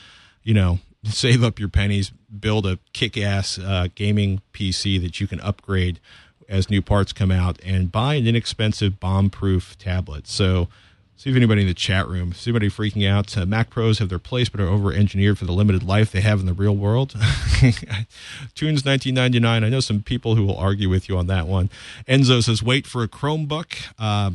you 0.43 0.55
know, 0.55 0.79
save 1.05 1.45
up 1.45 1.59
your 1.59 1.69
pennies, 1.69 2.11
build 2.11 2.67
a 2.67 2.79
kick 2.95 3.19
ass 3.19 3.59
uh, 3.59 3.89
gaming 3.95 4.41
PC 4.55 5.01
that 5.03 5.21
you 5.21 5.27
can 5.27 5.41
upgrade 5.41 6.01
as 6.49 6.71
new 6.71 6.83
parts 6.83 7.13
come 7.13 7.31
out, 7.31 7.59
and 7.65 7.91
buy 7.91 8.15
an 8.15 8.27
inexpensive 8.27 9.01
bomb 9.01 9.31
proof 9.31 9.79
tablet. 9.79 10.27
So, 10.27 10.69
See 11.17 11.31
if 11.31 11.37
anybody 11.37 11.63
in 11.63 11.69
the 11.69 11.75
chat 11.75 12.09
room, 12.09 12.33
see 12.33 12.51
anybody 12.51 12.69
freaking 12.69 13.09
out. 13.09 13.39
Uh, 13.39 13.47
Mac 13.47 13.71
Pros 13.71 13.99
have 13.99 14.09
their 14.09 14.19
place, 14.19 14.49
but 14.49 14.61
are 14.61 14.69
over 14.69 14.93
engineered 14.93 15.39
for 15.39 15.45
the 15.45 15.53
limited 15.53 15.83
life 15.83 16.11
they 16.11 16.21
have 16.21 16.41
in 16.41 16.47
the 16.47 16.53
real 16.53 16.77
world. 16.77 17.13
Tunes 18.55 18.85
1999. 18.85 19.65
I 19.65 19.69
know 19.69 19.81
some 19.81 20.03
people 20.03 20.35
who 20.35 20.45
will 20.45 20.57
argue 20.57 20.89
with 20.89 21.09
you 21.09 21.17
on 21.17 21.29
that 21.29 21.47
one. 21.47 21.71
Enzo 22.09 22.43
says, 22.43 22.63
wait 22.63 22.87
for 22.87 23.03
a 23.03 23.09
Chromebook. 23.09 23.93
Uh, 23.99 24.33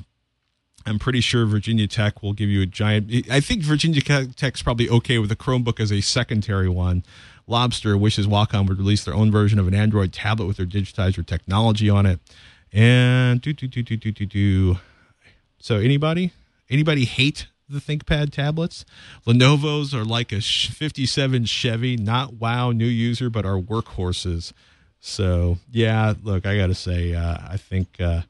I'm 0.85 0.99
pretty 0.99 1.21
sure 1.21 1.45
Virginia 1.45 1.85
Tech 1.85 2.23
will 2.23 2.33
give 2.33 2.49
you 2.49 2.61
a 2.61 2.65
giant. 2.65 3.11
I 3.29 3.41
think 3.41 3.61
Virginia 3.61 4.01
Tech's 4.01 4.63
probably 4.63 4.89
okay 4.89 5.19
with 5.19 5.31
a 5.31 5.35
Chromebook 5.35 5.79
as 5.79 5.91
a 5.91 6.01
secondary 6.01 6.69
one. 6.69 7.03
Lobster 7.45 7.97
wishes 7.97 8.25
Wacom 8.25 8.67
would 8.67 8.77
release 8.77 9.03
their 9.03 9.13
own 9.13 9.31
version 9.31 9.59
of 9.59 9.67
an 9.67 9.73
Android 9.73 10.13
tablet 10.13 10.45
with 10.45 10.57
their 10.57 10.65
digitizer 10.65 11.25
technology 11.25 11.89
on 11.89 12.05
it. 12.05 12.19
And 12.71 13.41
do 13.41 13.51
do 13.53 13.67
do 13.67 13.83
do 13.83 13.97
do 13.97 14.11
do 14.11 14.25
do. 14.25 14.77
So 15.59 15.77
anybody? 15.77 16.31
Anybody 16.69 17.05
hate 17.05 17.47
the 17.67 17.79
ThinkPad 17.79 18.31
tablets? 18.31 18.85
Lenovo's 19.25 19.93
are 19.93 20.05
like 20.05 20.31
a 20.31 20.41
57 20.41 21.45
Chevy, 21.45 21.97
not 21.97 22.33
wow 22.33 22.71
new 22.71 22.85
user, 22.85 23.29
but 23.29 23.45
are 23.45 23.59
workhorses. 23.59 24.53
So 24.99 25.57
yeah, 25.71 26.13
look, 26.23 26.45
I 26.45 26.57
got 26.57 26.67
to 26.67 26.75
say, 26.75 27.15
uh, 27.15 27.37
I 27.47 27.57
think 27.57 27.99
uh, 27.99 28.21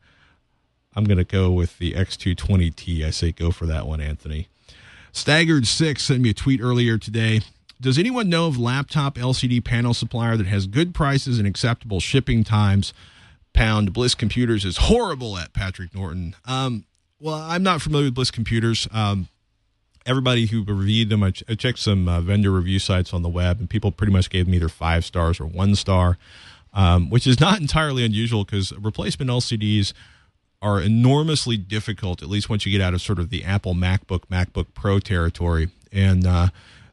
I'm 0.95 1.05
to 1.05 1.23
go 1.23 1.51
with 1.51 1.77
the 1.79 1.93
X220T. 1.93 3.03
I 3.05 3.09
say 3.09 3.31
go 3.31 3.51
for 3.51 3.65
that 3.65 3.87
one, 3.87 4.01
Anthony. 4.01 4.47
Staggered 5.11 5.67
Six 5.67 6.03
sent 6.03 6.21
me 6.21 6.29
a 6.29 6.33
tweet 6.33 6.61
earlier 6.61 6.97
today. 6.97 7.41
Does 7.81 7.97
anyone 7.97 8.29
know 8.29 8.47
of 8.47 8.57
laptop 8.57 9.15
LCD 9.15 9.63
panel 9.63 9.93
supplier 9.93 10.35
that 10.35 10.47
has 10.47 10.67
good 10.67 10.93
prices 10.93 11.39
and 11.39 11.47
acceptable 11.47 11.99
shipping 11.99 12.43
times? 12.43 12.93
Pound 13.53 13.93
Bliss 13.93 14.15
Computers 14.15 14.65
is 14.65 14.77
horrible 14.77 15.37
at 15.37 15.53
Patrick 15.53 15.95
Norton. 15.95 16.35
Um, 16.45 16.85
well, 17.19 17.35
I'm 17.35 17.63
not 17.63 17.81
familiar 17.81 18.07
with 18.07 18.15
Bliss 18.15 18.31
computers. 18.31 18.87
Um, 18.91 19.27
everybody 20.05 20.47
who 20.47 20.63
reviewed 20.63 21.09
them, 21.09 21.23
I, 21.23 21.31
ch- 21.31 21.43
I 21.49 21.55
checked 21.55 21.79
some 21.79 22.07
uh, 22.07 22.21
vendor 22.21 22.51
review 22.51 22.79
sites 22.79 23.13
on 23.13 23.21
the 23.21 23.29
web, 23.29 23.59
and 23.59 23.69
people 23.69 23.91
pretty 23.91 24.13
much 24.13 24.29
gave 24.29 24.45
them 24.45 24.55
either 24.55 24.69
five 24.69 25.05
stars 25.05 25.39
or 25.39 25.45
one 25.45 25.75
star, 25.75 26.17
um, 26.73 27.09
which 27.09 27.27
is 27.27 27.39
not 27.39 27.59
entirely 27.61 28.05
unusual 28.05 28.43
because 28.45 28.71
replacement 28.73 29.29
LCDs 29.29 29.93
are 30.61 30.81
enormously 30.81 31.55
difficult, 31.57 32.21
at 32.21 32.27
least 32.29 32.49
once 32.49 32.65
you 32.65 32.71
get 32.71 32.81
out 32.81 32.93
of 32.93 33.01
sort 33.01 33.19
of 33.19 33.29
the 33.29 33.45
Apple 33.45 33.73
MacBook, 33.73 34.25
MacBook 34.29 34.67
Pro 34.73 34.99
territory. 34.99 35.69
And 35.91 36.27
uh, 36.27 36.49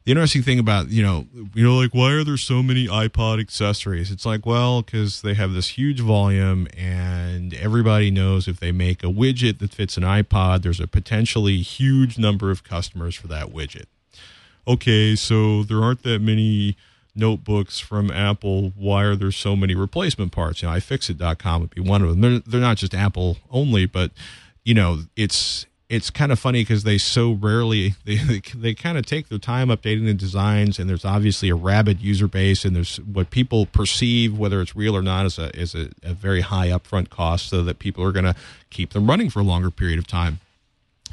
the 0.06 0.12
interesting 0.12 0.42
thing 0.42 0.60
about 0.60 0.88
you 0.88 1.02
know 1.02 1.26
you 1.52 1.64
know 1.64 1.74
like 1.74 1.92
why 1.92 2.12
are 2.12 2.22
there 2.22 2.36
so 2.36 2.62
many 2.62 2.86
iPod 2.86 3.40
accessories? 3.40 4.10
It's 4.12 4.24
like 4.24 4.46
well 4.46 4.82
because 4.82 5.20
they 5.22 5.34
have 5.34 5.52
this 5.52 5.70
huge 5.70 6.00
volume 6.00 6.68
and 6.76 7.52
everybody 7.52 8.12
knows 8.12 8.46
if 8.46 8.60
they 8.60 8.70
make 8.70 9.02
a 9.02 9.08
widget 9.08 9.58
that 9.58 9.74
fits 9.74 9.96
an 9.96 10.04
iPod, 10.04 10.62
there's 10.62 10.80
a 10.80 10.86
potentially 10.86 11.58
huge 11.58 12.18
number 12.18 12.52
of 12.52 12.62
customers 12.62 13.16
for 13.16 13.26
that 13.26 13.48
widget. 13.48 13.86
Okay, 14.68 15.16
so 15.16 15.64
there 15.64 15.82
aren't 15.82 16.04
that 16.04 16.22
many 16.22 16.76
notebooks 17.16 17.80
from 17.80 18.12
Apple. 18.12 18.72
Why 18.76 19.02
are 19.04 19.16
there 19.16 19.32
so 19.32 19.56
many 19.56 19.74
replacement 19.74 20.30
parts? 20.30 20.62
You 20.62 20.68
know, 20.68 20.74
iFixit.com 20.76 21.62
would 21.62 21.74
be 21.74 21.80
one 21.80 22.02
of 22.02 22.10
them. 22.10 22.20
They're, 22.20 22.38
they're 22.46 22.60
not 22.60 22.76
just 22.76 22.94
Apple 22.94 23.38
only, 23.50 23.86
but 23.86 24.12
you 24.64 24.74
know, 24.74 25.00
it's 25.16 25.66
it's 25.88 26.10
kind 26.10 26.32
of 26.32 26.38
funny 26.38 26.62
because 26.62 26.82
they 26.82 26.98
so 26.98 27.32
rarely 27.32 27.94
they 28.04 28.16
they, 28.16 28.40
they 28.54 28.74
kind 28.74 28.98
of 28.98 29.06
take 29.06 29.28
their 29.28 29.38
time 29.38 29.68
updating 29.68 30.04
the 30.04 30.14
designs 30.14 30.78
and 30.78 30.88
there's 30.88 31.04
obviously 31.04 31.48
a 31.48 31.54
rabid 31.54 32.00
user 32.00 32.28
base 32.28 32.64
and 32.64 32.74
there's 32.74 32.96
what 32.98 33.30
people 33.30 33.66
perceive 33.66 34.36
whether 34.36 34.60
it's 34.60 34.74
real 34.74 34.96
or 34.96 35.02
not 35.02 35.26
is 35.26 35.38
a 35.38 35.56
is 35.58 35.74
a, 35.74 35.90
a 36.02 36.14
very 36.14 36.40
high 36.40 36.68
upfront 36.68 37.10
cost 37.10 37.48
so 37.48 37.62
that 37.62 37.78
people 37.78 38.02
are 38.02 38.12
going 38.12 38.24
to 38.24 38.34
keep 38.70 38.92
them 38.92 39.08
running 39.08 39.30
for 39.30 39.40
a 39.40 39.44
longer 39.44 39.70
period 39.70 39.98
of 39.98 40.06
time. 40.06 40.40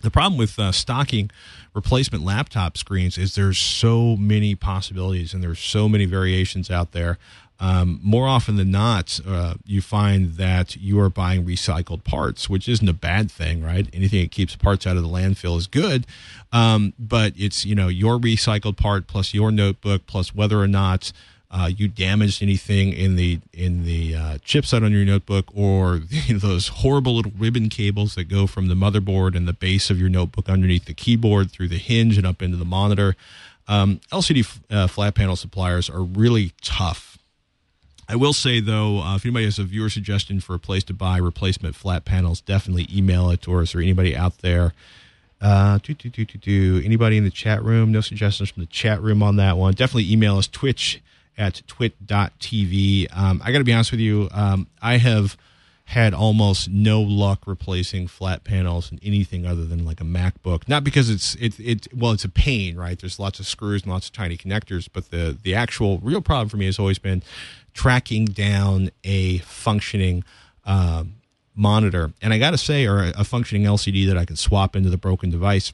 The 0.02 0.12
problem 0.12 0.38
with 0.38 0.60
uh, 0.60 0.74
stocking 0.74 1.32
replacement 1.74 2.26
laptop 2.26 2.78
screens 2.78 3.18
is 3.18 3.36
there's 3.36 3.58
so 3.58 4.18
many 4.18 4.54
possibilities 4.54 5.34
and 5.34 5.42
there's 5.42 5.60
so 5.60 5.88
many 5.88 6.06
variations 6.06 6.70
out 6.70 6.92
there 6.92 7.18
um, 7.64 8.02
more 8.04 8.28
often 8.28 8.58
than 8.58 8.72
not, 8.72 9.22
uh, 9.26 9.54
you 9.66 9.82
find 9.82 10.34
that 10.34 10.76
you 10.76 11.00
are 11.00 11.10
buying 11.10 11.46
recycled 11.46 12.04
parts, 12.04 12.50
which 12.50 12.68
isn't 12.68 12.90
a 12.90 12.94
bad 12.94 13.32
thing, 13.32 13.64
right? 13.64 13.88
Anything 13.94 14.20
that 14.24 14.32
keeps 14.32 14.54
parts 14.58 14.86
out 14.86 14.98
of 14.98 15.02
the 15.02 15.08
landfill 15.08 15.58
is 15.58 15.66
good, 15.66 16.06
um, 16.52 16.92
but 17.00 17.32
it's 17.38 17.64
you 17.66 17.74
know 17.74 17.88
your 17.88 18.20
recycled 18.20 18.76
part 18.76 19.08
plus 19.08 19.34
your 19.34 19.50
notebook 19.50 20.06
plus 20.08 20.36
whether 20.36 20.60
or 20.60 20.68
not 20.68 21.14
uh, 21.52 21.68
you 21.74 21.88
damaged 21.88 22.44
anything 22.44 22.92
in 22.92 23.16
the 23.16 23.40
in 23.54 23.86
the 23.86 24.14
uh, 24.14 24.38
chipset 24.40 24.84
on 24.84 24.92
your 24.92 25.06
notebook 25.06 25.46
or 25.56 26.02
you 26.10 26.34
know, 26.34 26.40
those 26.40 26.68
horrible 26.68 27.16
little 27.16 27.32
ribbon 27.38 27.70
cables 27.70 28.16
that 28.16 28.26
go 28.26 28.46
from 28.46 28.68
the 28.68 28.76
motherboard 28.76 29.38
and 29.38 29.48
the 29.48 29.54
base 29.54 29.90
of 29.90 29.98
your 29.98 30.10
notebook 30.10 30.50
underneath 30.50 30.84
the 30.84 30.94
keyboard 30.94 31.50
through 31.50 31.70
the 31.70 31.78
hinge 31.78 32.18
and 32.18 32.28
up 32.28 32.42
into 32.42 32.58
the 32.58 32.66
monitor. 32.66 33.16
Um, 33.70 34.02
LCD 34.12 34.60
uh, 34.70 34.88
flat 34.88 35.16
panel 35.16 35.38
suppliers 35.38 35.90
are 35.90 36.02
really 36.04 36.52
tough 36.62 37.13
I 38.08 38.16
will 38.16 38.34
say 38.34 38.60
though, 38.60 39.00
uh, 39.00 39.16
if 39.16 39.26
anybody 39.26 39.46
has 39.46 39.60
a 39.60 39.64
viewer 39.64 39.90
suggestion 39.90 40.40
for 40.40 40.54
a 40.54 40.60
place 40.60 40.84
to 40.86 40.94
buy 40.94 41.18
replacement 41.18 41.76
flat 41.76 42.06
panels, 42.06 42.42
definitely 42.42 42.88
email 42.94 43.30
it 43.30 43.42
to 43.44 43.56
us 43.60 43.74
or 43.74 43.80
anybody 43.80 44.16
out 44.16 44.40
there. 44.40 44.74
Uh, 45.42 45.78
do, 45.84 45.94
do, 45.94 46.10
do, 46.10 46.24
do, 46.24 46.38
do. 46.38 46.82
Anybody 46.86 47.18
in 47.18 47.26
the 47.26 47.30
chat 47.30 47.62
room? 47.64 47.92
No 47.92 48.00
suggestions 48.02 48.50
from 48.50 48.64
the 48.64 48.68
chat 48.68 49.02
room 49.02 49.22
on 49.22 49.36
that 49.38 49.58
one. 49.58 49.74
Definitely 49.74 50.12
email 50.12 50.38
us 50.38 50.48
twitch 50.48 51.02
at 51.38 51.62
twit.tv. 51.68 53.08
Um, 53.16 53.42
I 53.44 53.52
got 53.52 53.58
to 53.58 53.64
be 53.64 53.74
honest 53.74 53.92
with 53.92 54.00
you. 54.00 54.30
Um, 54.32 54.68
I 54.82 54.98
have 54.98 55.36
had 55.86 56.14
almost 56.14 56.70
no 56.70 57.02
luck 57.02 57.46
replacing 57.46 58.08
flat 58.08 58.44
panels 58.44 58.90
and 58.90 59.00
anything 59.04 59.46
other 59.46 59.66
than 59.66 59.86
like 59.86 60.00
a 60.00 60.06
MacBook. 60.06 60.68
Not 60.68 60.84
because 60.84 61.10
it's 61.10 61.36
it 61.36 61.60
it 61.60 61.88
well, 61.94 62.12
it's 62.12 62.24
a 62.24 62.30
pain, 62.30 62.78
right? 62.78 62.98
There's 62.98 63.20
lots 63.20 63.40
of 63.40 63.46
screws 63.46 63.84
and 63.84 63.92
lots 63.92 64.08
of 64.08 64.14
tiny 64.14 64.38
connectors, 64.38 64.88
but 64.92 65.12
the 65.12 65.38
the 65.42 65.54
actual 65.54 66.00
real 66.00 66.22
problem 66.22 66.50
for 66.50 66.58
me 66.58 66.66
has 66.66 66.80
always 66.80 67.00
been 67.00 67.22
tracking 67.74 68.26
down 68.26 68.92
a 69.04 69.40
functioning 69.40 70.24
um, 70.66 71.16
monitor. 71.56 72.14
And 72.22 72.34
I 72.34 72.38
got 72.38 72.52
to 72.52 72.58
say, 72.58 72.86
or 72.86 73.12
a 73.16 73.24
functioning 73.24 73.64
LCD 73.64 74.08
that 74.08 74.18
I 74.18 74.26
can 74.26 74.36
swap 74.36 74.76
into 74.76 74.90
the 74.90 74.98
broken 74.98 75.30
device. 75.30 75.74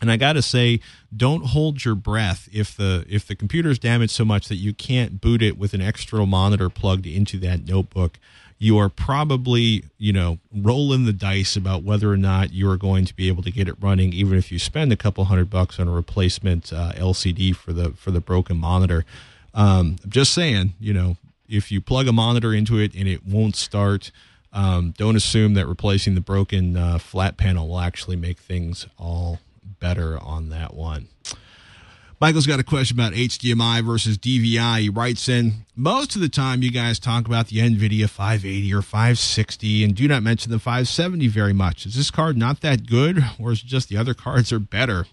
And 0.00 0.10
I 0.10 0.16
got 0.16 0.32
to 0.32 0.42
say, 0.42 0.80
don't 1.16 1.46
hold 1.46 1.84
your 1.84 1.94
breath 1.94 2.48
if 2.52 2.76
the 2.76 3.06
if 3.08 3.26
the 3.26 3.36
computer 3.36 3.70
is 3.70 3.78
damaged 3.78 4.12
so 4.12 4.24
much 4.24 4.48
that 4.48 4.56
you 4.56 4.74
can't 4.74 5.20
boot 5.20 5.42
it 5.42 5.56
with 5.56 5.74
an 5.74 5.80
external 5.80 6.26
monitor 6.26 6.68
plugged 6.68 7.06
into 7.06 7.38
that 7.38 7.66
notebook. 7.66 8.18
You 8.62 8.78
are 8.78 8.88
probably, 8.88 9.82
you 9.98 10.12
know, 10.12 10.38
rolling 10.54 11.04
the 11.04 11.12
dice 11.12 11.56
about 11.56 11.82
whether 11.82 12.12
or 12.12 12.16
not 12.16 12.52
you 12.52 12.70
are 12.70 12.76
going 12.76 13.04
to 13.06 13.16
be 13.16 13.26
able 13.26 13.42
to 13.42 13.50
get 13.50 13.66
it 13.66 13.74
running, 13.80 14.12
even 14.12 14.38
if 14.38 14.52
you 14.52 14.60
spend 14.60 14.92
a 14.92 14.96
couple 14.96 15.24
hundred 15.24 15.50
bucks 15.50 15.80
on 15.80 15.88
a 15.88 15.90
replacement 15.90 16.72
uh, 16.72 16.92
LCD 16.92 17.56
for 17.56 17.72
the 17.72 17.90
for 17.94 18.12
the 18.12 18.20
broken 18.20 18.56
monitor. 18.56 19.04
Um, 19.52 19.96
I'm 20.04 20.10
just 20.10 20.32
saying, 20.32 20.74
you 20.78 20.92
know, 20.92 21.16
if 21.48 21.72
you 21.72 21.80
plug 21.80 22.06
a 22.06 22.12
monitor 22.12 22.54
into 22.54 22.78
it 22.78 22.94
and 22.94 23.08
it 23.08 23.26
won't 23.26 23.56
start, 23.56 24.12
um, 24.52 24.94
don't 24.96 25.16
assume 25.16 25.54
that 25.54 25.66
replacing 25.66 26.14
the 26.14 26.20
broken 26.20 26.76
uh, 26.76 26.98
flat 26.98 27.36
panel 27.36 27.66
will 27.66 27.80
actually 27.80 28.14
make 28.14 28.38
things 28.38 28.86
all 28.96 29.40
better 29.80 30.20
on 30.20 30.50
that 30.50 30.72
one. 30.72 31.08
Michael's 32.22 32.46
got 32.46 32.60
a 32.60 32.62
question 32.62 32.96
about 32.96 33.14
HDMI 33.14 33.84
versus 33.84 34.16
DVI. 34.16 34.78
He 34.82 34.88
writes 34.88 35.28
in 35.28 35.64
Most 35.74 36.14
of 36.14 36.22
the 36.22 36.28
time, 36.28 36.62
you 36.62 36.70
guys 36.70 37.00
talk 37.00 37.26
about 37.26 37.48
the 37.48 37.56
NVIDIA 37.56 38.08
580 38.08 38.72
or 38.74 38.80
560 38.80 39.82
and 39.82 39.92
do 39.92 40.06
not 40.06 40.22
mention 40.22 40.52
the 40.52 40.60
570 40.60 41.26
very 41.26 41.52
much. 41.52 41.84
Is 41.84 41.96
this 41.96 42.12
card 42.12 42.36
not 42.36 42.60
that 42.60 42.86
good, 42.86 43.24
or 43.40 43.50
is 43.50 43.62
it 43.62 43.66
just 43.66 43.88
the 43.88 43.96
other 43.96 44.14
cards 44.14 44.52
are 44.52 44.60
better? 44.60 45.06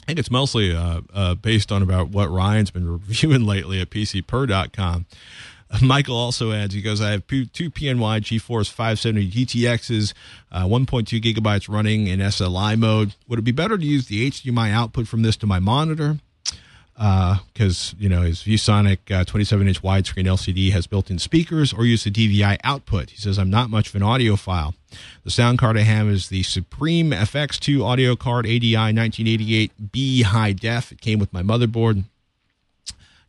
I 0.00 0.06
think 0.06 0.18
it's 0.18 0.30
mostly 0.30 0.74
uh, 0.74 1.02
uh, 1.12 1.34
based 1.34 1.70
on 1.70 1.82
about 1.82 2.08
what 2.08 2.30
Ryan's 2.30 2.70
been 2.70 2.90
reviewing 3.06 3.44
lately 3.44 3.82
at 3.82 3.90
PCPer.com. 3.90 5.04
Michael 5.82 6.16
also 6.16 6.52
adds, 6.52 6.74
he 6.74 6.82
goes, 6.82 7.00
I 7.00 7.12
have 7.12 7.26
two 7.26 7.46
PNY 7.46 8.20
GeForce 8.20 8.70
570 8.70 9.30
GTXs, 9.30 10.12
uh, 10.50 10.64
1.2 10.64 11.20
gigabytes 11.20 11.68
running 11.68 12.08
in 12.08 12.20
SLI 12.20 12.78
mode. 12.78 13.14
Would 13.28 13.38
it 13.38 13.42
be 13.42 13.52
better 13.52 13.78
to 13.78 13.84
use 13.84 14.06
the 14.06 14.30
HDMI 14.30 14.70
output 14.72 15.08
from 15.08 15.22
this 15.22 15.36
to 15.38 15.46
my 15.46 15.60
monitor? 15.60 16.18
Because, 16.94 17.94
uh, 17.94 17.96
you 17.98 18.08
know, 18.08 18.22
his 18.22 18.42
ViewSonic 18.42 19.26
27 19.26 19.66
uh, 19.66 19.68
inch 19.68 19.82
widescreen 19.82 20.26
LCD 20.26 20.72
has 20.72 20.86
built 20.86 21.10
in 21.10 21.18
speakers 21.18 21.72
or 21.72 21.86
use 21.86 22.04
the 22.04 22.10
DVI 22.10 22.58
output. 22.62 23.10
He 23.10 23.16
says, 23.16 23.38
I'm 23.38 23.50
not 23.50 23.70
much 23.70 23.88
of 23.88 23.94
an 23.94 24.02
audiophile. 24.02 24.74
The 25.24 25.30
sound 25.30 25.58
card 25.58 25.78
I 25.78 25.82
have 25.82 26.06
is 26.06 26.28
the 26.28 26.42
Supreme 26.42 27.10
FX2 27.10 27.82
audio 27.82 28.14
card 28.14 28.44
ADI 28.44 28.74
1988B 28.74 30.24
high 30.24 30.52
def. 30.52 30.92
It 30.92 31.00
came 31.00 31.18
with 31.18 31.32
my 31.32 31.42
motherboard. 31.42 32.04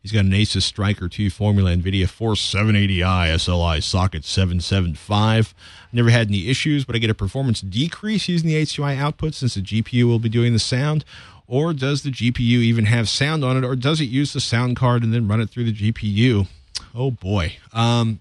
He's 0.04 0.12
got 0.12 0.26
an 0.26 0.32
Asus 0.32 0.60
Striker 0.60 1.08
2 1.08 1.30
Formula 1.30 1.74
NVIDIA 1.74 2.02
nForce 2.02 2.54
780i 2.54 3.26
SLI 3.36 3.82
socket 3.82 4.26
775. 4.26 5.54
Never 5.94 6.10
had 6.10 6.28
any 6.28 6.50
issues, 6.50 6.84
but 6.84 6.94
I 6.94 6.98
get 6.98 7.08
a 7.08 7.14
performance 7.14 7.62
decrease 7.62 8.28
using 8.28 8.48
the 8.48 8.56
HDMI 8.56 8.98
output 8.98 9.32
since 9.32 9.54
the 9.54 9.62
GPU 9.62 10.04
will 10.04 10.18
be 10.18 10.28
doing 10.28 10.52
the 10.52 10.58
sound. 10.58 11.06
Or 11.46 11.72
does 11.72 12.02
the 12.02 12.10
GPU 12.10 12.38
even 12.38 12.84
have 12.84 13.08
sound 13.08 13.46
on 13.46 13.56
it, 13.56 13.64
or 13.64 13.74
does 13.74 13.98
it 13.98 14.10
use 14.10 14.34
the 14.34 14.42
sound 14.42 14.76
card 14.76 15.04
and 15.04 15.14
then 15.14 15.26
run 15.26 15.40
it 15.40 15.48
through 15.48 15.64
the 15.64 15.72
GPU? 15.72 16.48
Oh 16.94 17.10
boy. 17.10 17.56
Um, 17.72 18.20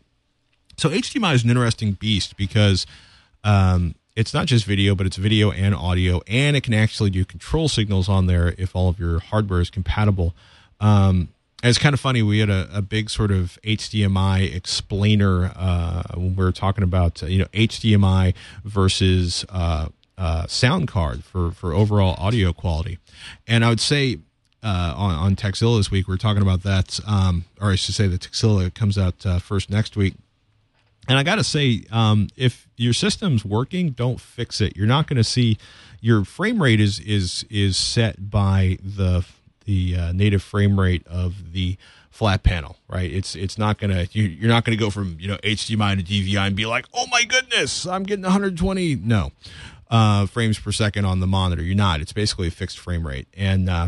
so 0.77 0.87
HDMI 0.87 1.33
is 1.33 1.43
an 1.43 1.49
interesting 1.49 1.91
beast 1.91 2.37
because 2.37 2.85
um, 3.43 3.95
it's 4.15 4.33
not 4.33 4.45
just 4.45 4.63
video, 4.63 4.95
but 4.95 5.05
it's 5.05 5.17
video 5.17 5.51
and 5.51 5.75
audio, 5.75 6.21
and 6.27 6.55
it 6.55 6.63
can 6.63 6.73
actually 6.73 7.09
do 7.09 7.25
control 7.25 7.67
signals 7.67 8.07
on 8.07 8.27
there 8.27 8.55
if 8.57 8.73
all 8.73 8.87
of 8.87 8.99
your 8.99 9.19
hardware 9.19 9.59
is 9.59 9.69
compatible. 9.69 10.33
Um, 10.79 11.27
it's 11.69 11.79
kind 11.79 11.93
of 11.93 11.99
funny. 11.99 12.21
We 12.21 12.39
had 12.39 12.49
a, 12.49 12.67
a 12.73 12.81
big 12.81 13.09
sort 13.09 13.31
of 13.31 13.57
HDMI 13.63 14.53
explainer 14.53 15.51
uh, 15.55 16.03
when 16.15 16.35
we 16.35 16.43
were 16.43 16.51
talking 16.51 16.83
about 16.83 17.23
uh, 17.23 17.27
you 17.27 17.39
know 17.39 17.47
HDMI 17.53 18.33
versus 18.65 19.45
uh, 19.49 19.87
uh, 20.17 20.47
sound 20.47 20.87
card 20.87 21.23
for 21.23 21.51
for 21.51 21.73
overall 21.73 22.15
audio 22.17 22.53
quality. 22.53 22.99
And 23.47 23.63
I 23.63 23.69
would 23.69 23.79
say 23.79 24.19
uh, 24.61 24.93
on 24.95 25.15
on 25.15 25.35
Tekzilla 25.35 25.79
this 25.79 25.89
week 25.89 26.07
we 26.07 26.15
are 26.15 26.17
talking 26.17 26.41
about 26.41 26.63
that, 26.63 26.99
um, 27.07 27.45
or 27.61 27.71
I 27.71 27.75
should 27.75 27.95
say 27.95 28.07
the 28.07 28.17
Tekzilla 28.17 28.73
comes 28.73 28.97
out 28.97 29.25
uh, 29.25 29.39
first 29.39 29.69
next 29.69 29.95
week. 29.95 30.15
And 31.07 31.17
I 31.17 31.23
got 31.23 31.35
to 31.35 31.43
say, 31.43 31.83
um, 31.91 32.29
if 32.37 32.69
your 32.77 32.93
system's 32.93 33.43
working, 33.43 33.89
don't 33.89 34.21
fix 34.21 34.61
it. 34.61 34.77
You're 34.77 34.87
not 34.87 35.05
going 35.05 35.17
to 35.17 35.23
see 35.23 35.57
your 35.99 36.23
frame 36.25 36.61
rate 36.61 36.79
is 36.79 36.99
is 36.99 37.45
is 37.49 37.77
set 37.77 38.29
by 38.29 38.77
the 38.81 39.25
the 39.65 39.95
uh, 39.97 40.11
native 40.11 40.43
frame 40.43 40.79
rate 40.79 41.05
of 41.07 41.53
the 41.53 41.77
flat 42.13 42.43
panel, 42.43 42.77
right? 42.87 43.11
It's 43.11 43.35
it's 43.35 43.57
not 43.57 43.79
gonna 43.79 44.07
you, 44.11 44.45
are 44.45 44.49
not 44.49 44.63
gonna 44.63 44.77
go 44.77 44.89
from 44.89 45.17
you 45.19 45.27
know 45.27 45.37
HDMI 45.37 45.97
to 45.97 46.03
DVI 46.03 46.47
and 46.47 46.55
be 46.55 46.65
like, 46.65 46.85
oh 46.93 47.05
my 47.11 47.23
goodness, 47.23 47.87
I'm 47.87 48.03
getting 48.03 48.23
120 48.23 48.95
no 48.95 49.31
uh, 49.89 50.27
frames 50.27 50.59
per 50.59 50.71
second 50.71 51.05
on 51.05 51.19
the 51.19 51.27
monitor. 51.27 51.63
You're 51.63 51.75
not. 51.75 52.01
It's 52.01 52.13
basically 52.13 52.47
a 52.47 52.51
fixed 52.51 52.77
frame 52.77 53.05
rate, 53.05 53.27
and 53.35 53.69
uh, 53.69 53.87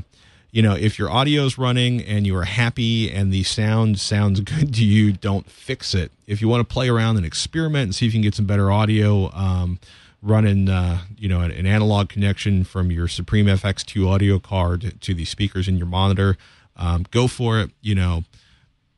you 0.52 0.64
know 0.64 0.74
if 0.74 0.98
your 0.98 1.10
audio 1.10 1.44
is 1.44 1.58
running 1.58 2.02
and 2.02 2.26
you 2.26 2.36
are 2.36 2.46
happy 2.46 3.12
and 3.12 3.32
the 3.32 3.44
sound 3.44 4.00
sounds 4.00 4.40
good 4.42 4.74
to 4.74 4.84
you, 4.84 5.14
don't 5.14 5.50
fix 5.50 5.94
it. 5.94 6.12
If 6.26 6.42
you 6.42 6.48
want 6.48 6.68
to 6.68 6.74
play 6.74 6.90
around 6.90 7.18
and 7.18 7.26
experiment 7.26 7.84
and 7.84 7.96
see 7.96 8.08
if 8.08 8.14
you 8.14 8.18
can 8.18 8.24
get 8.24 8.36
some 8.36 8.46
better 8.46 8.72
audio. 8.72 9.32
Um, 9.34 9.80
running 10.26 10.68
uh, 10.68 11.00
you 11.18 11.30
know 11.30 11.42
an, 11.42 11.52
an, 11.52 11.66
analog 11.66 12.10
connection 12.10 12.64
from 12.64 12.92
your 12.92 13.08
Supreme 13.08 13.46
FX2 13.46 14.08
audio 14.08 14.40
card 14.40 15.00
to 15.02 15.14
the 15.14 15.24
speakers 15.24 15.68
in 15.68 15.78
your 15.78 15.88
monitor, 15.88 16.36
um, 16.76 17.06
go 17.12 17.28
for 17.28 17.60
it. 17.60 17.72
You 17.82 17.96
know, 17.96 18.24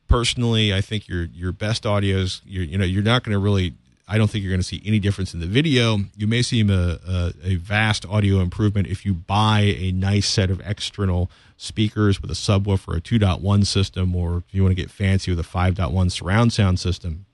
personally, 0.08 0.72
I 0.74 0.80
think 0.80 1.06
your 1.06 1.24
your 1.24 1.52
best 1.52 1.86
audio 1.86 2.16
is 2.16 2.40
you 2.44 2.62
you 2.62 2.78
know 2.78 2.84
you're 2.84 3.02
not 3.02 3.22
going 3.22 3.34
to 3.34 3.38
really. 3.38 3.74
I 4.10 4.16
don't 4.16 4.30
think 4.30 4.42
you're 4.42 4.52
going 4.52 4.60
to 4.60 4.66
see 4.66 4.80
any 4.86 4.98
difference 4.98 5.34
in 5.34 5.40
the 5.40 5.46
video. 5.46 5.98
You 6.16 6.26
may 6.26 6.40
see 6.40 6.62
a, 6.62 6.72
a, 6.72 7.32
a 7.44 7.54
vast 7.56 8.06
audio 8.06 8.40
improvement 8.40 8.86
if 8.86 9.04
you 9.04 9.12
buy 9.12 9.74
a 9.76 9.92
nice 9.92 10.26
set 10.26 10.50
of 10.50 10.62
external 10.64 11.30
speakers 11.58 12.22
with 12.22 12.30
a 12.30 12.34
subwoofer, 12.34 12.96
a 12.96 13.00
2.1 13.02 13.66
system, 13.66 14.16
or 14.16 14.38
if 14.38 14.54
you 14.54 14.62
want 14.62 14.74
to 14.74 14.82
get 14.82 14.90
fancy 14.90 15.30
with 15.30 15.38
a 15.38 15.42
5.1 15.46 16.10
surround 16.10 16.54
sound 16.54 16.80
system. 16.80 17.26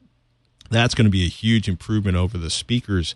That's 0.68 0.97
going 0.97 1.05
to 1.05 1.12
be 1.12 1.24
a 1.24 1.28
huge 1.28 1.68
improvement 1.68 2.16
over 2.16 2.36
the 2.36 2.51
speakers 2.51 3.14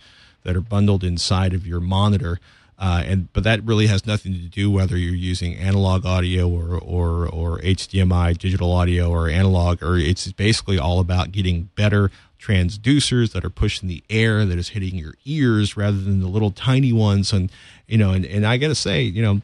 that 0.48 0.56
are 0.56 0.62
bundled 0.62 1.04
inside 1.04 1.52
of 1.52 1.66
your 1.66 1.78
monitor. 1.78 2.40
Uh, 2.78 3.02
and 3.04 3.30
but 3.34 3.44
that 3.44 3.62
really 3.64 3.86
has 3.86 4.06
nothing 4.06 4.32
to 4.32 4.48
do 4.48 4.70
whether 4.70 4.96
you're 4.96 5.14
using 5.14 5.54
analog 5.56 6.06
audio 6.06 6.48
or 6.48 6.78
or 6.78 7.28
or 7.28 7.58
HDMI 7.58 8.38
digital 8.38 8.72
audio 8.72 9.10
or 9.10 9.28
analog 9.28 9.82
or 9.82 9.98
it's 9.98 10.32
basically 10.32 10.78
all 10.78 11.00
about 11.00 11.32
getting 11.32 11.68
better 11.74 12.10
transducers 12.40 13.32
that 13.32 13.44
are 13.44 13.50
pushing 13.50 13.90
the 13.90 14.02
air 14.08 14.46
that 14.46 14.58
is 14.58 14.70
hitting 14.70 14.94
your 14.94 15.12
ears 15.26 15.76
rather 15.76 15.98
than 15.98 16.20
the 16.20 16.28
little 16.28 16.52
tiny 16.52 16.92
ones 16.94 17.30
and 17.30 17.50
you 17.86 17.98
know 17.98 18.12
and, 18.12 18.24
and 18.24 18.46
I 18.46 18.56
got 18.56 18.68
to 18.68 18.74
say 18.74 19.02
you 19.02 19.20
know 19.20 19.42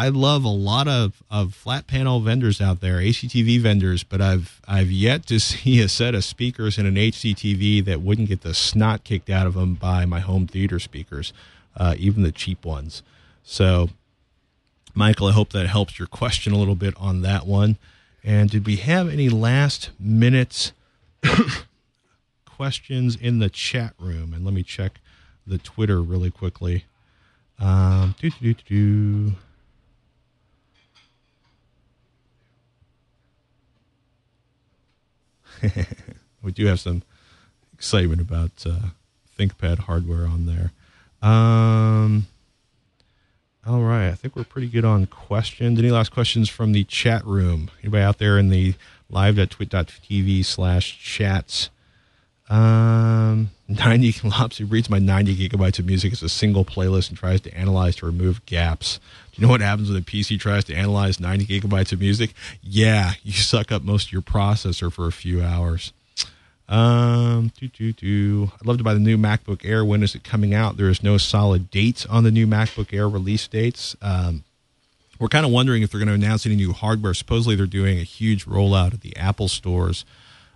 I 0.00 0.08
love 0.08 0.44
a 0.44 0.48
lot 0.48 0.88
of, 0.88 1.22
of 1.30 1.54
flat 1.54 1.86
panel 1.86 2.20
vendors 2.20 2.58
out 2.58 2.80
there, 2.80 3.00
HDTV 3.00 3.60
vendors, 3.60 4.02
but 4.02 4.22
I've 4.22 4.58
I've 4.66 4.90
yet 4.90 5.26
to 5.26 5.38
see 5.40 5.78
a 5.82 5.90
set 5.90 6.14
of 6.14 6.24
speakers 6.24 6.78
in 6.78 6.86
an 6.86 6.94
HDTV 6.94 7.84
that 7.84 8.00
wouldn't 8.00 8.30
get 8.30 8.40
the 8.40 8.54
snot 8.54 9.04
kicked 9.04 9.28
out 9.28 9.46
of 9.46 9.52
them 9.52 9.74
by 9.74 10.06
my 10.06 10.20
home 10.20 10.46
theater 10.46 10.78
speakers, 10.78 11.34
uh, 11.76 11.96
even 11.98 12.22
the 12.22 12.32
cheap 12.32 12.64
ones. 12.64 13.02
So, 13.44 13.90
Michael, 14.94 15.26
I 15.26 15.32
hope 15.32 15.50
that 15.50 15.66
helps 15.66 15.98
your 15.98 16.08
question 16.08 16.54
a 16.54 16.56
little 16.56 16.76
bit 16.76 16.94
on 16.96 17.20
that 17.20 17.46
one. 17.46 17.76
And 18.24 18.48
did 18.48 18.64
we 18.64 18.76
have 18.76 19.06
any 19.06 19.28
last 19.28 19.90
minute 20.00 20.72
questions 22.46 23.16
in 23.16 23.38
the 23.38 23.50
chat 23.50 23.92
room? 23.98 24.32
And 24.32 24.46
let 24.46 24.54
me 24.54 24.62
check 24.62 24.98
the 25.46 25.58
Twitter 25.58 26.00
really 26.00 26.30
quickly. 26.30 26.86
Um, 27.58 28.14
doo, 28.18 28.30
doo, 28.30 28.54
doo, 28.54 29.34
we 36.42 36.52
do 36.52 36.66
have 36.66 36.80
some 36.80 37.02
excitement 37.74 38.20
about 38.20 38.50
uh, 38.66 38.90
ThinkPad 39.38 39.80
hardware 39.80 40.26
on 40.26 40.46
there. 40.46 40.72
Um, 41.22 42.26
all 43.66 43.82
right, 43.82 44.08
I 44.08 44.14
think 44.14 44.36
we're 44.36 44.44
pretty 44.44 44.68
good 44.68 44.84
on 44.84 45.06
questions. 45.06 45.78
Any 45.78 45.90
last 45.90 46.10
questions 46.10 46.48
from 46.48 46.72
the 46.72 46.84
chat 46.84 47.24
room? 47.26 47.70
Anybody 47.82 48.02
out 48.02 48.18
there 48.18 48.38
in 48.38 48.48
the 48.48 48.74
live.twit.tv 49.10 50.44
slash 50.44 50.98
chats? 50.98 51.70
Um, 52.50 53.50
90 53.68 54.12
Lopsy 54.28 54.64
reads 54.64 54.90
my 54.90 54.98
90 54.98 55.48
gigabytes 55.48 55.78
of 55.78 55.86
music 55.86 56.12
as 56.12 56.22
a 56.22 56.28
single 56.28 56.64
playlist 56.64 57.08
and 57.08 57.16
tries 57.16 57.40
to 57.42 57.56
analyze 57.56 57.96
to 57.96 58.06
remove 58.06 58.44
gaps. 58.44 58.98
Do 59.32 59.40
you 59.40 59.46
know 59.46 59.50
what 59.52 59.60
happens 59.60 59.88
when 59.88 59.98
a 59.98 60.02
PC 60.02 60.40
tries 60.40 60.64
to 60.64 60.74
analyze 60.74 61.20
90 61.20 61.46
gigabytes 61.46 61.92
of 61.92 62.00
music? 62.00 62.34
Yeah, 62.62 63.12
you 63.22 63.32
suck 63.32 63.70
up 63.70 63.82
most 63.82 64.08
of 64.08 64.12
your 64.12 64.22
processor 64.22 64.92
for 64.92 65.06
a 65.06 65.12
few 65.12 65.40
hours. 65.40 65.92
Um, 66.68 67.52
doo, 67.58 67.68
doo, 67.68 67.92
doo. 67.92 68.52
I'd 68.60 68.66
love 68.66 68.78
to 68.78 68.84
buy 68.84 68.94
the 68.94 69.00
new 69.00 69.16
MacBook 69.16 69.64
Air. 69.64 69.84
When 69.84 70.02
is 70.02 70.14
it 70.14 70.24
coming 70.24 70.52
out? 70.52 70.76
There 70.76 70.88
is 70.88 71.02
no 71.02 71.16
solid 71.16 71.70
date 71.70 72.06
on 72.10 72.24
the 72.24 72.30
new 72.30 72.46
MacBook 72.46 72.92
Air 72.92 73.08
release 73.08 73.46
dates. 73.46 73.96
Um, 74.02 74.44
we're 75.18 75.28
kind 75.28 75.44
of 75.44 75.52
wondering 75.52 75.82
if 75.82 75.90
they're 75.90 75.98
going 75.98 76.08
to 76.08 76.14
announce 76.14 76.46
any 76.46 76.56
new 76.56 76.72
hardware. 76.72 77.12
Supposedly, 77.14 77.54
they're 77.54 77.66
doing 77.66 77.98
a 77.98 78.04
huge 78.04 78.46
rollout 78.46 78.94
at 78.94 79.02
the 79.02 79.16
Apple 79.16 79.48
stores. 79.48 80.04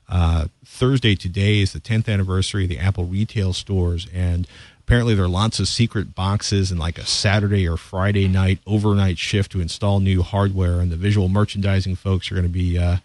Uh, 0.09 0.47
Thursday 0.65 1.15
today 1.15 1.61
is 1.61 1.73
the 1.73 1.81
10th 1.81 2.09
anniversary 2.09 2.65
of 2.65 2.69
the 2.69 2.79
Apple 2.79 3.05
retail 3.05 3.53
stores, 3.53 4.07
and 4.13 4.47
apparently 4.81 5.15
there 5.15 5.25
are 5.25 5.29
lots 5.29 5.59
of 5.59 5.69
secret 5.69 6.15
boxes 6.15 6.71
and 6.71 6.79
like 6.79 6.99
a 6.99 7.07
Saturday 7.07 7.67
or 7.67 7.77
Friday 7.77 8.29
night 8.29 8.59
overnight 8.67 9.19
shift 9.19 9.53
to 9.53 9.61
install 9.61 10.01
new 10.01 10.23
hardware. 10.23 10.81
And 10.81 10.93
the 10.93 10.97
visual 10.97 11.29
merchandising 11.29 11.97
folks 11.97 12.31
are 12.31 12.35
going 12.35 12.47
to 12.47 12.53
be 12.53 12.79
uh, 12.79 12.99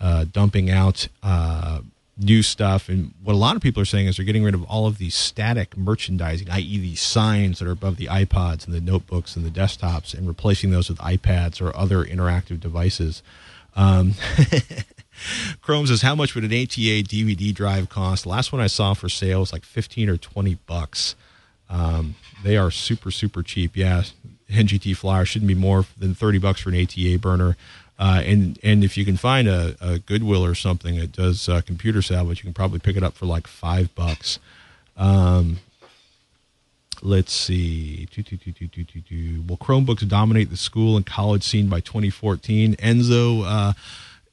uh, 0.00 0.26
dumping 0.30 0.70
out 0.70 1.08
uh, 1.22 1.80
new 2.18 2.42
stuff. 2.42 2.88
And 2.88 3.14
what 3.22 3.32
a 3.32 3.38
lot 3.38 3.56
of 3.56 3.62
people 3.62 3.80
are 3.80 3.86
saying 3.86 4.06
is 4.08 4.16
they're 4.16 4.26
getting 4.26 4.44
rid 4.44 4.54
of 4.54 4.62
all 4.64 4.86
of 4.86 4.98
these 4.98 5.14
static 5.14 5.76
merchandising, 5.76 6.50
i.e., 6.50 6.78
these 6.78 7.00
signs 7.00 7.58
that 7.58 7.68
are 7.68 7.72
above 7.72 7.96
the 7.96 8.06
iPods 8.06 8.66
and 8.66 8.74
the 8.74 8.80
notebooks 8.80 9.34
and 9.34 9.44
the 9.44 9.50
desktops, 9.50 10.12
and 10.12 10.28
replacing 10.28 10.70
those 10.70 10.88
with 10.90 10.98
iPads 10.98 11.62
or 11.62 11.74
other 11.76 12.04
interactive 12.04 12.60
devices. 12.60 13.22
Um, 13.74 14.14
Chrome 15.60 15.86
says, 15.86 16.02
"How 16.02 16.14
much 16.14 16.34
would 16.34 16.44
an 16.44 16.52
ATA 16.52 17.02
DVD 17.02 17.54
drive 17.54 17.88
cost?" 17.88 18.26
Last 18.26 18.52
one 18.52 18.60
I 18.60 18.66
saw 18.66 18.94
for 18.94 19.08
sale 19.08 19.40
was 19.40 19.52
like 19.52 19.64
fifteen 19.64 20.08
or 20.08 20.16
twenty 20.16 20.54
bucks. 20.66 21.14
Um, 21.68 22.16
they 22.42 22.56
are 22.56 22.70
super 22.70 23.10
super 23.10 23.42
cheap. 23.42 23.76
Yeah, 23.76 24.04
NGT 24.50 24.96
Flyer 24.96 25.24
shouldn't 25.24 25.48
be 25.48 25.54
more 25.54 25.86
than 25.96 26.14
thirty 26.14 26.38
bucks 26.38 26.60
for 26.60 26.70
an 26.70 26.80
ATA 26.80 27.18
burner. 27.18 27.56
Uh, 27.98 28.22
and 28.24 28.58
and 28.62 28.82
if 28.82 28.96
you 28.96 29.04
can 29.04 29.16
find 29.16 29.46
a, 29.46 29.76
a 29.80 29.98
Goodwill 29.98 30.44
or 30.44 30.54
something 30.54 30.96
that 30.96 31.12
does 31.12 31.48
uh, 31.48 31.60
computer 31.60 32.02
salvage, 32.02 32.38
you 32.38 32.44
can 32.44 32.54
probably 32.54 32.78
pick 32.78 32.96
it 32.96 33.02
up 33.02 33.14
for 33.14 33.26
like 33.26 33.46
five 33.46 33.94
bucks. 33.94 34.38
Um, 34.96 35.58
let's 37.02 37.32
see. 37.32 38.08
Will 38.16 39.56
Chromebooks 39.56 40.08
dominate 40.08 40.50
the 40.50 40.56
school 40.56 40.96
and 40.96 41.06
college 41.06 41.42
scene 41.42 41.68
by 41.68 41.80
2014? 41.80 42.76
Enzo, 42.76 43.44
uh, 43.46 43.72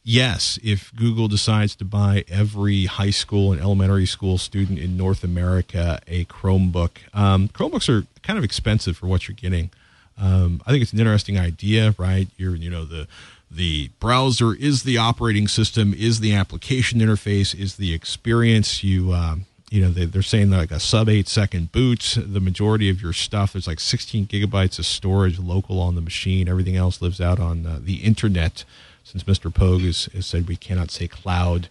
yes. 0.10 0.58
If 0.64 0.94
Google 0.96 1.28
decides 1.28 1.76
to 1.76 1.86
buy 1.86 2.26
every 2.28 2.86
high 2.86 3.12
school 3.12 3.52
and 3.52 3.62
elementary 3.62 4.06
school 4.06 4.38
student 4.38 4.80
in 4.80 4.98
North 4.98 5.24
America 5.24 6.00
a 6.08 6.26
Chromebook, 6.26 6.92
um, 7.14 7.48
Chromebooks 7.50 7.88
are 7.90 8.08
kind 8.24 8.38
of 8.38 8.44
expensive 8.44 8.98
for 8.98 9.08
what 9.08 9.28
you're 9.28 9.36
getting. 9.36 9.70
Um, 10.18 10.62
I 10.66 10.72
think 10.72 10.82
it's 10.82 10.94
an 10.94 11.00
interesting 11.00 11.38
idea, 11.38 11.96
right? 11.98 12.28
You're, 12.38 12.56
you 12.56 12.70
know, 12.70 12.86
the 12.86 13.08
the 13.52 13.90
browser 14.00 14.54
is 14.54 14.84
the 14.84 14.98
operating 14.98 15.48
system, 15.48 15.94
is 15.94 16.20
the 16.20 16.36
application 16.36 17.00
interface, 17.00 17.58
is 17.58 17.78
the 17.78 17.94
experience. 17.94 18.84
You, 18.84 19.14
um, 19.14 19.46
you 19.72 19.82
know, 19.82 19.90
they, 19.90 20.20
are 20.20 20.24
saying 20.24 20.52
like 20.52 20.72
a 20.72 20.80
sub 20.80 21.10
eight 21.10 21.28
second 21.28 21.72
boot. 21.72 22.18
The 22.20 22.40
majority 22.40 22.90
of 22.90 23.02
your 23.02 23.14
stuff, 23.14 23.54
there's 23.54 23.68
like 23.68 23.80
16 23.80 24.28
gigabytes 24.28 24.78
of 24.78 24.86
storage 24.86 25.40
local 25.40 25.80
on 25.80 25.96
the 25.96 26.02
machine. 26.02 26.48
Everything 26.48 26.76
else 26.76 27.02
lives 27.02 27.20
out 27.20 27.40
on 27.40 27.66
uh, 27.66 27.80
the 27.82 27.98
internet. 28.04 28.66
Since 29.10 29.24
Mr. 29.24 29.54
Pogue 29.54 29.82
has, 29.82 30.06
has, 30.14 30.28
said 30.28 30.48
we 30.48 30.56
cannot 30.56 30.92
say 30.92 31.08
cloud. 31.08 31.68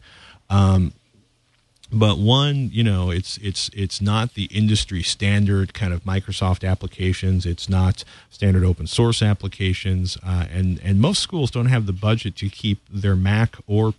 Um, 0.50 0.92
but 1.90 2.18
one 2.18 2.68
you 2.72 2.84
know 2.84 3.10
it's 3.10 3.38
it's 3.38 3.70
it's 3.72 4.00
not 4.00 4.34
the 4.34 4.44
industry 4.46 5.02
standard 5.02 5.72
kind 5.72 5.94
of 5.94 6.04
microsoft 6.04 6.68
applications 6.68 7.46
it's 7.46 7.68
not 7.68 8.04
standard 8.28 8.62
open 8.62 8.86
source 8.86 9.22
applications 9.22 10.18
uh, 10.22 10.44
and 10.52 10.78
and 10.82 11.00
most 11.00 11.22
schools 11.22 11.50
don't 11.50 11.66
have 11.66 11.86
the 11.86 11.92
budget 11.92 12.36
to 12.36 12.48
keep 12.50 12.80
their 12.90 13.16
mac 13.16 13.56
or 13.66 13.94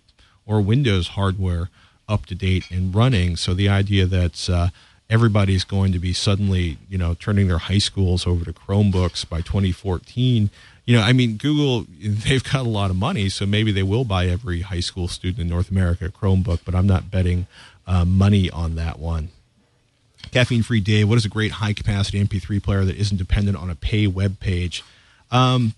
or 0.46 0.62
windows 0.62 1.10
hardware 1.10 1.70
up 2.08 2.28
to 2.28 2.36
date 2.36 2.70
and 2.70 2.94
running 2.94 3.36
so 3.36 3.56
the 3.56 3.70
idea 3.70 4.06
that 4.06 4.48
uh, 4.50 4.68
everybody's 5.10 5.64
going 5.64 5.92
to 5.92 6.00
be 6.00 6.14
suddenly 6.14 6.78
you 6.90 6.98
know 6.98 7.16
turning 7.16 7.48
their 7.48 7.58
high 7.58 7.80
schools 7.80 8.28
over 8.28 8.46
to 8.46 8.54
chromebooks 8.54 9.28
by 9.28 9.42
2014 9.42 10.52
you 10.90 10.96
know 10.96 11.04
i 11.04 11.14
mean 11.14 11.38
google 11.38 11.86
they've 12.00 12.44
got 12.44 12.66
a 12.66 12.70
lot 12.70 12.90
of 12.90 12.96
money 12.96 13.30
so 13.30 13.46
maybe 13.46 13.72
they 13.72 13.84
will 13.84 14.06
buy 14.06 14.26
every 14.26 14.62
high 14.62 14.80
school 14.80 15.08
student 15.08 15.40
in 15.40 15.48
north 15.48 15.70
america 15.70 16.06
a 16.06 16.10
chromebook 16.10 16.62
but 16.66 16.74
i'm 16.74 16.88
not 16.88 17.12
betting 17.12 17.46
uh, 17.90 18.06
money 18.06 18.50
on 18.52 18.76
that 18.76 19.00
one. 19.00 19.30
Caffeine 20.32 20.62
Free 20.62 20.80
Day. 20.80 21.04
What 21.04 21.18
is 21.18 21.26
a 21.26 21.30
great 21.30 21.54
high 21.54 21.74
capacity 21.74 22.24
MP3 22.24 22.62
player 22.62 22.86
that 22.86 22.96
isn't 22.96 23.18
dependent 23.18 23.58
on 23.58 23.70
a 23.70 23.76
pay 23.76 24.06
web 24.06 24.40
page? 24.40 24.84
Um, 25.32 25.74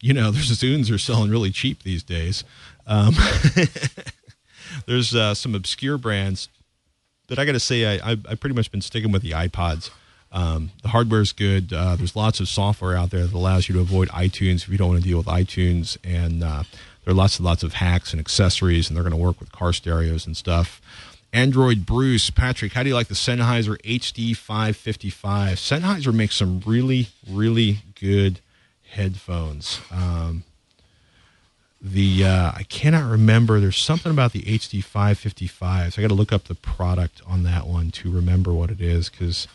you 0.00 0.14
know, 0.14 0.30
there's 0.32 0.50
Zunes 0.58 0.92
are 0.92 0.98
selling 0.98 1.30
really 1.30 1.50
cheap 1.50 1.82
these 1.82 2.02
days. 2.02 2.44
Um, 2.86 3.14
there's 4.86 5.14
uh, 5.14 5.34
some 5.34 5.54
obscure 5.54 5.98
brands 5.98 6.48
that 7.26 7.38
I 7.38 7.44
got 7.44 7.52
to 7.52 7.60
say 7.60 7.98
I, 8.00 8.12
I 8.12 8.16
I 8.30 8.34
pretty 8.34 8.56
much 8.56 8.70
been 8.72 8.80
sticking 8.80 9.12
with 9.12 9.20
the 9.20 9.32
iPods. 9.32 9.90
Um, 10.30 10.70
the 10.82 10.88
hardware 10.88 11.20
is 11.20 11.32
good. 11.32 11.72
Uh, 11.72 11.96
there's 11.96 12.14
lots 12.14 12.40
of 12.40 12.48
software 12.48 12.96
out 12.96 13.10
there 13.10 13.26
that 13.26 13.34
allows 13.34 13.68
you 13.68 13.74
to 13.74 13.80
avoid 13.80 14.08
iTunes 14.08 14.62
if 14.62 14.68
you 14.68 14.76
don't 14.76 14.88
want 14.88 15.02
to 15.02 15.08
deal 15.08 15.18
with 15.18 15.26
iTunes, 15.26 15.96
and 16.04 16.44
uh, 16.44 16.64
there 17.04 17.12
are 17.12 17.16
lots 17.16 17.38
and 17.38 17.46
lots 17.46 17.62
of 17.62 17.74
hacks 17.74 18.12
and 18.12 18.20
accessories, 18.20 18.88
and 18.88 18.96
they're 18.96 19.04
going 19.04 19.10
to 19.10 19.16
work 19.16 19.40
with 19.40 19.52
car 19.52 19.72
stereos 19.72 20.26
and 20.26 20.36
stuff. 20.36 20.80
Android 21.32 21.84
Bruce, 21.84 22.30
Patrick, 22.30 22.72
how 22.72 22.82
do 22.82 22.88
you 22.88 22.94
like 22.94 23.08
the 23.08 23.14
Sennheiser 23.14 23.80
HD 23.82 24.36
555? 24.36 25.56
Sennheiser 25.56 26.12
makes 26.12 26.36
some 26.36 26.62
really, 26.64 27.08
really 27.28 27.78
good 27.98 28.40
headphones. 28.90 29.80
Um, 29.90 30.44
the 31.80 32.24
uh, 32.24 32.52
I 32.56 32.64
cannot 32.64 33.08
remember. 33.08 33.60
There's 33.60 33.76
something 33.76 34.10
about 34.10 34.32
the 34.32 34.42
HD 34.42 34.82
555. 34.82 35.94
So 35.94 36.00
I 36.00 36.02
got 36.02 36.08
to 36.08 36.14
look 36.14 36.32
up 36.32 36.44
the 36.44 36.54
product 36.54 37.22
on 37.26 37.44
that 37.44 37.66
one 37.66 37.90
to 37.92 38.10
remember 38.10 38.52
what 38.52 38.70
it 38.70 38.80
is 38.80 39.08
because 39.08 39.46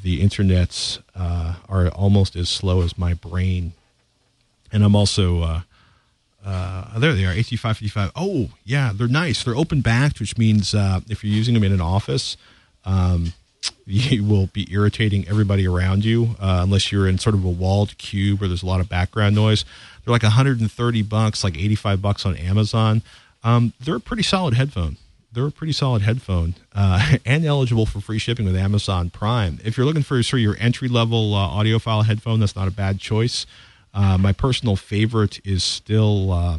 the 0.00 0.20
internets 0.20 1.00
uh, 1.14 1.56
are 1.68 1.88
almost 1.88 2.36
as 2.36 2.48
slow 2.48 2.82
as 2.82 2.98
my 2.98 3.14
brain, 3.14 3.72
and 4.72 4.84
I'm 4.84 4.96
also 4.96 5.42
uh, 5.42 5.60
uh, 6.44 6.98
there 6.98 7.14
they 7.14 7.24
are, 7.24 7.34
HD555. 7.34 8.10
Oh, 8.16 8.50
yeah, 8.64 8.92
they're 8.94 9.08
nice. 9.08 9.44
They're 9.44 9.56
open 9.56 9.80
backed, 9.80 10.18
which 10.20 10.36
means 10.36 10.74
uh, 10.74 11.00
if 11.08 11.22
you're 11.22 11.34
using 11.34 11.54
them 11.54 11.62
in 11.62 11.72
an 11.72 11.80
office, 11.80 12.36
um, 12.84 13.32
you 13.86 14.24
will 14.24 14.48
be 14.48 14.66
irritating 14.72 15.26
everybody 15.28 15.66
around 15.66 16.04
you 16.04 16.36
uh, 16.40 16.60
unless 16.62 16.90
you're 16.90 17.06
in 17.06 17.18
sort 17.18 17.34
of 17.34 17.44
a 17.44 17.48
walled 17.48 17.96
cube 17.98 18.40
where 18.40 18.48
there's 18.48 18.62
a 18.62 18.66
lot 18.66 18.80
of 18.80 18.88
background 18.88 19.36
noise. 19.36 19.64
They're 20.04 20.12
like 20.12 20.24
130 20.24 21.02
bucks, 21.02 21.44
like 21.44 21.56
85 21.56 22.02
bucks 22.02 22.26
on 22.26 22.36
Amazon. 22.36 23.02
Um, 23.44 23.72
they're 23.80 23.96
a 23.96 24.00
pretty 24.00 24.24
solid 24.24 24.54
headphone. 24.54 24.96
They're 25.32 25.46
a 25.46 25.50
pretty 25.50 25.72
solid 25.72 26.02
headphone 26.02 26.54
uh, 26.74 27.16
and 27.26 27.44
eligible 27.44 27.86
for 27.86 28.00
free 28.00 28.18
shipping 28.18 28.44
with 28.44 28.56
Amazon 28.56 29.08
Prime. 29.08 29.58
If 29.64 29.76
you're 29.76 29.86
looking 29.86 30.02
for 30.02 30.22
sort 30.22 30.40
of 30.40 30.44
your 30.44 30.56
entry 30.58 30.88
level 30.88 31.34
uh, 31.34 31.48
audiophile 31.48 32.04
headphone, 32.04 32.40
that's 32.40 32.54
not 32.54 32.68
a 32.68 32.72
bad 32.72 33.00
choice. 33.00 33.46
Uh, 33.94 34.18
my 34.18 34.32
personal 34.32 34.76
favorite 34.76 35.40
is 35.44 35.64
still 35.64 36.32
uh, 36.32 36.58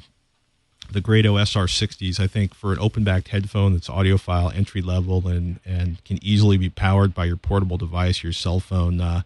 the 0.91 1.01
Grado 1.01 1.35
SR60s. 1.35 2.19
I 2.19 2.27
think 2.27 2.53
for 2.55 2.71
an 2.71 2.79
open 2.79 3.03
backed 3.03 3.27
headphone 3.27 3.73
that's 3.73 3.89
audiophile, 3.89 4.55
entry 4.55 4.81
level, 4.81 5.27
and, 5.27 5.59
and 5.65 6.03
can 6.03 6.17
easily 6.23 6.57
be 6.57 6.69
powered 6.69 7.13
by 7.13 7.25
your 7.25 7.37
portable 7.37 7.77
device, 7.77 8.23
your 8.23 8.33
cell 8.33 8.59
phone, 8.59 9.01
uh, 9.01 9.21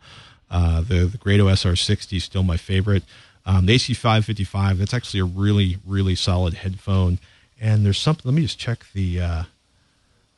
uh 0.49 0.81
the, 0.81 1.05
the 1.05 1.17
Grado 1.17 1.47
SR60 1.47 2.17
is 2.17 2.23
still 2.23 2.43
my 2.43 2.57
favorite. 2.57 3.03
Um, 3.45 3.65
the 3.65 3.75
AC555, 3.75 4.77
that's 4.77 4.93
actually 4.93 5.21
a 5.21 5.25
really, 5.25 5.77
really 5.85 6.15
solid 6.15 6.55
headphone. 6.55 7.19
And 7.59 7.85
there's 7.85 7.97
something, 7.97 8.23
let 8.25 8.35
me 8.35 8.43
just 8.43 8.59
check 8.59 8.85
the, 8.93 9.21
uh, 9.21 9.43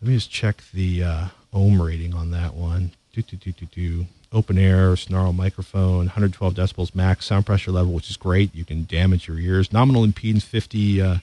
let 0.01 0.09
me 0.09 0.15
just 0.15 0.31
check 0.31 0.63
the 0.73 1.03
uh, 1.03 1.27
ohm 1.53 1.81
rating 1.81 2.13
on 2.13 2.31
that 2.31 2.53
one. 2.53 2.91
Do, 3.13 3.21
do, 3.21 3.37
do, 3.37 3.51
do, 3.51 3.65
do 3.65 4.05
open 4.31 4.57
air, 4.57 4.95
snarl 4.95 5.33
microphone, 5.33 6.05
112 6.05 6.53
decibels 6.53 6.95
max 6.95 7.25
sound 7.25 7.45
pressure 7.45 7.71
level, 7.71 7.93
which 7.93 8.09
is 8.09 8.17
great. 8.17 8.53
You 8.53 8.65
can 8.65 8.85
damage 8.85 9.27
your 9.27 9.39
ears. 9.39 9.73
Nominal 9.73 10.05
impedance 10.05 10.43
50, 10.43 11.01
uh, 11.01 11.17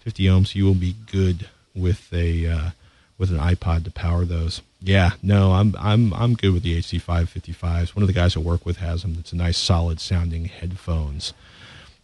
50 0.00 0.24
ohms. 0.24 0.54
You 0.54 0.64
will 0.64 0.74
be 0.74 0.94
good 1.10 1.48
with 1.74 2.12
a 2.12 2.46
uh, 2.46 2.70
with 3.16 3.30
an 3.30 3.38
iPod 3.38 3.84
to 3.84 3.90
power 3.90 4.24
those. 4.24 4.62
Yeah, 4.80 5.12
no, 5.22 5.52
I'm 5.52 5.74
I'm 5.78 6.12
I'm 6.14 6.34
good 6.34 6.52
with 6.52 6.62
the 6.62 6.78
HD555s. 6.78 7.94
One 7.94 8.02
of 8.02 8.06
the 8.06 8.12
guys 8.12 8.36
I 8.36 8.40
work 8.40 8.64
with 8.64 8.78
has 8.78 9.02
them. 9.02 9.16
It's 9.18 9.32
a 9.32 9.36
nice, 9.36 9.58
solid 9.58 10.00
sounding 10.00 10.46
headphones. 10.46 11.32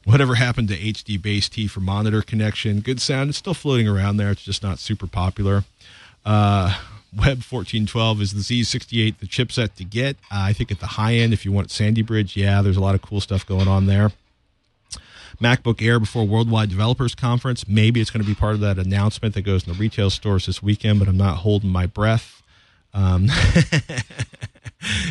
Whatever 0.05 0.35
happened 0.35 0.69
to 0.69 0.77
HD 0.77 1.21
Base 1.21 1.49
T 1.49 1.67
for 1.67 1.81
monitor 1.81 2.23
connection? 2.23 2.81
Good 2.81 3.01
sound. 3.01 3.31
It's 3.31 3.39
still 3.39 3.55
floating 3.55 3.89
around 3.89 4.19
there. 4.19 4.31
It's 4.31 4.43
just 4.43 4.63
not 4.63 4.79
super 4.79 5.07
popular. 5.07 5.65
Uh, 6.25 6.75
Web 7.17 7.43
1412 7.43 8.21
is 8.21 8.33
the 8.33 8.63
Z68 8.63 9.19
the 9.19 9.27
chipset 9.27 9.75
to 9.77 9.85
get. 9.85 10.17
Uh, 10.33 10.41
I 10.43 10.53
think 10.53 10.73
at 10.73 10.81
the 10.81 10.87
high 10.87 11.15
end, 11.15 11.33
if 11.33 11.45
you 11.45 11.53
want 11.53 11.71
Sandy 11.71 12.03
Bridge, 12.03 12.37
yeah, 12.37 12.61
there's 12.61 12.77
a 12.77 12.81
lot 12.81 12.95
of 12.95 13.03
cool 13.03 13.21
stuff 13.21 13.47
going 13.47 13.69
on 13.69 13.87
there. 13.87 14.11
MacBook 15.41 15.83
Air 15.83 15.99
before 16.01 16.25
Worldwide 16.25 16.69
Developers 16.69 17.15
Conference. 17.15 17.69
Maybe 17.69 18.01
it's 18.01 18.11
going 18.11 18.23
to 18.23 18.29
be 18.29 18.35
part 18.35 18.55
of 18.55 18.61
that 18.61 18.79
announcement 18.79 19.35
that 19.35 19.43
goes 19.43 19.67
in 19.67 19.73
the 19.73 19.79
retail 19.79 20.11
stores 20.11 20.47
this 20.47 20.63
weekend, 20.63 20.99
but 20.99 21.09
I'm 21.09 21.17
not 21.17 21.39
holding 21.39 21.71
my 21.71 21.87
breath. 21.87 22.43
Um, 22.93 23.29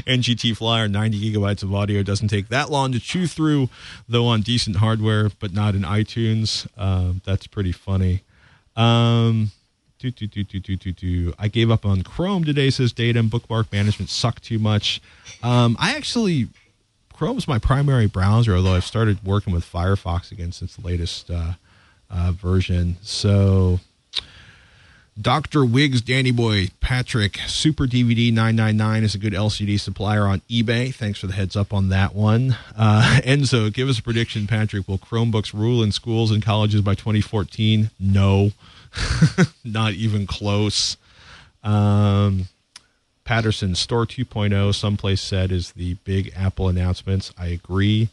NGT 0.05 0.55
Flyer, 0.57 0.87
90 0.87 1.33
gigabytes 1.33 1.63
of 1.63 1.73
audio. 1.73 2.03
Doesn't 2.03 2.27
take 2.27 2.49
that 2.49 2.69
long 2.69 2.91
to 2.91 2.99
chew 2.99 3.27
through, 3.27 3.69
though 4.07 4.27
on 4.27 4.41
decent 4.41 4.77
hardware, 4.77 5.29
but 5.39 5.53
not 5.53 5.75
in 5.75 5.81
iTunes. 5.81 6.67
Uh, 6.77 7.13
that's 7.25 7.47
pretty 7.47 7.71
funny. 7.71 8.21
Um, 8.75 9.51
do, 9.99 10.11
do, 10.11 10.27
do, 10.27 10.43
do, 10.43 10.59
do, 10.59 10.75
do, 10.75 10.91
do. 10.91 11.33
I 11.39 11.47
gave 11.47 11.71
up 11.71 11.85
on 11.85 12.03
Chrome 12.03 12.43
today, 12.43 12.69
says 12.69 12.91
Datum. 12.91 13.29
Bookmark 13.29 13.71
management 13.71 14.09
sucked 14.09 14.43
too 14.43 14.59
much. 14.59 15.01
Um, 15.41 15.77
I 15.79 15.95
actually, 15.95 16.49
Chrome's 17.13 17.47
my 17.47 17.57
primary 17.57 18.07
browser, 18.07 18.55
although 18.55 18.73
I've 18.73 18.83
started 18.83 19.23
working 19.23 19.53
with 19.53 19.63
Firefox 19.63 20.31
again 20.31 20.51
since 20.51 20.75
the 20.75 20.85
latest 20.85 21.31
uh, 21.31 21.53
uh, 22.09 22.33
version. 22.33 22.97
So, 23.01 23.79
Dr. 25.21 25.63
Wiggs, 25.63 26.01
Danny 26.01 26.31
Boy, 26.31 26.69
Patrick, 26.79 27.39
Super 27.45 27.85
DVD 27.85 28.33
999 28.33 29.03
is 29.03 29.13
a 29.15 29.19
good 29.19 29.33
LCD 29.33 29.79
supplier 29.79 30.25
on 30.25 30.41
eBay. 30.49 30.93
Thanks 30.93 31.19
for 31.19 31.27
the 31.27 31.33
heads 31.33 31.55
up 31.55 31.71
on 31.71 31.89
that 31.89 32.15
one. 32.15 32.57
Uh, 32.75 33.19
Enzo, 33.23 33.71
give 33.71 33.87
us 33.87 33.99
a 33.99 34.03
prediction, 34.03 34.47
Patrick. 34.47 34.87
Will 34.87 34.97
Chromebooks 34.97 35.53
rule 35.53 35.83
in 35.83 35.91
schools 35.91 36.31
and 36.31 36.43
colleges 36.43 36.81
by 36.81 36.95
2014? 36.95 37.91
No, 37.99 38.51
not 39.63 39.93
even 39.93 40.25
close. 40.25 40.97
Um, 41.63 42.47
Patterson, 43.23 43.75
Store 43.75 44.07
2.0, 44.07 44.73
someplace 44.73 45.21
said, 45.21 45.51
is 45.51 45.73
the 45.73 45.93
big 46.05 46.33
Apple 46.35 46.67
announcements. 46.67 47.31
I 47.37 47.47
agree. 47.47 48.09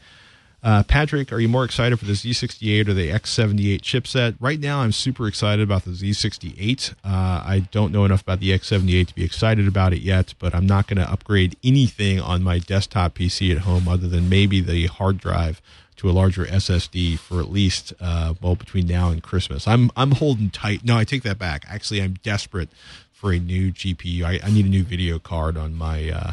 Uh, 0.63 0.83
Patrick, 0.83 1.33
are 1.33 1.39
you 1.39 1.49
more 1.49 1.65
excited 1.65 1.97
for 1.97 2.05
the 2.05 2.13
Z68 2.13 2.87
or 2.87 2.93
the 2.93 3.09
X78 3.09 3.81
chipset? 3.81 4.35
Right 4.39 4.59
now, 4.59 4.81
I'm 4.81 4.91
super 4.91 5.27
excited 5.27 5.63
about 5.63 5.85
the 5.85 5.91
Z68. 5.91 6.91
Uh, 6.91 6.95
I 7.03 7.67
don't 7.71 7.91
know 7.91 8.05
enough 8.05 8.21
about 8.21 8.39
the 8.39 8.51
X78 8.51 9.07
to 9.07 9.15
be 9.15 9.23
excited 9.23 9.67
about 9.67 9.91
it 9.91 10.01
yet, 10.01 10.35
but 10.37 10.53
I'm 10.53 10.67
not 10.67 10.85
going 10.85 11.03
to 11.03 11.11
upgrade 11.11 11.57
anything 11.63 12.19
on 12.19 12.43
my 12.43 12.59
desktop 12.59 13.15
PC 13.15 13.51
at 13.51 13.59
home 13.63 13.87
other 13.87 14.07
than 14.07 14.29
maybe 14.29 14.61
the 14.61 14.85
hard 14.85 15.17
drive 15.17 15.61
to 15.95 16.09
a 16.09 16.11
larger 16.11 16.45
SSD 16.45 17.17
for 17.17 17.39
at 17.39 17.51
least 17.51 17.93
uh, 17.99 18.35
well 18.39 18.55
between 18.55 18.85
now 18.85 19.09
and 19.09 19.21
Christmas. 19.23 19.67
I'm 19.67 19.91
I'm 19.95 20.11
holding 20.11 20.49
tight. 20.51 20.83
No, 20.83 20.97
I 20.97 21.03
take 21.03 21.23
that 21.23 21.39
back. 21.39 21.65
Actually, 21.67 22.01
I'm 22.01 22.13
desperate 22.23 22.69
for 23.11 23.31
a 23.31 23.39
new 23.39 23.71
GPU. 23.71 24.23
I, 24.23 24.39
I 24.43 24.51
need 24.51 24.65
a 24.65 24.69
new 24.69 24.83
video 24.83 25.19
card 25.19 25.57
on 25.57 25.75
my 25.75 26.09
uh, 26.09 26.31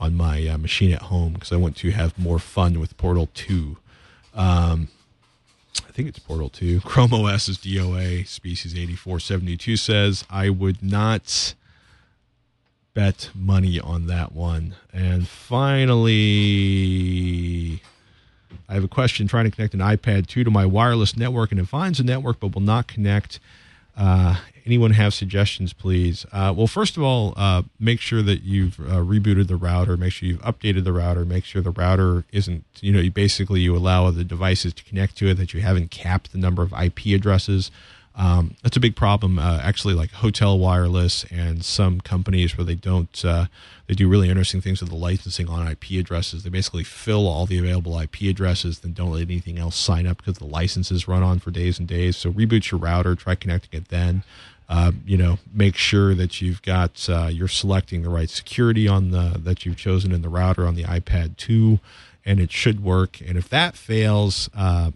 on 0.00 0.14
my 0.14 0.46
uh, 0.46 0.58
machine 0.58 0.92
at 0.92 1.02
home 1.02 1.34
because 1.34 1.52
I 1.52 1.56
want 1.56 1.76
to 1.78 1.90
have 1.90 2.18
more 2.18 2.38
fun 2.38 2.78
with 2.80 2.96
Portal 2.96 3.28
2. 3.34 3.76
Um, 4.34 4.88
I 5.86 5.92
think 5.92 6.08
it's 6.08 6.18
Portal 6.18 6.48
2. 6.48 6.80
Chrome 6.84 7.12
OS 7.14 7.48
is 7.48 7.58
DOA. 7.58 8.26
Species 8.26 8.74
8472 8.74 9.76
says, 9.76 10.24
I 10.30 10.50
would 10.50 10.82
not 10.82 11.54
bet 12.94 13.30
money 13.34 13.78
on 13.78 14.06
that 14.06 14.32
one. 14.32 14.74
And 14.92 15.28
finally, 15.28 16.22
I 18.68 18.74
have 18.74 18.84
a 18.84 18.88
question 18.88 19.28
trying 19.28 19.44
to 19.44 19.50
connect 19.50 19.74
an 19.74 19.80
iPad 19.80 20.26
2 20.26 20.44
to 20.44 20.50
my 20.50 20.66
wireless 20.66 21.16
network, 21.16 21.50
and 21.52 21.60
it 21.60 21.68
finds 21.68 22.00
a 22.00 22.04
network 22.04 22.40
but 22.40 22.54
will 22.54 22.62
not 22.62 22.86
connect. 22.88 23.40
Uh, 23.96 24.36
anyone 24.68 24.92
have 24.92 25.14
suggestions, 25.14 25.72
please? 25.72 26.24
Uh, 26.30 26.52
well, 26.56 26.66
first 26.66 26.96
of 26.96 27.02
all, 27.02 27.34
uh, 27.36 27.62
make 27.80 28.00
sure 28.00 28.22
that 28.22 28.42
you've 28.42 28.78
uh, 28.78 29.02
rebooted 29.02 29.48
the 29.48 29.56
router. 29.56 29.96
Make 29.96 30.12
sure 30.12 30.28
you've 30.28 30.42
updated 30.42 30.84
the 30.84 30.92
router. 30.92 31.24
Make 31.24 31.44
sure 31.44 31.62
the 31.62 31.70
router 31.70 32.24
isn't, 32.30 32.64
you 32.80 32.92
know, 32.92 33.00
you 33.00 33.10
basically 33.10 33.60
you 33.60 33.74
allow 33.74 34.10
the 34.10 34.24
devices 34.24 34.74
to 34.74 34.84
connect 34.84 35.16
to 35.16 35.28
it. 35.28 35.34
That 35.34 35.54
you 35.54 35.60
haven't 35.60 35.90
capped 35.90 36.32
the 36.32 36.38
number 36.38 36.62
of 36.62 36.72
IP 36.72 37.06
addresses. 37.06 37.70
Um, 38.18 38.56
that's 38.64 38.76
a 38.76 38.80
big 38.80 38.96
problem. 38.96 39.38
Uh, 39.38 39.60
actually, 39.62 39.94
like 39.94 40.10
Hotel 40.10 40.58
Wireless 40.58 41.24
and 41.30 41.64
some 41.64 42.00
companies 42.00 42.58
where 42.58 42.64
they 42.64 42.74
don't, 42.74 43.24
uh, 43.24 43.46
they 43.86 43.94
do 43.94 44.08
really 44.08 44.28
interesting 44.28 44.60
things 44.60 44.80
with 44.80 44.90
the 44.90 44.96
licensing 44.96 45.48
on 45.48 45.68
IP 45.68 45.92
addresses. 45.92 46.42
They 46.42 46.50
basically 46.50 46.82
fill 46.82 47.28
all 47.28 47.46
the 47.46 47.58
available 47.58 47.98
IP 47.98 48.22
addresses, 48.22 48.80
then 48.80 48.92
don't 48.92 49.12
let 49.12 49.22
anything 49.22 49.56
else 49.56 49.76
sign 49.76 50.04
up 50.06 50.18
because 50.18 50.38
the 50.38 50.46
licenses 50.46 51.06
run 51.06 51.22
on 51.22 51.38
for 51.38 51.52
days 51.52 51.78
and 51.78 51.86
days. 51.86 52.16
So 52.16 52.32
reboot 52.32 52.72
your 52.72 52.80
router, 52.80 53.14
try 53.14 53.36
connecting 53.36 53.80
it 53.80 53.88
then. 53.88 54.24
Uh, 54.68 54.92
you 55.06 55.16
know, 55.16 55.38
make 55.52 55.76
sure 55.76 56.14
that 56.14 56.42
you've 56.42 56.60
got 56.60 57.08
uh, 57.08 57.28
you're 57.32 57.48
selecting 57.48 58.02
the 58.02 58.10
right 58.10 58.28
security 58.28 58.86
on 58.86 59.10
the 59.10 59.36
that 59.38 59.64
you've 59.64 59.76
chosen 59.76 60.12
in 60.12 60.20
the 60.20 60.28
router 60.28 60.66
on 60.66 60.74
the 60.74 60.84
iPad 60.84 61.36
2, 61.38 61.80
and 62.24 62.38
it 62.38 62.52
should 62.52 62.82
work. 62.82 63.20
And 63.20 63.38
if 63.38 63.48
that 63.48 63.76
fails, 63.76 64.50
uh, 64.54 64.90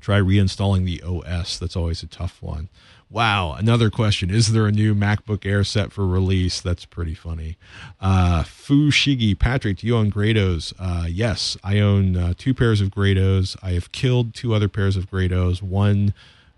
try 0.00 0.20
reinstalling 0.20 0.84
the 0.84 1.02
OS. 1.02 1.58
That's 1.58 1.74
always 1.74 2.02
a 2.04 2.06
tough 2.06 2.40
one. 2.40 2.68
Wow, 3.08 3.52
another 3.52 3.88
question. 3.88 4.30
Is 4.30 4.50
there 4.50 4.66
a 4.66 4.72
new 4.72 4.92
MacBook 4.92 5.46
Air 5.46 5.62
set 5.62 5.92
for 5.92 6.04
release? 6.04 6.60
That's 6.60 6.84
pretty 6.84 7.14
funny. 7.14 7.56
Uh, 8.00 8.42
Fu 8.42 8.90
Shigi, 8.90 9.38
Patrick, 9.38 9.78
do 9.78 9.86
you 9.86 9.96
own 9.96 10.10
Grados? 10.10 10.72
Uh, 10.76 11.06
yes, 11.08 11.56
I 11.62 11.78
own 11.78 12.16
uh, 12.16 12.34
two 12.36 12.52
pairs 12.52 12.80
of 12.80 12.90
Grados. 12.90 13.56
I 13.62 13.72
have 13.72 13.92
killed 13.92 14.34
two 14.34 14.54
other 14.54 14.68
pairs 14.68 14.96
of 14.96 15.08
Grados. 15.08 15.62
One, 15.62 16.14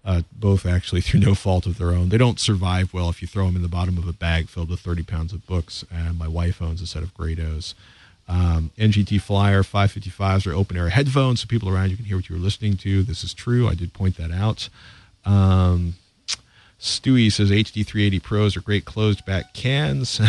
uh, 0.08 0.22
both 0.32 0.64
actually 0.64 1.00
through 1.02 1.20
no 1.20 1.34
fault 1.34 1.66
of 1.66 1.76
their 1.78 1.90
own. 1.90 2.08
They 2.08 2.18
don't 2.18 2.40
survive 2.40 2.94
well 2.94 3.10
if 3.10 3.20
you 3.20 3.28
throw 3.28 3.46
them 3.46 3.56
in 3.56 3.62
the 3.62 3.68
bottom 3.68 3.98
of 3.98 4.08
a 4.08 4.12
bag 4.12 4.48
filled 4.48 4.70
with 4.70 4.80
30 4.80 5.02
pounds 5.04 5.32
of 5.32 5.46
books. 5.46 5.84
And 5.92 6.18
my 6.18 6.26
wife 6.26 6.62
owns 6.62 6.80
a 6.80 6.86
set 6.86 7.02
of 7.02 7.14
Grados. 7.14 7.74
Um, 8.26 8.70
NGT 8.78 9.20
Flyer 9.20 9.62
555s 9.62 10.46
are 10.46 10.54
open 10.54 10.76
air 10.76 10.88
headphones, 10.90 11.40
so 11.42 11.46
people 11.46 11.68
around 11.68 11.90
you 11.90 11.96
can 11.96 12.06
hear 12.06 12.16
what 12.16 12.28
you're 12.28 12.38
listening 12.38 12.76
to. 12.78 13.02
This 13.02 13.22
is 13.22 13.32
true. 13.34 13.68
I 13.68 13.74
did 13.74 13.92
point 13.92 14.16
that 14.16 14.30
out. 14.30 14.68
Um, 15.24 15.94
Stewie 16.80 17.32
says 17.32 17.50
HD 17.50 17.84
380 17.86 18.20
Pros 18.20 18.56
are 18.56 18.60
great 18.60 18.84
closed 18.84 19.24
back 19.26 19.52
cans. 19.52 20.20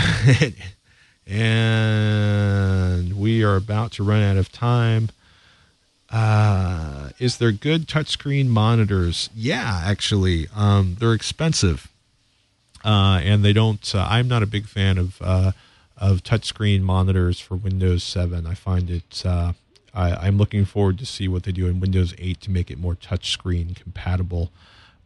and 1.27 3.19
we 3.19 3.43
are 3.43 3.55
about 3.55 3.91
to 3.93 4.03
run 4.03 4.21
out 4.21 4.37
of 4.37 4.51
time. 4.51 5.09
Uh, 6.11 7.09
is 7.19 7.37
there 7.37 7.51
good 7.51 7.87
touchscreen 7.87 8.47
monitors? 8.47 9.29
Yeah, 9.35 9.81
actually, 9.85 10.47
um, 10.55 10.97
they're 10.99 11.13
expensive, 11.13 11.87
uh, 12.83 13.21
and 13.23 13.45
they 13.45 13.53
don't. 13.53 13.93
Uh, 13.93 14.07
I'm 14.09 14.27
not 14.27 14.41
a 14.41 14.47
big 14.47 14.65
fan 14.65 14.97
of 14.97 15.21
uh, 15.21 15.51
of 15.99 16.23
touchscreen 16.23 16.81
monitors 16.81 17.39
for 17.39 17.55
Windows 17.55 18.03
7. 18.03 18.47
I 18.47 18.53
find 18.53 18.89
it. 18.89 19.23
Uh, 19.25 19.53
I, 19.93 20.27
am 20.27 20.37
looking 20.37 20.65
forward 20.65 20.97
to 20.99 21.05
see 21.05 21.27
what 21.27 21.43
they 21.43 21.51
do 21.51 21.67
in 21.67 21.79
Windows 21.79 22.13
8 22.17 22.39
to 22.41 22.51
make 22.51 22.71
it 22.71 22.77
more 22.77 22.95
touchscreen 22.95 23.75
compatible. 23.75 24.51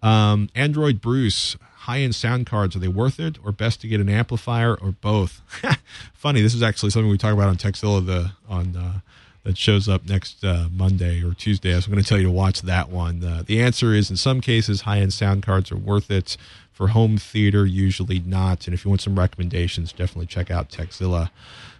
Um, 0.01 0.49
Android 0.53 1.01
Bruce, 1.01 1.55
high 1.77 1.99
end 1.99 2.15
sound 2.15 2.45
cards, 2.45 2.75
are 2.75 2.79
they 2.79 2.89
worth 2.89 3.19
it 3.19 3.37
or 3.43 3.51
best 3.51 3.81
to 3.81 3.87
get 3.87 4.01
an 4.01 4.09
amplifier 4.09 4.75
or 4.75 4.91
both? 4.91 5.41
Funny, 6.13 6.41
this 6.41 6.53
is 6.53 6.61
actually 6.61 6.91
something 6.91 7.09
we 7.09 7.17
talk 7.17 7.33
about 7.33 7.47
on 7.47 7.57
Tekzilla 7.57 8.05
the 8.05 8.31
on 8.47 8.75
uh, 8.75 8.99
that 9.43 9.57
shows 9.57 9.89
up 9.89 10.07
next 10.07 10.43
uh, 10.43 10.67
Monday 10.71 11.23
or 11.23 11.33
Tuesday. 11.33 11.73
I 11.73 11.75
was 11.75 11.87
going 11.87 12.01
to 12.01 12.07
tell 12.07 12.17
you 12.17 12.25
to 12.25 12.31
watch 12.31 12.61
that 12.61 12.89
one. 12.89 13.23
Uh, 13.23 13.43
the 13.45 13.61
answer 13.61 13.93
is 13.93 14.09
in 14.09 14.17
some 14.17 14.41
cases, 14.41 14.81
high 14.81 14.99
end 14.99 15.13
sound 15.13 15.43
cards 15.43 15.71
are 15.71 15.77
worth 15.77 16.09
it. 16.09 16.37
For 16.71 16.87
home 16.87 17.17
theater, 17.17 17.67
usually 17.67 18.19
not. 18.19 18.65
And 18.65 18.73
if 18.73 18.83
you 18.83 18.89
want 18.89 19.01
some 19.01 19.19
recommendations, 19.19 19.93
definitely 19.93 20.25
check 20.25 20.49
out 20.49 20.69
Tekzilla. 20.69 21.29